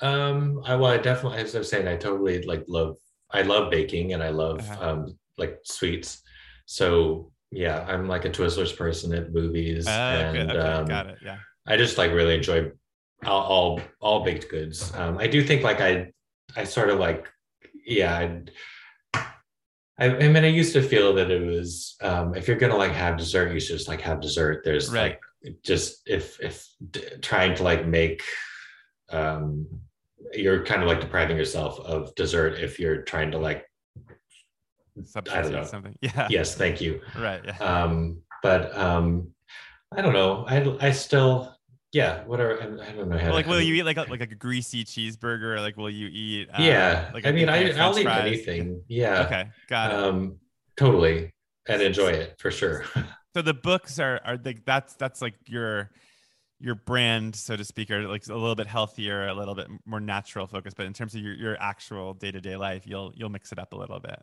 Um, 0.00 0.62
I 0.64 0.74
well, 0.74 0.90
I 0.90 0.98
definitely, 0.98 1.38
as 1.38 1.54
I 1.54 1.58
was 1.58 1.68
saying, 1.68 1.86
I 1.86 1.96
totally 1.96 2.42
like 2.42 2.64
love 2.68 2.96
I 3.32 3.42
love 3.42 3.70
baking 3.70 4.12
and 4.12 4.22
I 4.22 4.30
love 4.30 4.60
uh-huh. 4.70 4.90
um, 4.90 5.18
like 5.38 5.58
sweets. 5.64 6.22
So 6.66 7.32
yeah, 7.50 7.84
I'm 7.88 8.08
like 8.08 8.24
a 8.24 8.30
Twizzlers 8.30 8.76
person 8.76 9.12
at 9.14 9.32
movies, 9.32 9.86
uh, 9.86 9.90
and 10.34 10.50
okay, 10.50 10.58
um, 10.58 10.86
got 10.86 11.06
it. 11.08 11.18
Yeah, 11.22 11.38
I 11.66 11.76
just 11.76 11.98
like 11.98 12.12
really 12.12 12.34
enjoy 12.34 12.70
all 13.24 13.42
all, 13.42 13.80
all 14.00 14.24
baked 14.24 14.48
goods. 14.50 14.92
Um, 14.94 15.18
I 15.18 15.26
do 15.26 15.42
think 15.42 15.62
like 15.62 15.80
I 15.80 16.12
I 16.56 16.64
sort 16.64 16.90
of 16.90 16.98
like 16.98 17.30
yeah. 17.86 18.16
I, 18.16 18.42
I, 19.98 20.06
I 20.06 20.28
mean, 20.28 20.44
I 20.44 20.48
used 20.48 20.72
to 20.72 20.82
feel 20.82 21.12
that 21.14 21.30
it 21.30 21.46
was 21.46 21.96
um, 22.00 22.34
if 22.34 22.48
you're 22.48 22.56
gonna 22.56 22.76
like 22.76 22.92
have 22.92 23.18
dessert, 23.18 23.52
you 23.52 23.60
should 23.60 23.76
just 23.76 23.88
like 23.88 24.00
have 24.00 24.20
dessert. 24.20 24.62
There's 24.64 24.90
right. 24.90 25.18
like 25.44 25.62
just 25.62 26.02
if 26.06 26.40
if 26.40 26.66
d- 26.90 27.04
trying 27.20 27.54
to 27.56 27.62
like 27.62 27.86
make 27.86 28.22
um 29.10 29.66
you're 30.32 30.64
kind 30.64 30.82
of 30.82 30.88
like 30.88 31.00
depriving 31.00 31.36
yourself 31.36 31.78
of 31.80 32.14
dessert 32.14 32.58
if 32.58 32.78
you're 32.78 33.02
trying 33.02 33.30
to 33.32 33.38
like 33.38 33.66
I 35.30 35.42
don't 35.42 35.52
know 35.52 35.64
something. 35.64 35.96
Yeah. 36.02 36.28
Yes, 36.30 36.54
thank 36.54 36.80
you. 36.80 37.00
Right. 37.18 37.40
Yeah. 37.44 37.56
Um, 37.58 38.22
but 38.42 38.76
um, 38.76 39.32
I 39.96 40.02
don't 40.02 40.12
know. 40.12 40.44
I 40.46 40.86
I 40.86 40.90
still 40.90 41.54
yeah. 41.92 42.24
Whatever. 42.24 42.60
I, 42.60 42.64
I 42.64 42.92
don't 42.92 43.08
know. 43.08 43.18
How 43.18 43.26
well, 43.26 43.34
like, 43.34 43.46
will 43.46 43.60
you 43.60 43.74
eat 43.74 43.84
like 43.84 43.98
a, 43.98 44.02
like 44.02 44.20
a 44.20 44.26
greasy 44.26 44.84
cheeseburger? 44.84 45.56
Or 45.56 45.60
like, 45.60 45.76
will 45.76 45.90
you 45.90 46.08
eat? 46.08 46.48
Uh, 46.48 46.62
yeah. 46.62 47.10
Like 47.12 47.26
I 47.26 47.32
mean, 47.32 47.48
I 47.48 47.70
I'll 47.72 47.98
eat 47.98 48.04
fries? 48.04 48.26
anything. 48.26 48.82
Yeah. 48.88 49.22
Okay, 49.22 49.48
got 49.68 49.90
it. 49.90 49.96
Um, 49.96 50.36
totally, 50.76 51.32
and 51.68 51.82
enjoy 51.82 52.08
it 52.08 52.36
for 52.38 52.50
sure. 52.50 52.84
so 53.34 53.42
the 53.42 53.54
books 53.54 53.98
are 53.98 54.20
are 54.24 54.38
like 54.42 54.64
that's 54.64 54.94
that's 54.94 55.20
like 55.22 55.34
your 55.46 55.90
your 56.62 56.76
brand 56.76 57.34
so 57.34 57.56
to 57.56 57.64
speak 57.64 57.90
are 57.90 58.06
like 58.06 58.26
a 58.28 58.32
little 58.32 58.54
bit 58.54 58.68
healthier 58.68 59.26
a 59.26 59.34
little 59.34 59.54
bit 59.54 59.66
more 59.84 60.00
natural 60.00 60.46
focus 60.46 60.72
but 60.74 60.86
in 60.86 60.92
terms 60.92 61.14
of 61.14 61.20
your, 61.20 61.34
your 61.34 61.60
actual 61.60 62.14
day-to-day 62.14 62.56
life 62.56 62.86
you'll 62.86 63.12
you'll 63.16 63.28
mix 63.28 63.50
it 63.52 63.58
up 63.58 63.72
a 63.72 63.76
little 63.76 63.98
bit 63.98 64.22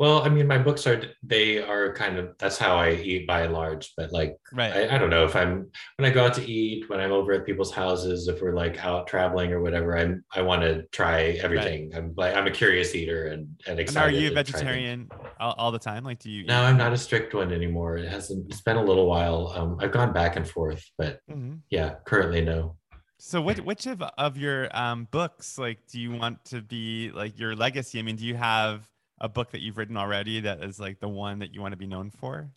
Well, 0.00 0.22
I 0.22 0.30
mean, 0.30 0.46
my 0.46 0.56
books 0.56 0.86
are 0.86 1.02
they 1.22 1.58
are 1.62 1.92
kind 1.92 2.16
of 2.16 2.30
that's 2.38 2.56
how 2.56 2.78
I 2.78 2.92
eat 2.92 3.26
by 3.26 3.42
and 3.42 3.52
large. 3.52 3.92
But 3.98 4.12
like, 4.12 4.34
right 4.50 4.72
I, 4.74 4.94
I 4.94 4.98
don't 4.98 5.10
know 5.10 5.26
if 5.26 5.36
I'm 5.36 5.70
when 5.96 6.10
I 6.10 6.14
go 6.14 6.24
out 6.24 6.32
to 6.34 6.50
eat, 6.50 6.88
when 6.88 7.00
I'm 7.00 7.12
over 7.12 7.32
at 7.32 7.44
people's 7.44 7.70
houses, 7.70 8.26
if 8.26 8.40
we're 8.40 8.54
like 8.54 8.82
out 8.82 9.06
traveling 9.06 9.52
or 9.52 9.60
whatever, 9.60 9.98
I'm 9.98 10.24
I 10.34 10.40
want 10.40 10.62
to 10.62 10.84
try 10.84 11.38
everything. 11.42 11.92
I'm 11.94 12.14
like 12.16 12.34
I'm 12.34 12.46
a 12.46 12.50
curious 12.50 12.94
eater 12.94 13.26
and 13.26 13.48
and 13.66 13.78
and 13.78 13.80
excited. 13.80 14.16
are 14.16 14.18
you 14.18 14.28
to 14.30 14.34
try 14.34 14.42
things. 14.42 14.52
vegetarian 14.62 15.10
all, 15.38 15.54
all 15.58 15.70
the 15.70 15.78
time 15.78 16.02
like 16.02 16.18
do 16.18 16.30
you 16.30 16.46
No, 16.46 16.62
I'm 16.62 16.78
not 16.78 16.94
a 16.94 16.96
strict 16.96 17.34
one 17.34 17.52
anymore. 17.52 17.98
It 17.98 18.08
hasn't. 18.08 18.50
It's 18.50 18.62
been 18.62 18.78
a 18.78 18.82
little 18.84 19.06
while. 19.06 19.52
Um, 19.54 19.76
I've 19.80 19.92
gone 19.92 20.14
back 20.14 20.36
and 20.36 20.48
forth, 20.48 20.82
but 20.96 21.20
Mhm. 21.30 21.60
yeah, 21.68 21.96
currently 22.06 22.40
no. 22.40 22.76
so 23.18 23.42
which 23.42 23.58
which 23.58 23.84
of, 23.86 24.00
of 24.16 24.38
your 24.38 24.74
um 24.74 25.06
books 25.10 25.58
like 25.58 25.86
do 25.92 26.00
you 26.00 26.10
want 26.10 26.42
to 26.46 26.62
be 26.62 27.10
like 27.12 27.38
your 27.38 27.54
legacy 27.54 27.98
i 27.98 28.02
mean 28.02 28.16
do 28.16 28.24
you 28.24 28.34
have 28.34 28.88
a 29.20 29.28
book 29.28 29.50
that 29.52 29.60
you've 29.60 29.76
written 29.76 29.96
already 29.96 30.40
that 30.40 30.62
is 30.62 30.80
like 30.80 30.98
the 31.00 31.08
one 31.08 31.38
that 31.40 31.54
you 31.54 31.60
want 31.60 31.72
to 31.72 31.76
be 31.76 31.86
known 31.86 32.10
for 32.10 32.50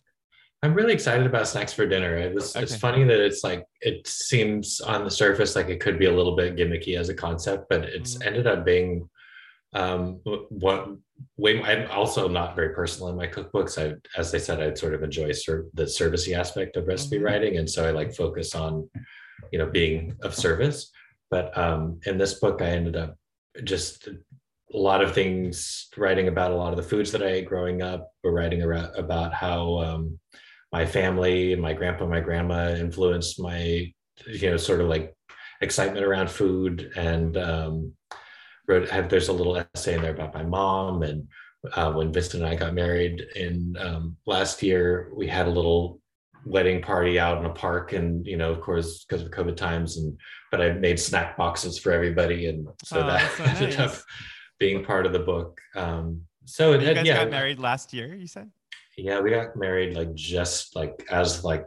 I'm 0.62 0.72
really 0.72 0.94
excited 0.94 1.26
about 1.26 1.46
snacks 1.46 1.74
for 1.74 1.86
dinner. 1.86 2.16
It 2.16 2.34
was, 2.34 2.56
It's 2.56 2.74
funny 2.74 3.04
that 3.04 3.20
it's 3.20 3.44
like 3.44 3.66
it 3.82 4.06
seems 4.06 4.80
on 4.80 5.04
the 5.04 5.10
surface 5.10 5.54
like 5.56 5.68
it 5.68 5.78
could 5.78 5.98
be 5.98 6.06
a 6.06 6.10
little 6.12 6.34
bit 6.36 6.56
gimmicky 6.56 6.98
as 6.98 7.10
a 7.10 7.14
concept, 7.14 7.66
but 7.68 7.84
it's 7.84 8.16
Mhm. 8.16 8.26
ended 8.26 8.46
up 8.46 8.64
being 8.64 9.08
um, 9.74 10.20
what 10.24 10.88
way. 11.36 11.60
I'm 11.62 11.90
also 11.90 12.28
not 12.28 12.56
very 12.56 12.74
personal 12.74 13.08
in 13.10 13.16
my 13.16 13.26
cookbooks. 13.26 13.76
I, 13.76 13.96
as 14.18 14.34
I 14.34 14.38
said, 14.38 14.60
I 14.62 14.72
sort 14.72 14.94
of 14.94 15.02
enjoy 15.02 15.32
ser- 15.32 15.66
the 15.74 15.82
servicey 15.82 16.34
aspect 16.34 16.76
of 16.76 16.86
recipe 16.86 17.18
Mhm. 17.18 17.24
writing, 17.24 17.58
and 17.58 17.68
so 17.68 17.86
I 17.86 17.90
like 17.90 18.14
focus 18.14 18.54
on, 18.54 18.88
you 19.52 19.58
know, 19.58 19.66
being 19.66 20.16
of 20.22 20.34
service. 20.34 20.90
But 21.30 21.56
um, 21.58 22.00
in 22.06 22.16
this 22.18 22.34
book, 22.40 22.62
I 22.62 22.66
ended 22.70 22.96
up 22.96 23.18
just 23.64 24.08
a 24.72 24.78
lot 24.78 25.02
of 25.02 25.14
things 25.14 25.88
writing 25.96 26.28
about 26.28 26.52
a 26.52 26.56
lot 26.56 26.72
of 26.72 26.76
the 26.76 26.82
foods 26.82 27.12
that 27.12 27.22
I 27.22 27.26
ate 27.26 27.46
growing 27.46 27.82
up. 27.82 28.10
We're 28.22 28.32
writing 28.32 28.62
about, 28.62 28.98
about 28.98 29.34
how 29.34 29.78
um, 29.78 30.18
my 30.72 30.86
family, 30.86 31.52
and 31.52 31.62
my 31.62 31.72
grandpa, 31.72 32.06
my 32.06 32.20
grandma 32.20 32.70
influenced 32.70 33.40
my, 33.40 33.92
you 34.26 34.50
know, 34.50 34.56
sort 34.56 34.80
of 34.80 34.88
like 34.88 35.14
excitement 35.60 36.04
around 36.04 36.30
food. 36.30 36.92
And 36.96 37.36
um, 37.36 37.92
wrote, 38.66 38.88
have, 38.88 39.08
there's 39.08 39.28
a 39.28 39.32
little 39.32 39.56
essay 39.56 39.94
in 39.94 40.02
there 40.02 40.14
about 40.14 40.34
my 40.34 40.42
mom. 40.42 41.02
And 41.02 41.28
uh, 41.74 41.92
when 41.92 42.12
Vincent 42.12 42.42
and 42.42 42.50
I 42.50 42.56
got 42.56 42.74
married 42.74 43.22
in 43.36 43.76
um, 43.78 44.16
last 44.26 44.62
year, 44.62 45.12
we 45.14 45.26
had 45.28 45.46
a 45.46 45.50
little 45.50 46.00
wedding 46.46 46.82
party 46.82 47.18
out 47.18 47.38
in 47.38 47.46
a 47.46 47.54
park 47.54 47.92
and 47.94 48.26
you 48.26 48.36
know 48.36 48.50
of 48.50 48.60
course 48.60 49.04
because 49.04 49.24
of 49.24 49.30
covid 49.30 49.56
times 49.56 49.96
and 49.96 50.14
but 50.50 50.60
i 50.60 50.72
made 50.72 51.00
snack 51.00 51.36
boxes 51.36 51.78
for 51.78 51.90
everybody 51.90 52.48
and 52.48 52.68
so 52.84 53.00
Oh, 53.00 53.06
that 53.06 53.32
that's 53.38 53.58
so 53.58 53.64
ended 53.64 53.80
up 53.80 53.90
nice. 53.90 54.04
Being 54.58 54.84
part 54.84 55.06
of 55.06 55.12
the 55.12 55.18
book. 55.18 55.60
Um 55.74 56.22
so 56.46 56.72
it, 56.74 56.82
you 56.82 56.94
guys 56.94 57.06
yeah. 57.06 57.16
got 57.24 57.30
married 57.30 57.58
last 57.58 57.92
year 57.92 58.14
you 58.14 58.26
said? 58.26 58.50
Yeah 58.96 59.20
we 59.20 59.30
got 59.30 59.56
married 59.56 59.96
like 59.96 60.14
just 60.14 60.76
like 60.76 61.04
as 61.10 61.42
like 61.44 61.66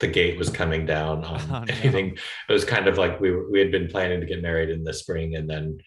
the 0.00 0.06
gate 0.06 0.38
was 0.38 0.48
coming 0.50 0.86
down 0.86 1.24
on 1.24 1.40
Oh, 1.50 1.64
no. 1.64 1.72
anything. 1.72 2.16
It 2.48 2.52
was 2.52 2.64
kind 2.64 2.86
of 2.86 2.98
like 2.98 3.20
we 3.20 3.32
were, 3.32 3.50
we 3.50 3.58
had 3.58 3.72
been 3.72 3.88
planning 3.88 4.20
to 4.20 4.26
get 4.26 4.40
married 4.42 4.70
in 4.70 4.84
the 4.84 4.94
spring 4.94 5.34
and 5.36 5.48
then 5.50 5.78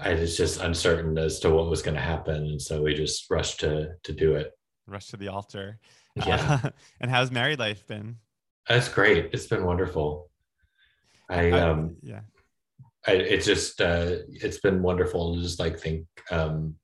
i 0.00 0.12
was 0.12 0.36
just 0.36 0.60
uncertain 0.60 1.16
as 1.18 1.38
to 1.38 1.50
what 1.50 1.70
was 1.70 1.80
going 1.80 1.94
to 1.94 2.00
happen 2.00 2.34
and 2.34 2.60
so 2.60 2.82
we 2.82 2.94
just 2.94 3.30
rushed 3.30 3.60
to 3.60 3.90
to 4.02 4.12
do 4.12 4.34
it. 4.34 4.50
Rush 4.88 5.06
to 5.08 5.16
the 5.16 5.28
altar. 5.28 5.78
Yeah. 6.16 6.60
Uh, 6.64 6.70
and 7.00 7.10
how's 7.10 7.30
married 7.30 7.58
life 7.60 7.86
been? 7.86 8.16
That's 8.68 8.88
great. 8.88 9.30
It's 9.32 9.46
been 9.46 9.64
wonderful. 9.64 10.30
I 11.28 11.50
I- 11.52 11.60
um 11.60 11.96
yeah 12.02 12.20
I, 13.06 13.12
it's 13.12 13.46
just 13.46 13.80
uh, 13.80 14.16
it's 14.28 14.60
been 14.60 14.82
wonderful 14.82 15.34
to 15.34 15.42
just 15.42 15.60
like 15.60 15.78
think 15.78 16.06
um, 16.30 16.74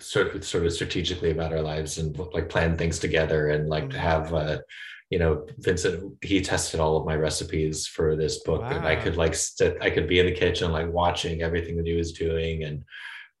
sort 0.00 0.34
of 0.34 0.44
sort 0.44 0.64
of 0.66 0.72
strategically 0.72 1.30
about 1.30 1.52
our 1.52 1.62
lives 1.62 1.98
and 1.98 2.16
like 2.32 2.48
plan 2.48 2.76
things 2.76 2.98
together 2.98 3.48
and 3.50 3.68
like 3.68 3.90
to 3.90 3.96
Mhm. 3.96 4.00
have 4.00 4.34
uh, 4.34 4.58
you 5.10 5.18
know 5.18 5.46
Vincent 5.58 6.14
he 6.22 6.40
tested 6.40 6.80
all 6.80 6.96
of 6.96 7.06
my 7.06 7.16
recipes 7.16 7.86
for 7.86 8.14
this 8.16 8.42
book 8.44 8.62
and 8.70 8.86
I 8.86 8.96
could 8.96 9.16
like 9.16 9.34
sit 9.34 9.76
I 9.80 9.90
could 9.90 10.06
be 10.08 10.20
in 10.20 10.26
the 10.26 10.32
kitchen 10.32 10.70
like 10.72 10.92
watching 10.92 11.42
everything 11.42 11.76
that 11.76 11.86
he 11.86 11.94
was 11.94 12.12
doing 12.12 12.64
and 12.64 12.84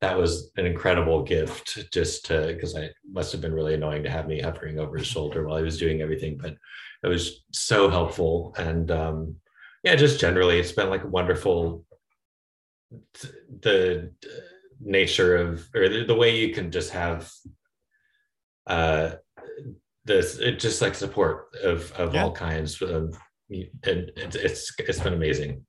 that 0.00 0.16
was 0.16 0.52
an 0.56 0.64
incredible 0.64 1.22
gift 1.24 1.90
just 1.92 2.24
to 2.26 2.46
because 2.54 2.74
I 2.76 2.90
must 3.10 3.32
have 3.32 3.40
been 3.40 3.52
really 3.52 3.74
annoying 3.74 4.02
to 4.04 4.10
have 4.10 4.28
me 4.28 4.40
hovering 4.40 4.78
over 4.78 4.96
his 4.96 5.06
shoulder 5.08 5.46
while 5.46 5.58
he 5.58 5.64
was 5.64 5.78
doing 5.78 6.00
everything 6.00 6.38
but 6.38 6.56
it 7.02 7.08
was 7.08 7.44
so 7.52 7.88
helpful 7.90 8.54
and 8.58 8.90
um, 8.90 9.36
yeah 9.84 9.94
just 9.94 10.18
generally 10.20 10.58
it's 10.58 10.72
been 10.72 10.90
like 10.90 11.04
a 11.04 11.08
wonderful 11.08 11.84
the 13.60 14.12
uh, 14.24 14.28
nature 14.80 15.36
of 15.36 15.68
or 15.74 15.88
the, 15.88 16.04
the 16.04 16.14
way 16.14 16.38
you 16.38 16.54
can 16.54 16.70
just 16.70 16.90
have 16.90 17.30
uh 18.66 19.10
this 20.04 20.38
it 20.38 20.58
just 20.58 20.80
like 20.80 20.94
support 20.94 21.48
of 21.62 21.92
of 21.92 22.14
Yeah. 22.14 22.24
all 22.24 22.32
kinds 22.32 22.80
of 22.80 23.18
and 23.50 24.12
it's 24.16 24.36
it's 24.36 24.72
it's 24.78 25.00
been 25.00 25.14
amazing 25.14 25.64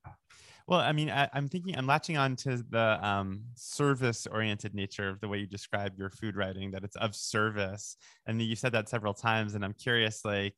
Well, 0.68 0.82
I 0.82 0.92
mean, 0.92 1.10
I, 1.10 1.28
I'm 1.34 1.48
thinking 1.50 1.76
I'm 1.76 1.88
latching 1.88 2.18
on 2.18 2.36
to 2.46 2.64
the 2.70 3.00
um, 3.02 3.42
service-oriented 3.56 4.76
nature 4.76 5.10
of 5.10 5.20
the 5.20 5.28
way 5.28 5.40
you 5.40 5.48
describe 5.48 5.98
your 5.98 6.12
food 6.12 6.36
writing, 6.36 6.70
that 6.72 6.84
it's 6.84 6.96
of 6.98 7.16
service, 7.16 7.98
and 8.28 8.40
you 8.40 8.56
said 8.56 8.74
that 8.74 8.88
several 8.88 9.16
times. 9.16 9.56
And 9.56 9.66
I'm 9.66 9.74
curious, 9.74 10.24
like, 10.24 10.54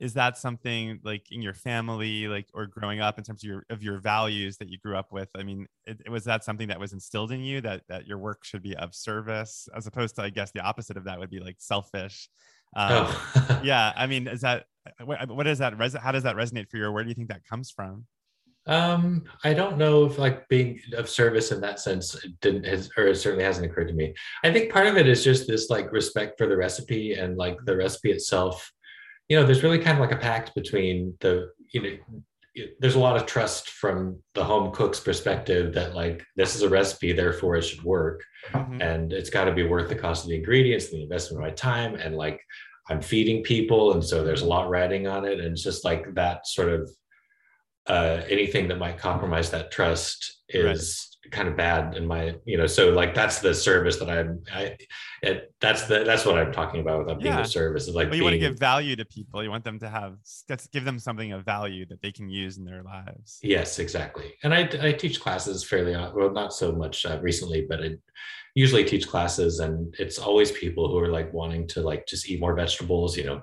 is 0.00 0.14
that 0.14 0.38
something 0.38 1.00
like 1.02 1.32
in 1.32 1.42
your 1.42 1.54
family, 1.54 2.28
like, 2.28 2.46
or 2.54 2.66
growing 2.66 3.00
up 3.00 3.18
in 3.18 3.24
terms 3.24 3.42
of 3.42 3.48
your 3.48 3.66
of 3.70 3.82
your 3.82 3.98
values 3.98 4.56
that 4.58 4.68
you 4.68 4.78
grew 4.78 4.96
up 4.96 5.12
with? 5.12 5.28
I 5.36 5.42
mean, 5.42 5.66
it, 5.86 6.08
was 6.08 6.24
that 6.24 6.44
something 6.44 6.68
that 6.68 6.78
was 6.78 6.92
instilled 6.92 7.32
in 7.32 7.40
you 7.40 7.60
that 7.62 7.82
that 7.88 8.06
your 8.06 8.18
work 8.18 8.44
should 8.44 8.62
be 8.62 8.76
of 8.76 8.94
service, 8.94 9.68
as 9.76 9.86
opposed 9.86 10.16
to, 10.16 10.22
I 10.22 10.30
guess, 10.30 10.52
the 10.52 10.60
opposite 10.60 10.96
of 10.96 11.04
that 11.04 11.18
would 11.18 11.30
be 11.30 11.40
like 11.40 11.56
selfish. 11.58 12.28
Um, 12.76 13.06
oh 13.08 13.60
Yeah, 13.64 13.92
I 13.96 14.06
mean, 14.06 14.28
is 14.28 14.42
that 14.42 14.66
what, 15.04 15.28
what 15.28 15.46
is 15.46 15.58
that? 15.58 15.78
Res- 15.78 15.94
how 15.94 16.12
does 16.12 16.22
that 16.22 16.36
resonate 16.36 16.70
for 16.70 16.76
you? 16.76 16.84
Or 16.84 16.92
where 16.92 17.02
do 17.02 17.08
you 17.08 17.14
think 17.14 17.28
that 17.28 17.44
comes 17.44 17.70
from? 17.70 18.06
Um, 18.68 19.24
I 19.44 19.54
don't 19.54 19.78
know 19.78 20.04
if 20.04 20.18
like 20.18 20.46
being 20.48 20.78
of 20.92 21.08
service 21.08 21.52
in 21.52 21.60
that 21.62 21.80
sense 21.80 22.14
didn't 22.42 22.66
has 22.66 22.90
or 22.98 23.06
it 23.06 23.16
certainly 23.16 23.44
hasn't 23.44 23.64
occurred 23.64 23.88
to 23.88 23.94
me. 23.94 24.14
I 24.44 24.52
think 24.52 24.70
part 24.70 24.86
of 24.86 24.98
it 24.98 25.08
is 25.08 25.24
just 25.24 25.48
this 25.48 25.70
like 25.70 25.90
respect 25.90 26.36
for 26.36 26.46
the 26.46 26.56
recipe 26.56 27.14
and 27.14 27.38
like 27.38 27.56
the 27.64 27.76
recipe 27.76 28.10
itself. 28.10 28.70
You 29.28 29.36
know, 29.38 29.44
there's 29.44 29.62
really 29.62 29.78
kind 29.78 29.98
of 29.98 30.00
like 30.00 30.12
a 30.16 30.20
pact 30.20 30.54
between 30.54 31.14
the 31.20 31.50
you 31.72 31.82
know 31.82 32.22
there's 32.80 32.96
a 32.96 32.98
lot 32.98 33.16
of 33.16 33.24
trust 33.24 33.70
from 33.70 34.20
the 34.34 34.42
home 34.42 34.72
cook's 34.72 34.98
perspective 34.98 35.72
that 35.74 35.94
like 35.94 36.24
this 36.34 36.56
is 36.56 36.62
a 36.62 36.68
recipe, 36.68 37.12
therefore 37.12 37.56
it 37.56 37.62
should 37.62 37.82
work. 37.84 38.24
Mhm. 38.52 38.82
and 38.82 39.12
it's 39.12 39.30
got 39.30 39.44
to 39.44 39.52
be 39.52 39.64
worth 39.64 39.88
the 39.88 39.94
cost 39.94 40.24
of 40.24 40.30
the 40.30 40.36
ingredients, 40.36 40.86
and 40.86 40.94
the 40.98 41.02
investment 41.02 41.42
of 41.44 41.48
my 41.50 41.54
time, 41.54 41.94
and 41.96 42.16
like 42.16 42.40
I'm 42.88 43.02
feeding 43.02 43.42
people, 43.42 43.92
and 43.92 44.02
so 44.02 44.24
there's 44.24 44.40
a 44.42 44.46
lot 44.46 44.70
riding 44.70 45.06
on 45.06 45.24
it, 45.26 45.38
and 45.38 45.52
it's 45.52 45.62
just 45.62 45.84
like 45.84 46.14
that 46.14 46.46
sort 46.46 46.70
of 46.70 46.90
uh, 47.86 48.22
anything 48.28 48.68
that 48.68 48.78
might 48.78 48.96
compromise 48.98 49.50
that 49.50 49.70
trust 49.70 50.40
is 50.48 51.07
kind 51.30 51.48
of 51.48 51.56
bad 51.56 51.94
in 51.96 52.06
my 52.06 52.34
you 52.44 52.56
know 52.56 52.66
so 52.66 52.90
like 52.90 53.14
that's 53.14 53.40
the 53.40 53.54
service 53.54 53.98
that 53.98 54.08
I'm 54.08 54.42
I 54.52 54.76
it, 55.20 55.52
that's 55.60 55.82
the 55.82 56.04
that's 56.04 56.24
what 56.24 56.38
I'm 56.38 56.52
talking 56.52 56.80
about 56.80 57.06
with 57.06 57.18
being 57.18 57.34
Yeah. 57.34 57.40
of 57.40 57.46
service 57.48 57.86
is 57.88 57.94
like 57.94 58.08
Well, 58.08 58.16
you 58.16 58.22
want 58.22 58.34
to 58.34 58.38
give 58.38 58.58
value 58.58 58.96
to 58.96 59.04
people. 59.04 59.42
You 59.42 59.50
want 59.50 59.64
them 59.64 59.78
to 59.80 59.88
have 59.88 60.16
let's 60.48 60.68
give 60.68 60.84
them 60.84 60.98
something 60.98 61.32
of 61.32 61.44
value 61.44 61.84
that 61.86 62.00
they 62.00 62.12
can 62.12 62.30
use 62.30 62.56
in 62.56 62.64
their 62.64 62.82
lives. 62.82 63.38
Yes, 63.42 63.78
exactly. 63.78 64.34
And 64.42 64.54
I, 64.54 64.68
I 64.80 64.92
teach 64.92 65.20
classes 65.20 65.64
fairly, 65.64 65.92
well, 65.92 66.30
not 66.30 66.52
so 66.54 66.72
much 66.72 67.04
uh, 67.04 67.18
recently, 67.20 67.66
but 67.68 67.82
I 67.82 67.96
usually 68.54 68.84
teach 68.84 69.06
classes 69.08 69.58
and 69.60 69.94
it's 69.98 70.18
always 70.18 70.50
people 70.52 70.88
who 70.88 70.98
are 70.98 71.08
like 71.10 71.32
wanting 71.32 71.66
to 71.68 71.82
like 71.82 72.06
just 72.06 72.28
eat 72.30 72.40
more 72.40 72.54
vegetables, 72.54 73.16
you 73.16 73.24
know, 73.24 73.42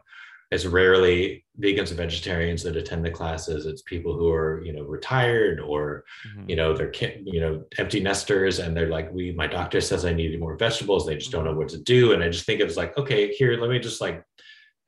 it's 0.51 0.65
rarely 0.65 1.43
vegans 1.59 1.89
and 1.89 1.97
vegetarians 1.97 2.61
that 2.63 2.75
attend 2.75 3.03
the 3.03 3.09
classes. 3.11 3.65
It's 3.65 3.81
people 3.81 4.13
who 4.13 4.29
are, 4.29 4.61
you 4.63 4.73
know, 4.73 4.83
retired 4.83 5.59
or, 5.59 6.03
Mhm. 6.27 6.49
you 6.49 6.55
know, 6.55 6.75
they're, 6.75 6.93
you 7.23 7.39
know, 7.41 7.63
empty 7.77 7.99
nesters 7.99 8.59
and 8.59 8.75
they're 8.75 8.89
like, 8.89 9.11
we, 9.11 9.31
my 9.31 9.47
doctor 9.47 9.81
says 9.81 10.05
I 10.05 10.13
need 10.13 10.39
more 10.39 10.57
vegetables. 10.57 11.05
They 11.05 11.15
just 11.15 11.31
don't 11.31 11.45
know 11.45 11.55
what 11.55 11.69
to 11.69 11.79
do. 11.81 12.13
And 12.13 12.23
I 12.23 12.29
just 12.29 12.45
think 12.45 12.61
it's 12.61 12.77
like, 12.77 12.97
okay, 12.97 13.33
here, 13.33 13.57
let 13.59 13.69
me 13.69 13.79
just 13.79 14.01
like, 14.01 14.23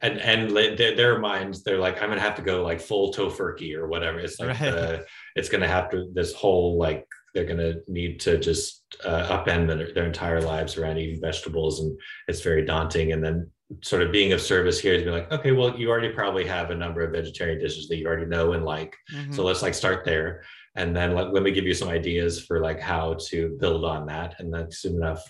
and 0.02 0.20
and 0.20 0.56
their, 0.56 0.96
their 0.96 1.18
minds, 1.20 1.64
they're 1.64 1.80
like, 1.80 2.04
I'm 2.04 2.10
gonna 2.10 2.22
have 2.22 2.36
to 2.36 2.44
go 2.44 2.64
like 2.64 2.80
full 2.80 3.12
tofurkey 3.12 3.74
or 3.74 3.88
whatever. 3.88 4.20
It's 4.20 4.40
like 4.40 4.50
Right. 4.60 4.72
the, 4.72 5.06
it's 5.36 5.50
gonna 5.50 5.68
have 5.68 5.90
to 5.90 6.10
this 6.14 6.34
whole 6.34 6.78
like 6.78 7.06
they're 7.34 7.46
going 7.46 7.58
to 7.60 7.82
need 7.88 8.20
to 8.22 8.40
just 8.40 8.84
uh, 9.06 9.38
upend 9.38 9.68
their, 9.68 9.94
their 9.94 10.06
entire 10.08 10.42
lives 10.42 10.76
around 10.76 10.98
eating 10.98 11.22
vegetables 11.22 11.82
and 11.82 11.96
it's 12.28 12.42
very 12.42 12.66
daunting 12.66 13.12
and 13.12 13.24
then 13.24 13.52
sort 13.84 14.02
of 14.02 14.12
being 14.12 14.32
of 14.32 14.40
service 14.40 14.80
here 14.80 14.94
is 14.94 15.04
be 15.04 15.10
like 15.10 15.30
okay 15.32 15.52
well 15.52 15.78
you 15.78 15.90
already 15.90 16.10
probably 16.10 16.46
have 16.46 16.72
a 16.72 16.76
number 16.76 17.02
of 17.02 17.12
vegetarian 17.12 17.60
dishes 17.60 17.88
that 17.90 17.98
you 17.98 18.08
already 18.08 18.26
know 18.26 18.54
and 18.54 18.64
like. 18.64 18.96
Mm-hmm. 19.14 19.34
so 19.34 19.44
let's 19.44 19.62
like 19.62 19.74
start 19.74 20.06
there. 20.06 20.44
And 20.76 20.96
then 20.96 21.16
let, 21.16 21.34
let 21.34 21.42
me 21.42 21.50
give 21.52 21.66
you 21.66 21.74
some 21.74 21.90
ideas 21.90 22.40
for 22.40 22.60
like 22.60 22.80
how 22.80 23.16
to 23.30 23.58
build 23.60 23.84
on 23.84 24.06
that. 24.06 24.40
And 24.40 24.54
that's 24.54 24.78
soon 24.78 24.96
enough 24.96 25.24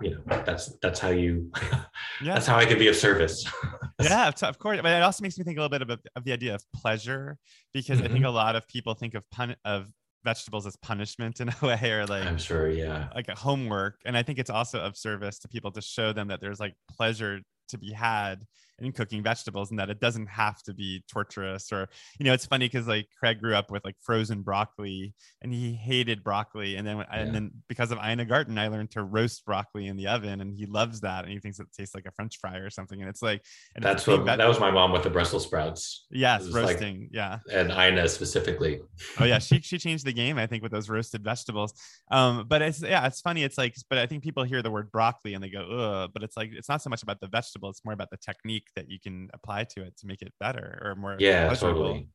you 0.00 0.10
know 0.10 0.20
that's 0.26 0.76
that's 0.82 1.00
how 1.00 1.08
you 1.08 1.50
yeah. 1.62 2.34
that's 2.34 2.46
how 2.46 2.56
i 2.56 2.64
can 2.64 2.78
be 2.78 2.88
of 2.88 2.96
service. 2.96 3.44
Yeah 4.02 4.30
of 4.42 4.58
course. 4.58 4.80
But 4.80 4.92
it 4.92 5.02
also 5.02 5.22
makes 5.22 5.36
me 5.36 5.44
think 5.44 5.58
a 5.58 5.60
little 5.60 5.78
bit 5.78 5.82
of, 5.82 6.00
of 6.16 6.24
the 6.24 6.32
idea 6.32 6.54
of 6.54 6.64
pleasure 6.72 7.36
because 7.74 7.98
mm-hmm. 7.98 8.06
i 8.06 8.08
think 8.08 8.20
mm-hmm. 8.20 8.26
a 8.26 8.30
lot 8.30 8.56
of 8.56 8.66
people 8.68 8.94
think 8.94 9.14
of 9.14 9.28
pun 9.30 9.56
of 9.64 9.88
vegetables 10.24 10.66
as 10.66 10.76
punishment 10.76 11.40
in 11.40 11.48
a 11.48 11.56
way 11.66 11.90
or 11.90 12.06
like 12.06 12.24
i'm 12.24 12.38
sure 12.38 12.70
yeah. 12.70 13.08
like 13.14 13.28
a 13.28 13.34
homework. 13.34 13.96
And 14.04 14.16
i 14.16 14.22
think 14.22 14.38
it's 14.38 14.50
also 14.50 14.80
of 14.80 14.96
service 14.96 15.38
to 15.40 15.48
people 15.48 15.70
to 15.72 15.82
show 15.82 16.12
them 16.12 16.28
that 16.28 16.40
there's 16.40 16.60
like 16.60 16.74
pleasure 16.96 17.40
to 17.70 17.78
be 17.78 17.92
had 17.92 18.46
in 18.80 18.92
cooking 18.92 19.22
vegetables 19.22 19.70
and 19.70 19.78
that 19.78 19.90
it 19.90 20.00
doesn't 20.00 20.26
have 20.26 20.62
to 20.62 20.74
be 20.74 21.02
torturous 21.10 21.72
or 21.72 21.88
you 22.18 22.24
know 22.24 22.32
it's 22.32 22.46
funny 22.46 22.66
because 22.66 22.86
like 22.86 23.06
craig 23.18 23.40
grew 23.40 23.54
up 23.54 23.70
with 23.70 23.84
like 23.84 23.96
frozen 24.00 24.42
broccoli 24.42 25.14
and 25.42 25.52
he 25.52 25.72
hated 25.72 26.24
broccoli 26.24 26.76
and 26.76 26.86
then 26.86 26.96
yeah. 26.96 27.04
and 27.12 27.34
then 27.34 27.50
because 27.68 27.90
of 27.90 27.98
ina 27.98 28.24
garten 28.24 28.58
i 28.58 28.68
learned 28.68 28.90
to 28.90 29.02
roast 29.02 29.44
broccoli 29.44 29.86
in 29.86 29.96
the 29.96 30.06
oven 30.06 30.40
and 30.40 30.56
he 30.56 30.66
loves 30.66 31.00
that 31.00 31.24
and 31.24 31.32
he 31.32 31.38
thinks 31.38 31.58
it 31.60 31.66
tastes 31.76 31.94
like 31.94 32.06
a 32.06 32.12
french 32.12 32.38
fry 32.40 32.56
or 32.56 32.70
something 32.70 33.00
and 33.00 33.08
it's 33.08 33.22
like 33.22 33.44
and 33.74 33.84
that's 33.84 34.06
what 34.06 34.24
that 34.24 34.46
was 34.46 34.60
my 34.60 34.70
mom 34.70 34.92
with 34.92 35.02
the 35.02 35.10
brussels 35.10 35.44
sprouts. 35.44 36.06
Yes 36.10 36.48
roasting 36.50 37.00
like, 37.00 37.08
yeah. 37.12 37.38
and 37.52 37.70
ina 37.70 38.08
specifically. 38.08 38.80
Oh 39.18 39.24
yeah 39.24 39.38
she, 39.38 39.60
she 39.62 39.78
changed 39.78 40.06
the 40.06 40.12
game 40.12 40.38
i 40.38 40.46
think 40.46 40.62
with 40.62 40.72
those 40.72 40.88
roasted 40.88 41.22
vegetables. 41.22 41.74
Um 42.10 42.46
but 42.48 42.62
it's 42.62 42.82
yeah 42.82 43.06
it's 43.06 43.20
funny 43.20 43.42
it's 43.42 43.58
like 43.58 43.74
but 43.88 43.98
i 43.98 44.06
think 44.06 44.22
people 44.22 44.44
hear 44.44 44.62
the 44.62 44.70
word 44.70 44.90
broccoli 44.90 45.34
and 45.34 45.42
they 45.42 45.50
go 45.50 45.60
Ugh, 45.60 46.10
but 46.12 46.22
it's 46.22 46.36
like 46.36 46.50
it's 46.52 46.68
not 46.68 46.82
so 46.82 46.90
much 46.90 47.02
about 47.02 47.20
the 47.20 47.28
vegetable 47.28 47.70
it's 47.70 47.84
more 47.84 47.94
about 47.94 48.10
the 48.10 48.16
technique 48.16 48.69
that 48.76 48.88
you 48.88 48.98
can 48.98 49.28
apply 49.34 49.64
to 49.64 49.82
it 49.82 49.96
to 49.96 50.06
make 50.06 50.22
it 50.22 50.32
better 50.40 50.80
or 50.84 50.94
more 50.94 51.16
yeah 51.18 51.46
pleasurable. 51.46 51.82
totally 51.82 52.08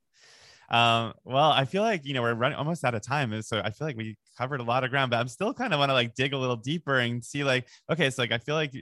um 0.69 1.13
well 1.23 1.51
i 1.51 1.63
feel 1.63 1.83
like 1.83 2.03
you 2.05 2.13
know 2.13 2.23
we're 2.23 2.33
running 2.33 2.57
almost 2.57 2.83
out 2.83 2.95
of 2.95 3.01
time 3.01 3.39
so 3.41 3.61
i 3.63 3.69
feel 3.69 3.85
like 3.85 3.97
we 3.97 4.17
covered 4.37 4.59
a 4.59 4.63
lot 4.63 4.83
of 4.83 4.89
ground 4.89 5.11
but 5.11 5.17
i'm 5.17 5.27
still 5.27 5.53
kind 5.53 5.73
of 5.73 5.79
want 5.79 5.89
to 5.89 5.93
like 5.93 6.15
dig 6.15 6.33
a 6.33 6.37
little 6.37 6.55
deeper 6.55 6.99
and 6.99 7.23
see 7.23 7.43
like 7.43 7.67
okay 7.91 8.09
so 8.09 8.21
like 8.21 8.31
i 8.31 8.37
feel 8.37 8.55
like 8.55 8.73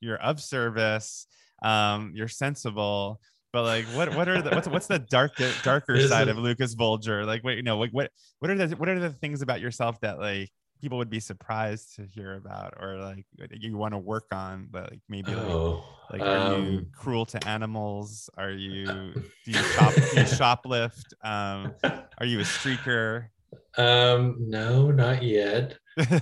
you're, 0.00 0.16
of 0.18 0.40
service 0.40 1.26
um 1.62 2.12
you're 2.14 2.28
sensible 2.28 3.20
but 3.52 3.62
like 3.62 3.84
what 3.96 4.14
what 4.14 4.28
are 4.28 4.42
the 4.42 4.50
what's 4.50 4.68
what's 4.68 4.86
the 4.86 4.98
darker 4.98 5.50
darker 5.62 6.00
side 6.08 6.28
of 6.28 6.36
Lukas 6.36 6.74
Volger 6.74 7.24
like 7.24 7.44
wait 7.44 7.56
you 7.56 7.62
know 7.62 7.78
like 7.78 7.92
what 7.92 8.10
what 8.40 8.50
are 8.50 8.54
the 8.56 8.76
what 8.76 8.88
are 8.88 8.98
the 8.98 9.10
things 9.10 9.42
about 9.42 9.60
yourself 9.60 9.98
that 10.00 10.18
like 10.18 10.50
people 10.84 10.98
would 10.98 11.08
be 11.08 11.18
surprised 11.18 11.96
to 11.96 12.04
hear 12.04 12.34
about 12.34 12.74
or 12.78 12.98
like 12.98 13.24
you 13.52 13.74
want 13.74 13.94
to 13.94 13.98
work 13.98 14.26
on 14.32 14.68
but 14.70 14.90
like 14.90 15.00
maybe 15.08 15.34
like, 15.34 15.46
oh, 15.46 15.82
like 16.12 16.20
are 16.20 16.36
um, 16.36 16.62
you 16.66 16.86
cruel 16.94 17.24
to 17.24 17.48
animals? 17.48 18.28
Are 18.36 18.50
you 18.50 18.84
do 19.46 19.50
you 19.50 19.62
shop 19.62 19.94
do 19.94 20.00
you 20.02 20.06
shoplift? 20.38 21.14
Um 21.24 21.72
are 22.18 22.26
you 22.26 22.40
a 22.40 22.42
streaker? 22.42 23.28
Um 23.78 24.36
no 24.38 24.90
not 24.90 25.22
yet. 25.22 25.78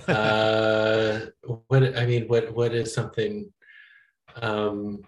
Uh 0.07 1.19
what 1.67 1.97
i 1.97 2.05
mean 2.05 2.29
what 2.29 2.55
what 2.55 2.73
is 2.73 2.93
something 2.93 3.51
um 4.41 5.01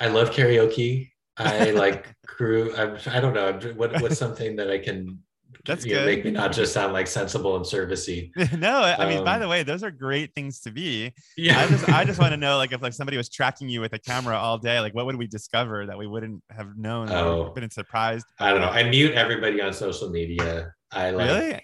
i 0.00 0.06
love 0.06 0.30
karaoke. 0.30 1.10
I 1.36 1.72
like 1.72 2.14
crew 2.26 2.74
i 2.76 2.96
i 3.14 3.20
don't 3.20 3.34
know 3.34 3.52
what 3.76 4.00
what's 4.00 4.16
something 4.16 4.56
that 4.56 4.70
i 4.70 4.78
can 4.78 5.18
that's 5.66 5.84
good. 5.84 5.94
Know, 5.94 6.06
make 6.06 6.24
me 6.24 6.30
not 6.30 6.52
just 6.52 6.72
sound 6.72 6.92
like 6.92 7.06
sensible 7.06 7.56
and 7.56 7.64
servicey. 7.64 8.30
no, 8.58 8.82
I 8.82 9.08
mean, 9.08 9.24
by 9.24 9.34
um, 9.34 9.40
the 9.40 9.48
way, 9.48 9.62
those 9.62 9.82
are 9.82 9.90
great 9.90 10.34
things 10.34 10.60
to 10.60 10.70
be. 10.70 11.12
Yeah. 11.36 11.60
I 11.60 11.68
just, 11.68 11.88
I 11.88 12.04
just 12.04 12.20
want 12.20 12.32
to 12.32 12.36
know, 12.38 12.58
like, 12.58 12.72
if 12.72 12.82
like 12.82 12.92
somebody 12.92 13.16
was 13.16 13.28
tracking 13.28 13.68
you 13.68 13.80
with 13.80 13.92
a 13.94 13.98
camera 13.98 14.36
all 14.36 14.58
day, 14.58 14.80
like, 14.80 14.94
what 14.94 15.06
would 15.06 15.16
we 15.16 15.26
discover 15.26 15.86
that 15.86 15.96
we 15.96 16.06
wouldn't 16.06 16.42
have 16.50 16.76
known? 16.76 17.10
Oh, 17.10 17.50
been 17.54 17.70
surprised. 17.70 18.26
I 18.38 18.50
don't 18.50 18.60
know. 18.60 18.68
I 18.68 18.88
mute 18.88 19.14
everybody 19.14 19.60
on 19.62 19.72
social 19.72 20.10
media. 20.10 20.72
I 20.90 21.10
like. 21.10 21.28
Really? 21.28 21.60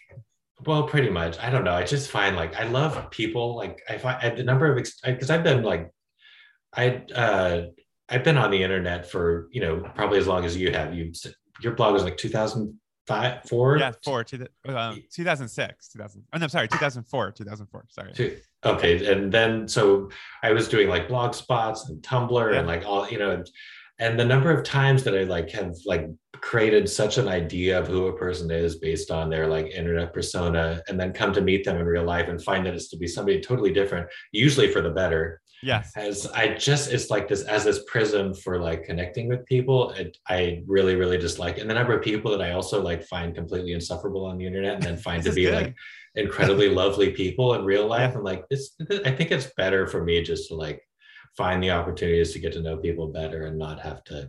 Well, 0.67 0.85
pretty 0.85 1.11
much. 1.11 1.39
I 1.39 1.51
don't 1.51 1.65
know. 1.65 1.73
I 1.73 1.85
just 1.85 2.11
find 2.11 2.37
like 2.37 2.55
I 2.55 2.65
love 2.65 3.11
people. 3.11 3.57
Like 3.57 3.81
I 3.89 3.99
find 3.99 4.37
the 4.37 4.45
number 4.45 4.71
of 4.71 4.85
because 5.05 5.31
I've 5.31 5.45
been 5.45 5.63
like, 5.63 5.91
I 6.75 7.03
uh 7.15 7.63
I've 8.09 8.25
been 8.25 8.37
on 8.37 8.51
the 8.51 8.63
internet 8.63 9.11
for 9.11 9.49
you 9.53 9.61
know 9.61 9.91
probably 9.95 10.19
as 10.19 10.27
long 10.27 10.45
as 10.45 10.57
you 10.57 10.73
have. 10.73 10.95
You 10.95 11.13
your 11.63 11.73
blog 11.75 11.95
was 11.95 12.05
like 12.05 12.17
2000 12.17 12.79
five, 13.11 13.45
four? 13.49 13.79
Yeah, 13.79 13.93
four. 14.05 14.25
Two, 14.25 14.47
um, 14.69 15.03
2006, 15.13 15.89
2000. 15.89 16.25
Oh, 16.33 16.39
no, 16.39 16.47
sorry, 16.47 16.69
2004, 16.69 17.33
2004. 17.33 17.87
Sorry. 17.89 18.13
Two, 18.13 18.37
okay, 18.65 19.13
and 19.13 19.33
then 19.33 19.69
so 19.69 20.11
I 20.43 20.53
was 20.53 20.69
doing 20.69 20.89
like 20.89 21.09
blog 21.09 21.35
spots 21.35 21.89
and 21.89 22.03
Tumblr 22.03 22.53
yeah. 22.53 22.59
and 22.59 22.67
like 22.67 22.85
all 22.85 23.09
you 23.09 23.19
know, 23.19 23.43
and 23.99 24.19
the 24.19 24.25
number 24.25 24.51
of 24.51 24.65
times 24.65 25.05
that 25.05 25.17
I 25.17 25.25
like 25.25 25.51
have 25.51 25.75
like 25.85 26.09
created 26.35 26.89
such 26.89 27.19
an 27.19 27.29
idea 27.29 27.79
of 27.79 27.87
who 27.87 28.07
a 28.07 28.17
person 28.17 28.51
is 28.51 28.77
based 28.77 29.11
on 29.11 29.29
their 29.29 29.47
like 29.47 29.67
internet 29.67 30.15
persona, 30.15 30.83
and 30.89 30.99
then 30.99 31.13
come 31.13 31.33
to 31.33 31.41
meet 31.41 31.65
them 31.65 31.77
in 31.79 31.85
real 31.85 32.05
life 32.05 32.29
and 32.29 32.43
find 32.43 32.65
that 32.67 32.75
it's 32.75 32.89
to 32.91 32.97
be 32.97 33.07
somebody 33.07 33.41
totally 33.41 33.73
different, 33.73 34.09
usually 34.33 34.73
for 34.73 34.81
the 34.81 34.91
better 34.91 35.41
yes 35.63 35.93
as 35.97 36.27
i 36.29 36.49
just 36.55 36.91
it's 36.91 37.11
like 37.11 37.29
this 37.29 37.43
as 37.43 37.65
this 37.65 37.83
prism 37.87 38.33
for 38.33 38.59
like 38.59 38.85
connecting 38.85 39.29
with 39.29 39.45
people 39.47 39.91
it, 39.91 40.17
i 40.29 40.63
really 40.67 40.97
really 40.97 41.19
dislike 41.19 41.59
and 41.59 41.69
the 41.69 41.75
number 41.75 41.97
of 41.97 42.03
people 42.03 42.31
that 42.31 42.43
i 42.43 42.53
also 42.53 42.83
like 42.83 43.05
find 43.05 43.35
completely 43.35 43.73
insufferable 43.73 44.25
on 44.25 44.39
the 44.39 44.47
internet 44.47 44.75
and 44.75 44.83
then 44.83 44.97
find 45.09 45.23
to 45.23 45.33
be 45.33 45.45
good. 45.45 45.55
like 45.55 45.75
incredibly 46.15 46.69
lovely 46.69 47.11
people 47.11 47.55
in 47.55 47.65
real 47.65 47.87
life 47.87 48.11
yeah. 48.11 48.17
and 48.17 48.25
like 48.25 48.49
this 48.49 48.75
i 49.05 49.11
think 49.11 49.31
it's 49.31 49.51
better 49.57 49.87
for 49.87 50.03
me 50.03 50.23
just 50.23 50.49
to 50.49 50.55
like 50.55 50.83
find 51.37 51.63
the 51.63 51.71
opportunities 51.71 52.33
to 52.33 52.39
get 52.39 52.53
to 52.53 52.61
know 52.61 52.77
people 52.77 53.09
better 53.09 53.47
and 53.47 53.59
not 53.59 53.81
have 53.81 54.03
to 54.05 54.29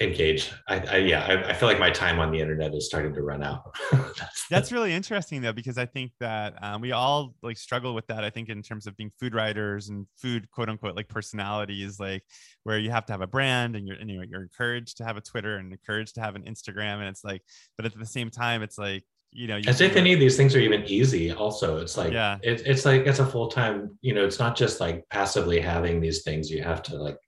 engage. 0.00 0.52
I, 0.68 0.78
I 0.78 0.96
yeah, 0.96 1.24
I, 1.24 1.50
I, 1.50 1.52
feel 1.52 1.68
like 1.68 1.78
my 1.78 1.90
time 1.90 2.18
on 2.18 2.32
the 2.32 2.40
internet 2.40 2.74
is 2.74 2.86
starting 2.86 3.14
to 3.14 3.22
run 3.22 3.42
out. 3.44 3.76
that's, 3.92 4.46
that's 4.50 4.72
really 4.72 4.92
interesting 4.92 5.40
though, 5.40 5.52
because 5.52 5.78
I 5.78 5.86
think 5.86 6.10
that 6.18 6.54
um, 6.62 6.80
we 6.80 6.92
all 6.92 7.34
like 7.42 7.56
struggle 7.56 7.94
with 7.94 8.06
that. 8.08 8.24
I 8.24 8.30
think 8.30 8.48
in 8.48 8.60
terms 8.62 8.86
of 8.86 8.96
being 8.96 9.12
food 9.20 9.34
writers 9.34 9.90
and 9.90 10.06
food 10.16 10.50
quote 10.50 10.68
unquote 10.68 10.96
like 10.96 11.08
personalities, 11.08 12.00
like 12.00 12.24
where 12.64 12.78
you 12.78 12.90
have 12.90 13.06
to 13.06 13.12
have 13.12 13.20
a 13.20 13.26
brand 13.26 13.76
and 13.76 13.86
you're 13.86 13.96
and 13.96 14.10
you're, 14.10 14.24
you're 14.24 14.42
encouraged 14.42 14.96
to 14.96 15.04
have 15.04 15.16
a 15.16 15.20
Twitter 15.20 15.56
and 15.56 15.72
encouraged 15.72 16.16
to 16.16 16.20
have 16.20 16.34
an 16.34 16.42
Instagram, 16.42 16.94
and 16.94 17.04
it's 17.04 17.24
like, 17.24 17.42
but 17.76 17.86
at 17.86 17.96
the 17.96 18.06
same 18.06 18.30
time, 18.30 18.62
it's 18.62 18.78
like 18.78 19.04
you 19.30 19.48
know, 19.48 19.56
you 19.56 19.64
as 19.68 19.80
if 19.80 19.96
any 19.96 20.12
of 20.12 20.20
these 20.20 20.36
things 20.36 20.54
are 20.54 20.60
even 20.60 20.84
easy. 20.86 21.32
Also, 21.32 21.78
it's 21.78 21.96
like 21.96 22.12
yeah, 22.12 22.38
it, 22.42 22.62
it's 22.66 22.84
like 22.84 23.06
it's 23.06 23.18
a 23.20 23.26
full 23.26 23.48
time. 23.48 23.96
You 24.00 24.14
know, 24.14 24.24
it's 24.24 24.38
not 24.38 24.56
just 24.56 24.80
like 24.80 25.04
passively 25.10 25.60
having 25.60 26.00
these 26.00 26.22
things. 26.22 26.50
You 26.50 26.62
have 26.62 26.82
to 26.84 26.96
like 26.96 27.18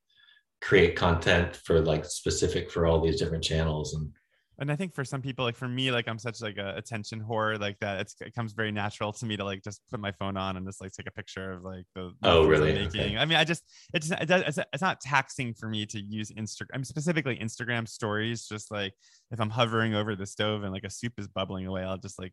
create 0.61 0.97
content 0.97 1.57
for 1.57 1.81
like 1.81 2.05
specific 2.05 2.71
for 2.71 2.87
all 2.87 3.01
these 3.01 3.19
different 3.19 3.45
channels 3.45 3.95
and 3.95 4.11
and 4.59 4.73
I 4.73 4.77
think 4.77 4.95
for 4.95 5.05
some 5.05 5.21
people, 5.21 5.45
like 5.45 5.57
for 5.57 5.69
me, 5.69 5.91
like 5.91 6.09
I'm 6.09 6.19
such 6.19 6.41
like 6.41 6.57
a 6.57 6.75
attention 6.77 7.23
whore, 7.23 7.61
like 7.61 7.79
that 7.81 8.01
it's, 8.01 8.17
it 8.21 8.35
comes 8.35 8.53
very 8.53 8.73
natural 8.73 9.13
to 9.13 9.27
me 9.27 9.37
to 9.37 9.45
like 9.45 9.63
just 9.63 9.83
put 9.91 10.01
my 10.01 10.13
phone 10.13 10.37
on 10.37 10.57
and 10.57 10.67
just 10.67 10.81
like 10.81 10.93
take 10.93 11.07
a 11.07 11.13
picture 11.13 11.53
of 11.53 11.63
like 11.63 11.85
the, 11.95 12.13
the 12.23 12.29
oh 12.29 12.47
really 12.47 12.73
making. 12.73 13.01
Okay. 13.01 13.17
I 13.19 13.27
mean, 13.27 13.37
I 13.37 13.45
just 13.45 13.63
it's 13.93 14.11
it 14.11 14.27
does, 14.27 14.43
it's, 14.47 14.59
it's 14.73 14.83
not 14.83 15.01
taxing 15.01 15.53
for 15.53 15.69
me 15.69 15.85
to 15.87 16.01
use 16.01 16.31
Instagram. 16.31 16.69
I 16.73 16.79
mean, 16.79 16.85
specifically 16.85 17.37
Instagram 17.37 17.87
stories. 17.87 18.47
Just 18.47 18.71
like 18.71 18.95
if 19.31 19.41
I'm 19.41 19.51
hovering 19.51 19.95
over 19.95 20.17
the 20.17 20.27
stove 20.27 20.63
and 20.63 20.73
like 20.73 20.85
a 20.85 20.91
soup 20.91 21.13
is 21.19 21.29
bubbling 21.29 21.67
away, 21.67 21.83
I'll 21.83 21.99
just 21.99 22.19
like 22.19 22.33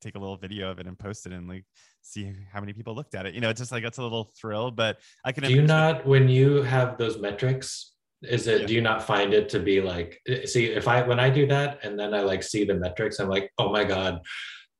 take 0.00 0.14
a 0.14 0.18
little 0.18 0.36
video 0.36 0.70
of 0.70 0.78
it 0.78 0.86
and 0.86 0.98
post 0.98 1.26
it 1.26 1.32
and 1.32 1.48
like 1.48 1.64
see 2.02 2.32
how 2.52 2.60
many 2.60 2.72
people 2.72 2.94
looked 2.94 3.14
at 3.14 3.26
it. 3.26 3.34
You 3.34 3.40
know, 3.40 3.50
it's 3.50 3.60
just 3.60 3.72
like 3.72 3.84
it's 3.84 3.98
a 3.98 4.02
little 4.02 4.30
thrill. 4.40 4.70
But 4.70 4.98
I 5.24 5.32
can. 5.32 5.44
Do 5.44 5.52
you 5.52 5.62
not 5.62 6.06
when 6.06 6.28
you 6.28 6.62
have 6.62 6.98
those 6.98 7.18
metrics? 7.18 7.94
Is 8.22 8.48
it? 8.48 8.62
Yeah. 8.62 8.66
Do 8.66 8.74
you 8.74 8.80
not 8.80 9.02
find 9.02 9.32
it 9.32 9.48
to 9.50 9.60
be 9.60 9.80
like? 9.80 10.20
Eh, 10.26 10.44
see, 10.44 10.66
if 10.66 10.88
I 10.88 11.02
when 11.02 11.20
I 11.20 11.30
do 11.30 11.46
that 11.46 11.84
and 11.84 11.98
then 11.98 12.14
I 12.14 12.20
like 12.20 12.42
see 12.42 12.64
the 12.64 12.74
metrics, 12.74 13.20
I'm 13.20 13.28
like, 13.28 13.52
oh 13.58 13.70
my 13.70 13.84
god, 13.84 14.20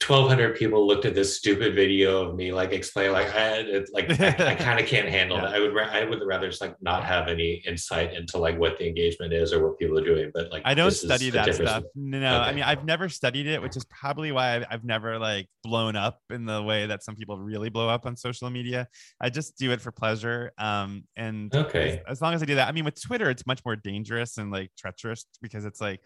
1200 0.07 0.57
people 0.57 0.87
looked 0.87 1.05
at 1.05 1.15
this 1.15 1.37
stupid 1.37 1.75
video 1.75 2.23
of 2.23 2.37
me 2.37 2.53
like 2.53 2.73
explain 2.73 3.11
like 3.11 3.35
i 3.35 3.63
like 3.93 4.09
i, 4.21 4.53
I 4.53 4.55
kind 4.59 4.79
of 4.79 4.87
can't 4.87 5.09
handle 5.09 5.37
yeah. 5.37 5.47
that 5.47 5.55
i 5.55 5.59
would 5.59 5.75
ra- 5.75 5.91
i 5.91 6.05
would 6.05 6.21
rather 6.25 6.49
just 6.49 6.61
like 6.61 6.81
not 6.81 7.05
have 7.05 7.27
any 7.27 7.55
insight 7.67 8.15
into 8.15 8.39
like 8.39 8.57
what 8.59 8.79
the 8.79 8.87
engagement 8.87 9.33
is 9.33 9.53
or 9.53 9.67
what 9.67 9.77
people 9.77 9.99
are 9.99 10.05
doing 10.05 10.31
but 10.33 10.53
like 10.53 10.63
i 10.65 10.73
don't 10.73 10.93
study 10.93 11.31
that 11.31 11.53
stuff 11.53 11.83
no 11.97 12.19
okay. 12.19 12.27
i 12.29 12.53
mean 12.53 12.63
i've 12.63 12.85
never 12.85 13.09
studied 13.09 13.49
it 13.49 13.61
which 13.61 13.77
is 13.77 13.85
probably 13.87 14.31
why 14.31 14.55
I've, 14.55 14.65
I've 14.71 14.85
never 14.85 15.19
like 15.19 15.49
blown 15.65 15.97
up 15.97 16.21
in 16.31 16.47
the 16.47 16.63
way 16.63 16.87
that 16.87 17.03
some 17.03 17.17
people 17.17 17.37
really 17.37 17.69
blow 17.69 17.89
up 17.89 18.07
on 18.07 18.17
social 18.17 18.49
media 18.51 18.87
i 19.21 19.29
just 19.29 19.59
do 19.59 19.73
it 19.73 19.81
for 19.81 19.91
pleasure 19.91 20.53
um 20.59 21.03
and 21.17 21.53
okay 21.55 22.03
as, 22.07 22.13
as 22.13 22.23
long 22.23 22.35
as 22.35 22.43
i 22.43 22.47
do 22.47 22.55
that 22.55 22.69
i 22.69 22.73
mean 22.73 22.85
with 22.85 23.01
twitter 23.01 23.29
it's 23.31 23.47
much 23.49 23.65
more 23.65 23.75
dangerous 23.75 24.39
and 24.39 24.53
like 24.53 24.71
treacherous 24.79 25.27
because 25.43 25.65
it's 25.65 25.81
like 25.81 26.01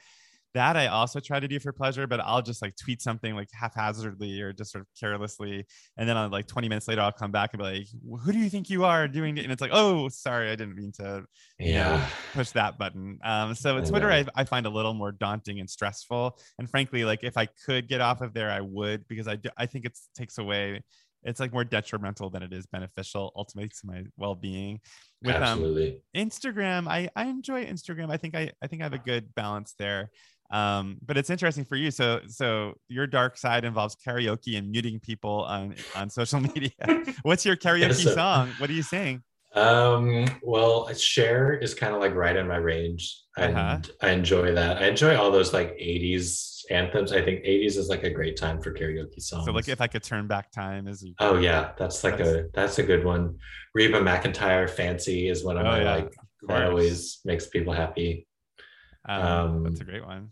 that 0.55 0.77
I 0.77 0.89
also 0.89 1.21
try 1.21 1.41
to 1.41 1.49
do 1.49 1.59
for 1.59 1.73
pleasure, 1.73 2.07
but 2.07 2.21
I'll 2.21 2.43
just 2.43 2.63
like 2.63 2.75
tweet 2.77 3.01
something 3.01 3.35
like 3.35 3.49
haphazardly 3.53 4.41
or 4.41 4.53
just 4.53 4.73
sort 4.73 4.83
of 4.83 4.89
carelessly. 4.99 5.67
And 5.97 6.09
then 6.09 6.17
on 6.17 6.31
like 6.31 6.47
20 6.47 6.69
minutes 6.69 6.89
later, 6.89 7.01
I'll 7.01 7.13
come 7.13 7.31
back 7.31 7.51
and 7.53 7.63
be 7.63 7.65
like, 7.65 7.87
who 8.23 8.33
do 8.33 8.39
you 8.39 8.51
think 8.51 8.69
you 8.69 8.85
are 8.85 9.09
doing 9.09 9.39
it? 9.39 9.45
And 9.45 9.53
it's 9.53 9.63
like, 9.63 9.71
oh, 9.73 10.09
sorry, 10.09 10.51
I 10.51 10.57
didn't 10.57 10.77
mean 10.77 10.93
to 10.99 11.25
yeah 11.59 11.97
know, 11.97 12.05
push 12.35 12.51
that 12.51 12.79
button. 12.79 13.19
Um, 13.25 13.55
so 13.55 13.79
I 13.79 13.81
Twitter. 13.81 14.11
I, 14.11 14.27
I 14.35 14.45
find 14.45 14.67
a 14.67 14.71
little 14.71 14.95
more 14.95 15.13
daunting 15.13 15.61
and 15.61 15.69
stressful. 15.69 16.39
And 16.59 16.69
frankly, 16.69 17.05
like 17.05 17.21
if 17.23 17.37
I 17.37 17.47
could 17.47 17.89
get 17.89 18.01
off 18.01 18.21
of 18.21 18.35
there, 18.35 18.51
I 18.51 18.61
would 18.61 19.09
because 19.09 19.29
I, 19.29 19.37
do, 19.37 19.49
I 19.57 19.67
think 19.67 19.87
it 19.87 19.99
takes 20.15 20.39
away 20.39 20.83
it's 21.25 21.41
like 21.41 21.53
more 21.53 21.65
detrimental 21.65 22.31
than 22.31 22.43
it 22.43 22.53
is 22.53 22.67
beneficial 22.67 23.33
ultimately 23.37 23.69
to 23.69 23.87
my 23.87 24.03
well-being 24.17 24.81
with 25.23 25.37
um, 25.37 25.43
absolutely 25.43 26.01
instagram 26.17 26.89
i 26.89 27.09
i 27.15 27.27
enjoy 27.27 27.65
instagram 27.65 28.11
i 28.11 28.17
think 28.17 28.35
i 28.35 28.51
i 28.63 28.67
think 28.67 28.83
i 28.83 28.85
have 28.85 28.93
a 28.93 28.99
good 28.99 29.35
balance 29.35 29.75
there 29.79 30.11
um 30.53 30.99
but 31.05 31.17
it's 31.17 31.31
interesting 31.31 31.65
for 31.65 31.77
you 31.77 31.91
so 31.91 32.21
so 32.29 32.75
your 32.89 33.07
dark 33.07 33.37
side 33.39 33.65
involves 33.65 33.97
karaoke 33.97 34.57
and 34.59 34.71
muting 34.71 35.01
people 35.01 35.43
on 35.45 35.75
on 35.97 36.09
social 36.11 36.41
media 36.55 36.71
what's 37.23 37.45
your 37.45 37.57
karaoke 37.57 38.05
so- 38.05 38.15
song 38.15 38.53
what 38.59 38.69
are 38.71 38.75
you 38.75 38.83
sing 38.83 39.23
Um, 39.55 40.25
well, 40.43 40.89
Cher 40.95 41.53
is 41.65 41.75
kind 41.75 41.95
of 41.95 42.01
like 42.01 42.15
right 42.15 42.35
in 42.37 42.49
my 42.49 42.57
range, 42.57 43.05
and 43.37 43.55
Uh-huh. 43.55 43.79
I 44.01 44.11
enjoy 44.13 44.55
that. 44.55 44.79
I 44.83 44.87
enjoy 44.89 45.15
all 45.21 45.31
those 45.31 45.53
like 45.53 45.77
'80s 45.79 46.65
anthems. 46.71 47.13
I 47.13 47.21
think 47.21 47.45
'80s 47.45 47.77
is 47.77 47.89
like 47.91 48.03
a 48.03 48.09
great 48.09 48.39
time 48.39 48.63
for 48.63 48.73
karaoke 48.73 49.21
songs. 49.21 49.45
so 49.45 49.53
like 49.53 49.69
if 49.69 49.81
i 49.83 49.89
could 49.93 50.03
turn 50.03 50.27
back 50.27 50.47
time 50.53 50.89
is 50.89 51.05
oh 51.21 51.37
yeah, 51.39 51.73
that's 51.79 52.03
like 52.03 52.19
a 52.21 52.49
that's 52.55 52.79
a 52.79 52.83
good 52.83 53.05
one. 53.05 53.37
Reba 53.75 54.01
McEntire, 54.01 54.71
"Fancy" 54.71 55.29
is 55.29 55.45
one 55.45 55.59
of 55.59 55.67
Oh, 55.67 55.71
my 55.71 55.83
yeah, 55.85 55.95
like 55.97 56.13
of 56.43 56.49
that 56.49 56.69
always 56.71 57.21
makes 57.27 57.45
people 57.47 57.75
happy. 57.75 58.27
um, 59.05 59.23
um, 59.23 59.65
that's 59.65 59.81
a 59.81 59.85
great 59.85 60.05
one 60.15 60.31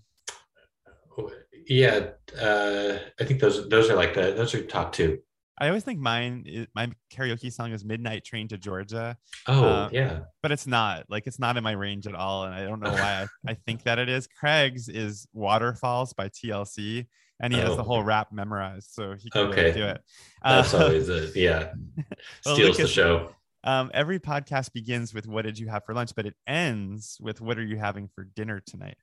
Yeah, 1.67 2.09
uh, 2.41 2.99
I 3.21 3.25
think 3.25 3.41
those 3.41 3.69
those 3.69 3.91
are 3.91 3.97
like 3.97 4.15
the 4.15 4.33
those 4.33 4.55
are 4.55 4.63
top 4.63 4.93
two. 4.93 5.19
i 5.59 5.69
always 5.69 5.85
think 5.85 5.99
mine 6.01 6.45
is, 6.47 6.67
my 6.75 6.91
karaoke 7.13 7.53
song 7.53 7.73
is 7.73 7.85
midnight 7.85 8.25
train 8.25 8.49
to 8.49 8.57
georgia. 8.59 9.17
Oh 9.47 9.65
Uh, 9.65 9.89
yeah, 9.93 10.21
but 10.43 10.53
it's 10.53 10.67
not 10.67 11.05
like 11.09 11.27
it's 11.27 11.39
not 11.39 11.57
in 11.57 11.63
my 11.65 11.73
range 11.73 12.07
at 12.07 12.15
all 12.15 12.45
and 12.45 12.55
i 12.55 12.65
don't 12.65 12.81
know 12.81 12.91
why 12.93 13.27
I, 13.47 13.51
I 13.53 13.55
think 13.67 13.83
that 13.85 13.99
it 13.99 14.09
is. 14.09 14.27
Craig's 14.27 14.89
is 14.89 15.27
waterfalls 15.35 16.13
by 16.15 16.29
tlc 16.31 17.07
and 17.43 17.53
he 17.53 17.59
has 17.59 17.77
the 17.77 17.83
Oh. 17.83 17.85
whole 17.85 18.03
rap 18.03 18.29
memorized 18.33 18.91
so 18.93 19.15
he 19.19 19.29
can 19.31 19.49
really 19.51 19.73
do 19.73 19.85
it. 19.87 20.01
That's 20.43 20.73
Uh, 20.75 20.85
always 20.85 21.09
a 21.09 21.31
yeah 21.35 21.73
Well, 22.47 22.55
steals 22.55 22.77
the 22.79 22.87
show. 22.89 23.35
um, 23.65 23.91
every 23.93 24.19
podcast 24.19 24.73
begins 24.73 25.13
with 25.13 25.27
what 25.27 25.45
did 25.45 25.59
you 25.59 25.69
have 25.69 25.85
for 25.85 25.95
lunch? 25.95 26.13
but 26.17 26.25
it 26.27 26.35
ends 26.47 27.19
with 27.21 27.41
what 27.43 27.59
are 27.59 27.65
you 27.65 27.77
having 27.77 28.09
for 28.15 28.25
dinner 28.25 28.61
tonight 28.65 28.97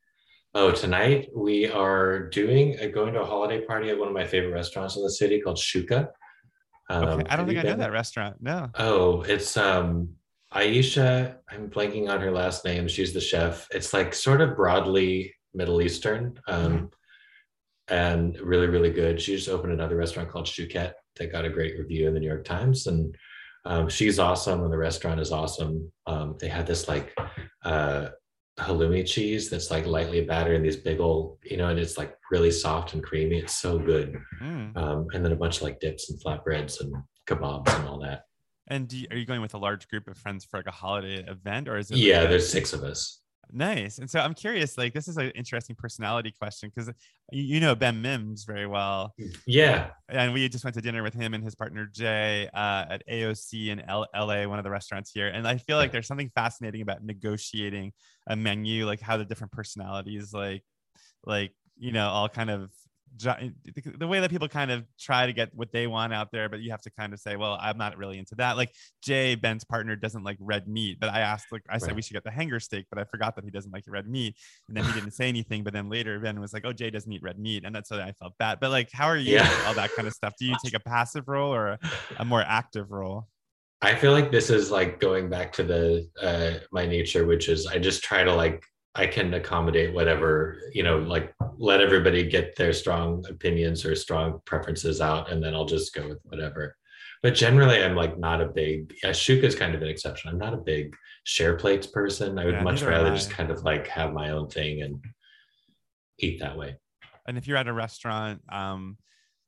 Oh, 0.54 0.72
tonight 0.72 1.30
we 1.36 1.70
are 1.70 2.30
doing 2.30 2.78
a, 2.80 2.88
going 2.90 3.14
to 3.14 3.22
a 3.22 3.26
holiday 3.26 3.64
party 3.66 3.90
at 3.90 3.98
one 4.00 4.08
of 4.08 4.14
my 4.14 4.26
favorite 4.26 4.54
restaurants 4.54 4.96
in 4.96 5.04
the 5.04 5.12
city 5.12 5.40
called 5.42 5.58
Shuka. 5.58 6.08
Um, 6.90 7.04
okay 7.04 7.24
i 7.30 7.36
don't 7.36 7.46
think 7.48 7.60
i 7.60 7.64
know 7.64 7.76
that 7.76 7.92
restaurant 7.92 8.38
no 8.40 8.70
Oh, 8.76 9.22
it's 9.24 9.58
um 9.58 10.10
Aisha. 10.54 11.36
I'm 11.50 11.70
blanking 11.70 12.08
on 12.10 12.22
her 12.22 12.32
last 12.32 12.64
name. 12.64 12.88
She's 12.88 13.12
the 13.14 13.20
chef. 13.20 13.68
It's 13.72 13.92
like 13.94 14.14
sort 14.14 14.40
of 14.40 14.56
broadly 14.56 15.36
Middle 15.54 15.82
Eastern, 15.82 16.40
um, 16.48 16.72
Mhm. 16.72 16.92
and 17.90 18.40
really, 18.40 18.68
really 18.68 18.90
good. 18.92 19.20
She 19.22 19.36
just 19.36 19.50
opened 19.50 19.74
another 19.74 19.98
restaurant 19.98 20.30
called 20.30 20.46
Shukette 20.46 20.94
that 21.18 21.34
got 21.34 21.44
a 21.44 21.50
great 21.50 21.78
review 21.78 22.08
in 22.08 22.14
the 22.14 22.22
New 22.22 22.28
York 22.28 22.46
Times, 22.46 22.88
and 22.88 23.14
um, 23.66 23.90
she's 23.90 24.20
awesome, 24.20 24.64
and 24.64 24.72
the 24.72 24.78
restaurant 24.78 25.20
is 25.20 25.34
awesome. 25.34 25.92
Um, 26.06 26.38
they 26.40 26.48
had 26.48 26.66
this 26.66 26.88
like 26.88 27.14
uh, 27.66 28.08
halloumi 28.58 29.06
cheese 29.06 29.50
that's 29.50 29.70
like 29.72 29.86
lightly 29.86 30.22
battered 30.26 30.56
in 30.56 30.64
these 30.64 30.78
big 30.78 31.00
old, 31.00 31.38
you 31.44 31.58
know, 31.58 31.68
and 31.70 31.80
it's 31.80 31.98
like 31.98 32.16
really 32.32 32.52
soft 32.52 32.94
and 32.94 33.04
creamy. 33.04 33.38
It's 33.40 33.58
so 33.58 33.78
good. 33.78 34.18
Mm. 34.42 34.76
Um, 34.76 35.08
and 35.14 35.24
then 35.24 35.32
a 35.32 35.36
bunch 35.36 35.58
of 35.58 35.64
like 35.64 35.80
dips 35.80 36.10
and 36.10 36.20
flatbreads 36.22 36.82
and 36.82 36.94
kebabs 37.28 37.70
and 37.78 37.88
all 37.88 38.00
that. 38.00 38.24
and 38.70 38.88
do 38.88 38.98
you, 38.98 39.08
are 39.12 39.18
you 39.18 39.26
going 39.26 39.42
with 39.42 39.54
a 39.54 39.58
large 39.58 39.88
group 39.88 40.08
of 40.08 40.18
friends 40.18 40.44
for 40.46 40.58
like 40.58 40.68
a 40.68 40.72
holiday 40.72 41.24
event 41.28 41.68
or 41.70 41.78
is 41.78 41.90
it 41.92 41.96
like 41.96 42.04
Yeah, 42.04 42.22
a- 42.24 42.28
there's 42.28 42.50
six 42.50 42.74
of 42.74 42.84
us. 42.84 43.22
Nice. 43.52 44.00
And 44.00 44.10
so 44.10 44.20
I'm 44.20 44.34
curious, 44.34 44.78
like, 44.78 44.94
this 44.94 45.08
is 45.08 45.18
an 45.18 45.32
interesting 45.32 45.76
personality 45.76 46.34
question 46.38 46.72
because 46.74 46.94
you, 47.32 47.60
know 47.60 47.76
Ben 47.76 48.02
Mims 48.02 48.44
very 48.44 48.68
well. 48.68 49.14
Yeah. 49.46 49.92
And 50.10 50.34
we 50.34 50.48
just 50.50 50.64
went 50.64 50.76
to 50.76 50.82
dinner 50.82 51.04
with 51.04 51.14
him 51.14 51.34
and 51.34 51.44
his 51.44 51.56
partner 51.56 51.90
Jay 51.92 52.50
uh, 52.54 52.86
at 52.90 53.04
AOC 53.08 53.70
in 53.70 53.80
L- 53.82 54.08
LA, 54.16 54.46
one 54.46 54.60
of 54.60 54.64
the 54.64 54.70
restaurants 54.72 55.12
here. 55.12 55.28
And 55.28 55.48
I 55.48 55.58
feel 55.58 55.78
like 55.78 55.92
there's 55.92 56.08
something 56.08 56.32
fascinating 56.36 56.82
about 56.82 57.04
negotiating 57.04 57.94
a 58.28 58.36
menu, 58.36 58.86
like 58.86 59.00
how 59.00 59.18
the 59.18 59.26
different 59.26 59.54
personalities, 59.54 60.34
like, 60.34 60.64
like, 61.26 61.54
you 61.78 61.92
know, 61.92 62.08
all 62.08 62.28
kind 62.30 62.50
of 62.50 62.72
the 63.20 64.08
way 64.08 64.20
that 64.20 64.30
people 64.30 64.48
kind 64.48 64.72
of 64.72 64.84
try 65.00 65.26
to 65.26 65.34
get 65.34 65.50
what 65.54 65.72
they 65.72 65.88
want 65.88 66.14
out 66.14 66.32
there, 66.32 66.50
but 66.50 66.60
you 66.60 66.72
have 66.72 66.82
to 66.82 66.92
kind 66.92 67.14
of 67.14 67.20
say, 67.20 67.36
well, 67.36 67.58
I'm 67.60 67.78
not 67.78 67.98
really 67.98 68.18
into 68.20 68.36
that. 68.36 68.58
Like 68.58 68.72
Jay, 69.02 69.36
Ben's 69.36 69.64
partner, 69.64 69.96
doesn't 69.96 70.24
like 70.24 70.38
red 70.40 70.68
meat, 70.68 71.00
but 71.00 71.10
I 71.10 71.22
asked, 71.22 71.48
like, 71.52 71.64
I 71.70 71.78
said 71.78 71.88
Right. 71.88 71.96
we 71.96 72.02
should 72.02 72.14
get 72.14 72.24
the 72.24 72.32
hanger 72.32 72.60
steak, 72.60 72.86
but 72.90 73.00
I 73.00 73.06
forgot 73.06 73.36
that 73.36 73.46
he 73.46 73.52
doesn't 73.52 73.72
like 73.72 73.84
red 73.88 74.08
meat, 74.08 74.36
and 74.68 74.78
then 74.78 74.84
he 74.84 74.94
didn't 74.94 75.12
say 75.12 75.28
anything. 75.28 75.64
But 75.64 75.74
then 75.74 75.90
later, 75.90 76.20
Ben 76.20 76.40
was 76.40 76.54
like, 76.54 76.66
oh, 76.66 76.74
Jay 76.74 76.90
doesn't 76.90 77.12
eat 77.12 77.22
red 77.24 77.40
meat, 77.40 77.64
and 77.66 77.74
that's 77.74 77.90
why 77.92 78.02
I 78.02 78.12
felt 78.14 78.34
bad. 78.38 78.60
But 78.60 78.72
like, 78.72 78.90
how 78.92 79.08
are 79.08 79.18
you? 79.18 79.36
Yeah. 79.36 79.64
all 79.66 79.74
that 79.74 79.92
kind 79.96 80.08
of 80.08 80.14
stuff. 80.14 80.34
Do 80.40 80.46
you 80.46 80.56
take 80.64 80.74
a 80.74 80.80
passive 80.80 81.28
role 81.28 81.54
or 81.54 81.68
a, 81.70 81.80
a 82.18 82.26
more 82.26 82.42
active 82.42 82.92
role? 82.92 83.28
I 83.82 83.94
feel 83.96 84.12
like 84.12 84.32
this 84.32 84.50
is 84.50 84.72
like 84.72 85.00
going 85.00 85.30
back 85.30 85.54
to 85.54 85.64
the 85.64 86.10
uh 86.22 86.60
my 86.72 86.86
nature, 86.88 87.26
which 87.26 87.48
is 87.48 87.68
I 87.68 87.78
just 87.78 88.04
try 88.04 88.24
to 88.24 88.34
like 88.34 88.64
I 88.98 89.06
can 89.06 89.34
accommodate 89.36 89.94
whatever, 89.94 90.60
you 90.74 90.82
know, 90.82 90.98
like 90.98 91.34
let 91.58 91.82
everybody 91.82 92.28
get 92.28 92.56
their 92.56 92.74
strong 92.74 93.24
opinions 93.30 93.86
or 93.86 93.96
strong 93.96 94.42
preferences 94.46 95.02
out, 95.02 95.32
and 95.32 95.42
then 95.42 95.54
I'll 95.54 95.66
just 95.66 95.94
go 95.94 96.10
with 96.10 96.20
whatever. 96.24 96.76
But 97.22 97.36
generally, 97.36 97.84
I'm 97.84 97.96
like 97.96 98.18
not 98.18 98.42
a 98.42 98.48
big. 98.48 98.96
Yeah, 99.04 99.12
Shuka 99.12 99.44
is 99.44 99.56
kind 99.56 99.76
of 99.76 99.84
an 99.84 99.88
exception. 99.88 100.32
I'm 100.32 100.40
not 100.40 100.56
a 100.56 100.58
big 100.58 100.96
share 101.26 101.56
plates 101.56 101.86
person. 101.86 102.40
I 102.40 102.46
would 102.46 102.56
Yeah, 102.56 102.64
much 102.64 102.82
rather 102.82 103.12
just 103.12 103.30
kind 103.30 103.52
of 103.52 103.64
like 103.64 103.88
have 103.88 104.14
my 104.14 104.32
own 104.32 104.50
thing 104.50 104.82
and 104.82 105.04
eat 106.18 106.40
that 106.40 106.58
way. 106.58 106.78
And 107.28 107.38
if 107.38 107.48
you're 107.48 107.58
at 107.58 107.68
a 107.68 107.74
restaurant 107.74 108.42
um, 108.50 108.98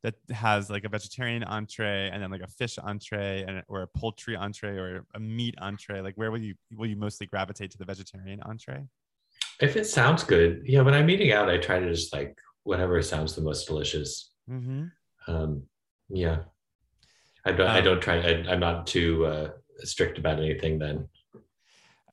that 0.03 0.15
has 0.29 0.69
like 0.69 0.83
a 0.83 0.89
vegetarian 0.89 1.43
entree 1.43 2.11
and 2.11 2.21
then 2.21 2.29
like 2.29 2.41
a 2.41 2.47
fish 2.47 2.77
entree 2.77 3.45
and 3.47 3.63
or 3.67 3.81
a 3.81 3.87
poultry 3.87 4.35
entree 4.35 4.77
or 4.77 5.05
a 5.15 5.19
meat 5.19 5.55
entree, 5.59 6.01
like 6.01 6.15
where 6.15 6.29
will 6.29 6.39
you 6.39 6.53
will 6.71 6.87
you 6.87 6.97
mostly 6.97 7.25
gravitate 7.25 7.71
to 7.71 7.77
the 7.79 7.85
vegetarian 7.85 8.41
entree? 8.43 8.85
If 9.59 9.75
it 9.75 9.85
sounds 9.85 10.23
good, 10.23 10.63
yeah. 10.65 10.81
When 10.81 10.93
I'm 10.93 11.09
eating 11.09 11.31
out, 11.31 11.49
I 11.49 11.57
try 11.57 11.79
to 11.79 11.89
just 11.89 12.13
like 12.13 12.37
whatever 12.63 13.01
sounds 13.01 13.35
the 13.35 13.41
most 13.41 13.67
delicious. 13.67 14.31
Mm-hmm. 14.49 14.85
Um, 15.27 15.63
yeah, 16.09 16.39
I 17.45 17.51
don't. 17.51 17.67
I 17.67 17.79
Um, 17.79 17.83
don't 17.83 18.01
try. 18.01 18.19
I, 18.19 18.45
I'm 18.49 18.59
not 18.59 18.87
too 18.87 19.25
uh, 19.25 19.49
strict 19.79 20.17
about 20.17 20.39
anything. 20.39 20.79
Then 20.79 21.07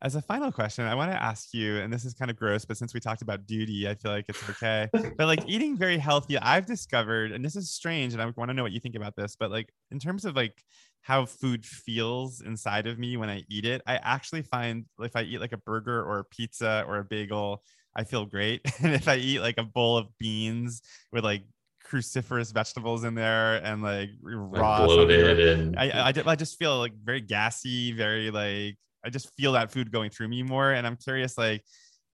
As 0.03 0.17
a 0.17 0.23
final 0.23 0.51
question, 0.51 0.85
I 0.85 0.95
want 0.95 1.13
to 1.13 1.23
ask 1.23 1.55
you, 1.55 1.79
and 1.79 1.93
this 1.93 2.05
is 2.05 2.15
kind 2.15 2.31
of 2.31 2.37
gross, 2.37 2.65
but 2.65 2.77
since 2.77 2.93
we 2.93 3.01
talked 3.01 3.23
about 3.23 3.47
dudie, 3.47 3.87
I 3.87 3.95
feel 3.95 4.11
like 4.13 4.27
it's 4.29 4.51
okay. 4.51 4.89
but 4.93 5.27
like 5.27 5.49
eating 5.49 5.77
very 5.77 5.99
healthy, 5.99 6.39
I've 6.39 6.67
discovered, 6.67 7.33
and 7.33 7.45
this 7.45 7.57
is 7.57 7.71
strange, 7.71 8.13
and 8.13 8.21
I 8.21 8.27
want 8.37 8.51
to 8.51 8.55
know 8.55 8.63
what 8.63 8.73
you 8.73 8.81
think 8.81 8.97
about 8.97 9.15
this, 9.17 9.37
but 9.39 9.51
like 9.51 9.73
in 9.91 9.99
terms 9.99 10.25
of 10.25 10.37
like 10.37 10.63
how 11.07 11.25
food 11.25 11.65
feels 11.65 12.41
inside 12.41 12.89
of 12.89 12.99
me 12.99 13.17
when 13.17 13.31
I 13.31 13.45
eat 13.49 13.65
it, 13.65 13.81
I 13.87 13.95
actually 13.97 14.43
find 14.43 14.87
if 14.99 15.15
I 15.15 15.23
eat 15.23 15.41
like 15.41 15.53
a 15.53 15.57
burger 15.59 16.03
or 16.03 16.19
a 16.19 16.25
pizza 16.25 16.85
or 16.89 16.99
a 16.99 17.05
bagel, 17.05 17.63
I 17.95 18.03
feel 18.03 18.27
great. 18.27 18.61
and 18.83 18.93
if 18.93 19.07
I 19.07 19.15
eat 19.15 19.39
like 19.39 19.57
a 19.59 19.63
bowl 19.63 19.97
of 19.99 20.09
beans 20.19 20.83
with 21.13 21.23
like 21.23 21.45
cruciferous 21.89 22.53
vegetables 22.53 23.05
in 23.05 23.15
there 23.15 23.65
and 23.65 23.83
like 23.83 24.11
like 24.53 24.61
raw 24.61 24.79
something 24.89 25.07
bloated 25.07 25.39
and 25.39 25.79
I, 25.79 25.91
I, 26.11 26.13
I 26.27 26.35
just 26.35 26.59
feel 26.59 26.79
like 26.79 26.93
very 27.05 27.21
gassy, 27.21 27.93
very 27.93 28.33
like 28.33 28.77
I 29.05 29.11
just 29.11 29.31
feel 29.37 29.53
that 29.53 29.71
food 29.71 29.93
going 29.93 30.11
through 30.11 30.27
me 30.27 30.43
more. 30.43 30.73
And 30.73 30.85
I'm 30.85 30.97
curious, 30.97 31.39
like, 31.39 31.63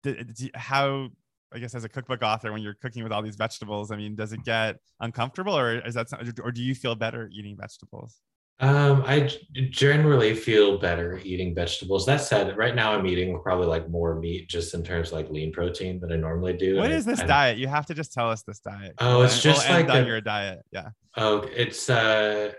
d- 0.03 0.23
d- 0.23 0.51
how 0.55 1.09
I 1.53 1.59
guess 1.59 1.75
as 1.75 1.83
a 1.83 1.89
cookbook 1.89 2.21
author, 2.23 2.53
when 2.53 2.61
you're 2.61 2.75
cooking 2.75 3.03
with 3.03 3.11
all 3.11 3.21
these 3.21 3.35
vegetables, 3.35 3.91
I 3.91 3.97
mean, 3.97 4.15
does 4.15 4.31
it 4.31 4.45
get 4.45 4.77
uncomfortable, 5.01 5.57
or 5.57 5.79
is 5.85 5.95
that 5.95 6.07
or 6.41 6.51
do 6.53 6.63
you 6.63 6.73
feel 6.73 6.95
better 6.95 7.29
eating 7.33 7.57
vegetables? 7.59 8.21
Um, 8.59 9.03
I 9.05 9.29
generally 9.69 10.33
feel 10.33 10.79
better 10.79 11.19
eating 11.23 11.53
vegetables. 11.53 12.05
That 12.07 12.21
said, 12.21 12.57
right 12.57 12.73
now 12.73 12.93
I'm 12.93 13.05
eating 13.05 13.39
probably 13.43 13.67
like 13.67 13.87
more 13.89 14.19
meat, 14.19 14.49
just 14.49 14.73
in 14.73 14.83
terms 14.83 15.09
of 15.09 15.13
like 15.13 15.29
lean 15.29 15.51
protein 15.51 15.99
than 15.99 16.11
I 16.11 16.15
normally 16.15 16.53
do. 16.53 16.77
What 16.77 16.91
is 16.91 17.05
this 17.05 17.19
I- 17.19 17.25
diet? 17.25 17.57
You 17.59 17.67
have 17.67 17.85
to 17.87 17.93
just 17.93 18.13
tell 18.13 18.29
us 18.31 18.41
this 18.43 18.59
diet. 18.59 18.93
Oh, 18.97 19.21
it's 19.21 19.41
just 19.41 19.67
we'll 19.67 19.77
end 19.77 19.89
like 19.89 20.03
a- 20.05 20.07
your 20.07 20.21
diet. 20.21 20.65
Yeah. 20.71 20.89
Oh, 21.15 21.41
it's 21.55 21.87
uh, 21.89 22.51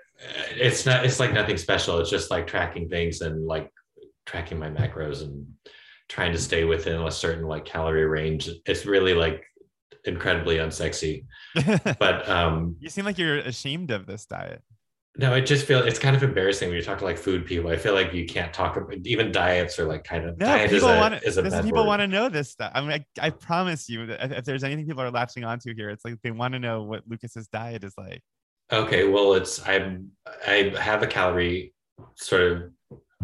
it's 0.56 0.86
not. 0.86 1.04
It's 1.04 1.18
like 1.18 1.32
nothing 1.32 1.56
special. 1.56 1.98
It's 1.98 2.10
just 2.10 2.30
like 2.30 2.46
tracking 2.46 2.88
things 2.88 3.20
and 3.20 3.44
like 3.46 3.72
tracking 4.24 4.58
my 4.58 4.70
macros 4.70 5.22
and 5.22 5.46
trying 6.08 6.32
to 6.32 6.38
stay 6.38 6.64
within 6.64 7.00
a 7.00 7.10
certain 7.10 7.44
like 7.46 7.64
calorie 7.64 8.06
range. 8.06 8.48
It's 8.66 8.86
really 8.86 9.14
like 9.14 9.44
incredibly 10.04 10.58
unsexy. 10.58 11.24
But 11.98 12.28
um, 12.28 12.76
you 12.78 12.88
seem 12.88 13.04
like 13.04 13.18
you're 13.18 13.38
ashamed 13.38 13.90
of 13.90 14.06
this 14.06 14.26
diet. 14.26 14.62
No, 15.20 15.34
I 15.34 15.40
just 15.40 15.66
feel 15.66 15.80
it's 15.80 15.98
kind 15.98 16.14
of 16.14 16.22
embarrassing 16.22 16.68
when 16.68 16.76
you 16.76 16.82
talk 16.82 16.98
to 16.98 17.04
like 17.04 17.18
food 17.18 17.44
people. 17.44 17.72
I 17.72 17.76
feel 17.76 17.92
like 17.92 18.14
you 18.14 18.24
can't 18.24 18.52
talk 18.52 18.76
about 18.76 18.94
even 19.04 19.32
diets 19.32 19.76
are 19.80 19.84
like 19.84 20.04
kind 20.04 20.24
of 20.24 20.38
No, 20.38 20.46
diet 20.46 20.70
is 20.70 20.80
people 20.80 20.90
a, 20.90 20.96
want 20.96 21.20
to. 21.20 21.62
People 21.64 21.86
want 21.86 22.00
to 22.00 22.06
know 22.06 22.28
this 22.28 22.50
stuff. 22.50 22.70
I 22.72 22.80
mean, 22.80 22.92
I, 22.92 23.04
I 23.20 23.30
promise 23.30 23.88
you 23.88 24.06
that 24.06 24.24
if, 24.24 24.38
if 24.38 24.44
there's 24.44 24.62
anything 24.62 24.86
people 24.86 25.02
are 25.02 25.10
latching 25.10 25.44
onto 25.44 25.74
here, 25.74 25.90
it's 25.90 26.04
like 26.04 26.22
they 26.22 26.30
want 26.30 26.54
to 26.54 26.60
know 26.60 26.84
what 26.84 27.08
Lukas's 27.08 27.48
diet 27.48 27.82
is 27.82 27.94
like. 27.98 28.22
Okay, 28.70 29.08
well, 29.08 29.34
it's 29.34 29.66
I'm 29.66 30.12
I 30.46 30.72
have 30.78 31.02
a 31.02 31.08
calorie 31.08 31.74
sort 32.14 32.52
of 32.52 32.72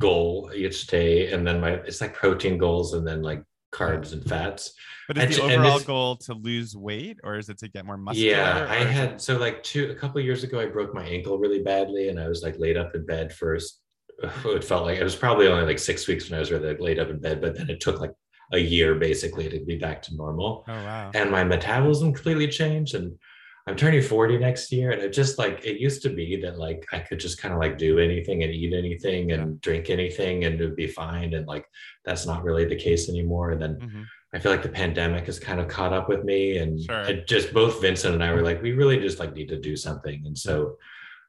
goal 0.00 0.50
each 0.52 0.88
day, 0.88 1.32
and 1.32 1.46
then 1.46 1.60
my 1.60 1.74
it's 1.74 2.00
like 2.00 2.12
protein 2.12 2.58
goals, 2.58 2.94
and 2.94 3.06
then 3.06 3.22
like 3.22 3.44
carbs 3.74 4.12
and 4.12 4.24
fats. 4.24 4.72
But 5.08 5.18
is 5.18 5.38
And 5.38 5.50
the 5.50 5.54
overall 5.56 5.80
goal 5.80 6.16
to 6.26 6.34
lose 6.34 6.74
weight, 6.76 7.18
or 7.24 7.36
is 7.36 7.48
it 7.48 7.58
to 7.58 7.68
get 7.68 7.84
more 7.84 7.98
muscular? 7.98 8.30
Yeah, 8.30 8.66
I 8.68 8.76
or 8.76 8.78
is 8.78 8.84
it- 8.86 8.92
had 8.92 9.20
so 9.20 9.36
like 9.36 9.62
two 9.62 9.90
a 9.90 9.94
couple 9.94 10.18
of 10.18 10.24
years 10.24 10.44
ago, 10.44 10.60
I 10.60 10.66
broke 10.66 10.94
my 10.94 11.04
ankle 11.04 11.38
really 11.38 11.62
badly, 11.62 12.08
and 12.08 12.18
I 12.18 12.28
was 12.28 12.42
like 12.42 12.58
laid 12.58 12.76
up 12.76 12.94
in 12.94 13.04
bed 13.04 13.32
first. 13.32 13.80
It 14.46 14.64
felt 14.64 14.84
like 14.86 14.98
it 14.98 15.04
was 15.04 15.16
probably 15.16 15.48
only 15.48 15.66
like 15.66 15.78
six 15.78 16.06
weeks 16.06 16.30
when 16.30 16.36
I 16.36 16.40
was 16.40 16.50
really 16.52 16.74
laid 16.76 16.98
up 16.98 17.10
in 17.10 17.18
bed, 17.20 17.40
but 17.40 17.56
then 17.56 17.68
it 17.68 17.80
took 17.80 18.00
like 18.00 18.12
a 18.52 18.58
year 18.58 18.94
basically 18.94 19.48
to 19.48 19.64
be 19.64 19.76
back 19.76 20.00
to 20.02 20.14
normal. 20.14 20.64
Oh 20.68 20.72
wow. 20.72 21.10
and 21.14 21.30
my 21.30 21.42
metabolism 21.44 22.12
completely 22.12 22.46
changed 22.48 22.94
and 22.94 23.18
i'm 23.66 23.76
turning 23.76 24.02
40 24.02 24.38
next 24.38 24.70
year 24.72 24.90
and 24.90 25.00
it 25.02 25.12
just 25.12 25.38
like 25.38 25.64
it 25.64 25.80
used 25.80 26.02
to 26.02 26.10
be 26.10 26.36
that 26.42 26.58
like 26.58 26.84
i 26.92 26.98
could 26.98 27.18
just 27.18 27.38
kind 27.40 27.54
of 27.54 27.60
like 27.60 27.78
do 27.78 27.98
anything 27.98 28.42
and 28.42 28.52
eat 28.52 28.74
anything 28.74 29.32
and 29.32 29.60
drink 29.60 29.90
anything 29.90 30.44
and 30.44 30.60
it 30.60 30.64
would 30.64 30.76
be 30.76 30.86
fine 30.86 31.34
and 31.34 31.46
like 31.46 31.66
that's 32.04 32.26
not 32.26 32.44
really 32.44 32.64
the 32.66 32.76
case 32.76 33.08
anymore 33.08 33.52
and 33.52 33.62
then 33.62 33.76
Mhm. 33.76 34.04
i 34.34 34.38
feel 34.38 34.52
like 34.52 34.62
the 34.62 34.68
pandemic 34.68 35.26
has 35.26 35.38
kind 35.38 35.60
of 35.60 35.68
caught 35.68 35.92
up 35.92 36.08
with 36.08 36.24
me 36.24 36.58
and 36.58 36.80
Sure. 36.82 37.00
it 37.02 37.26
just 37.26 37.54
both 37.54 37.80
vincent 37.80 38.14
and 38.14 38.22
i 38.24 38.32
were 38.32 38.42
like 38.42 38.62
we 38.62 38.72
really 38.72 38.98
just 38.98 39.18
like 39.18 39.34
need 39.34 39.48
to 39.48 39.60
do 39.60 39.76
something 39.76 40.22
and 40.26 40.36
so 40.36 40.76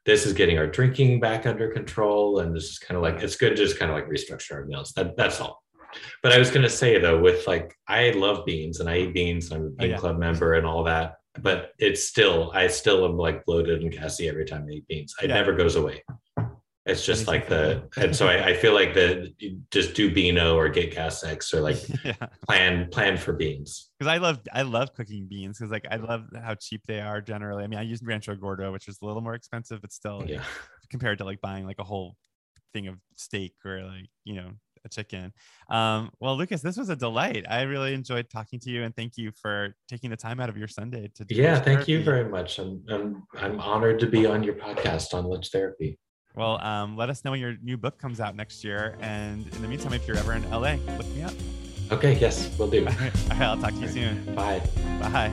this 0.04 0.24
is 0.26 0.32
getting 0.34 0.56
our 0.58 0.66
drinking 0.68 1.18
back 1.20 1.46
under 1.46 1.68
control 1.68 2.40
and 2.40 2.54
this 2.54 2.64
is 2.70 2.78
kind 2.78 2.96
of 2.96 3.02
like 3.02 3.22
it's 3.22 3.36
good 3.36 3.50
to 3.50 3.56
just 3.56 3.78
kind 3.78 3.90
of 3.90 3.96
like 3.96 4.08
restructure 4.08 4.52
our 4.52 4.64
meals 4.66 4.92
that, 4.92 5.16
that's 5.16 5.40
all 5.40 5.62
but 6.22 6.30
I 6.30 6.38
was 6.38 6.50
gonna 6.50 6.68
say 6.68 6.98
though, 6.98 7.18
with 7.18 7.46
like 7.46 7.74
I 7.88 8.10
love 8.10 8.44
beans 8.44 8.80
and 8.80 8.88
I 8.90 8.98
eat 8.98 9.14
beans. 9.14 9.50
I'm 9.50 9.62
a 9.66 9.70
bean 9.70 9.76
Oh, 9.80 9.84
yeah. 9.92 9.96
club 9.96 10.18
member 10.18 10.52
and 10.54 10.66
all 10.66 10.84
that. 10.84 11.14
But 11.42 11.72
it's 11.78 12.06
still 12.06 12.50
I 12.54 12.66
still 12.68 13.04
am 13.04 13.16
like 13.16 13.44
bloated 13.44 13.82
and 13.82 13.92
gassy 13.92 14.28
every 14.28 14.44
time 14.44 14.66
I 14.68 14.74
eat 14.74 14.88
beans. 14.88 15.14
It 15.22 15.28
Yeah. 15.28 15.34
never 15.34 15.54
goes 15.54 15.76
away. 15.76 16.02
It's 16.86 17.04
just 17.04 17.26
like 17.26 17.48
the 17.48 17.88
and 17.96 18.14
so 18.14 18.28
I, 18.28 18.46
I 18.50 18.54
feel 18.54 18.72
like 18.74 18.94
the 18.94 19.32
just 19.72 19.94
do 19.94 20.12
beano 20.14 20.56
or 20.56 20.68
get 20.68 20.94
gas 20.94 21.24
X 21.24 21.52
or 21.52 21.60
like 21.60 21.78
yeah, 22.04 22.14
plan 22.46 22.88
plan 22.90 23.16
for 23.16 23.32
beans. 23.32 23.90
because 23.98 24.12
I 24.12 24.18
love 24.18 24.38
I 24.52 24.62
love 24.62 24.94
cooking 24.94 25.26
beans 25.28 25.58
because 25.58 25.72
like 25.72 25.86
I 25.90 25.96
love 25.96 26.26
how 26.40 26.54
cheap 26.54 26.82
they 26.86 27.00
are 27.00 27.20
generally. 27.20 27.64
I 27.64 27.66
mean, 27.66 27.78
I 27.80 27.82
use 27.82 28.00
Rancho 28.02 28.36
Gordo, 28.36 28.72
which 28.72 28.86
is 28.88 28.98
a 29.02 29.06
little 29.06 29.20
more 29.22 29.34
expensive, 29.34 29.80
but 29.80 29.92
still 29.92 30.24
Yeah. 30.28 30.44
compared 30.90 31.18
to 31.18 31.24
like 31.24 31.40
buying 31.40 31.66
like 31.66 31.80
a 31.80 31.84
whole 31.84 32.16
thing 32.72 32.86
of 32.86 32.96
steak 33.16 33.54
or 33.64 33.82
like 33.82 34.08
you 34.24 34.34
know 34.34 34.50
a 34.86 34.88
chicken. 34.88 35.32
Um, 35.68 36.10
well, 36.20 36.36
Lukas, 36.36 36.62
this 36.62 36.76
was 36.76 36.88
a 36.88 36.96
delight. 36.96 37.44
I 37.48 37.62
really 37.62 37.92
enjoyed 37.92 38.30
talking 38.30 38.58
to 38.60 38.70
you, 38.70 38.84
and 38.84 38.94
thank 38.96 39.18
you 39.18 39.32
for 39.32 39.74
taking 39.88 40.10
the 40.10 40.16
time 40.16 40.40
out 40.40 40.48
of 40.48 40.56
your 40.56 40.68
Sunday 40.68 41.10
to 41.14 41.24
do 41.24 41.34
Yeah, 41.34 41.60
thank 41.60 41.86
you 41.88 42.02
very 42.02 42.24
much. 42.24 42.58
I'm 42.58 42.82
I'm 42.88 43.26
I'm 43.34 43.60
honored 43.60 43.98
to 44.00 44.06
be 44.06 44.24
on 44.26 44.42
your 44.42 44.54
podcast 44.54 45.12
on 45.12 45.24
lunch 45.24 45.50
therapy. 45.50 45.98
Well, 46.34 46.60
um, 46.62 46.96
let 46.96 47.08
us 47.08 47.24
know 47.24 47.30
when 47.30 47.40
your 47.40 47.56
new 47.62 47.76
book 47.76 47.98
comes 47.98 48.20
out 48.20 48.36
next 48.36 48.62
year, 48.62 48.96
and 49.00 49.46
in 49.54 49.62
the 49.62 49.68
meantime, 49.68 49.94
if 49.94 50.06
you're 50.06 50.18
ever 50.18 50.34
in 50.34 50.48
LA, 50.50 50.74
look 50.96 51.08
me 51.08 51.22
up. 51.22 51.32
Okay, 51.90 52.18
yes, 52.18 52.50
we'll 52.58 52.68
do. 52.68 52.86
All 52.86 52.92
right, 52.92 53.40
I'll 53.40 53.58
talk 53.58 53.72
to 53.72 53.80
you 53.80 53.88
soon. 53.88 54.34
Bye. 54.34 54.60
Bye. 55.00 55.32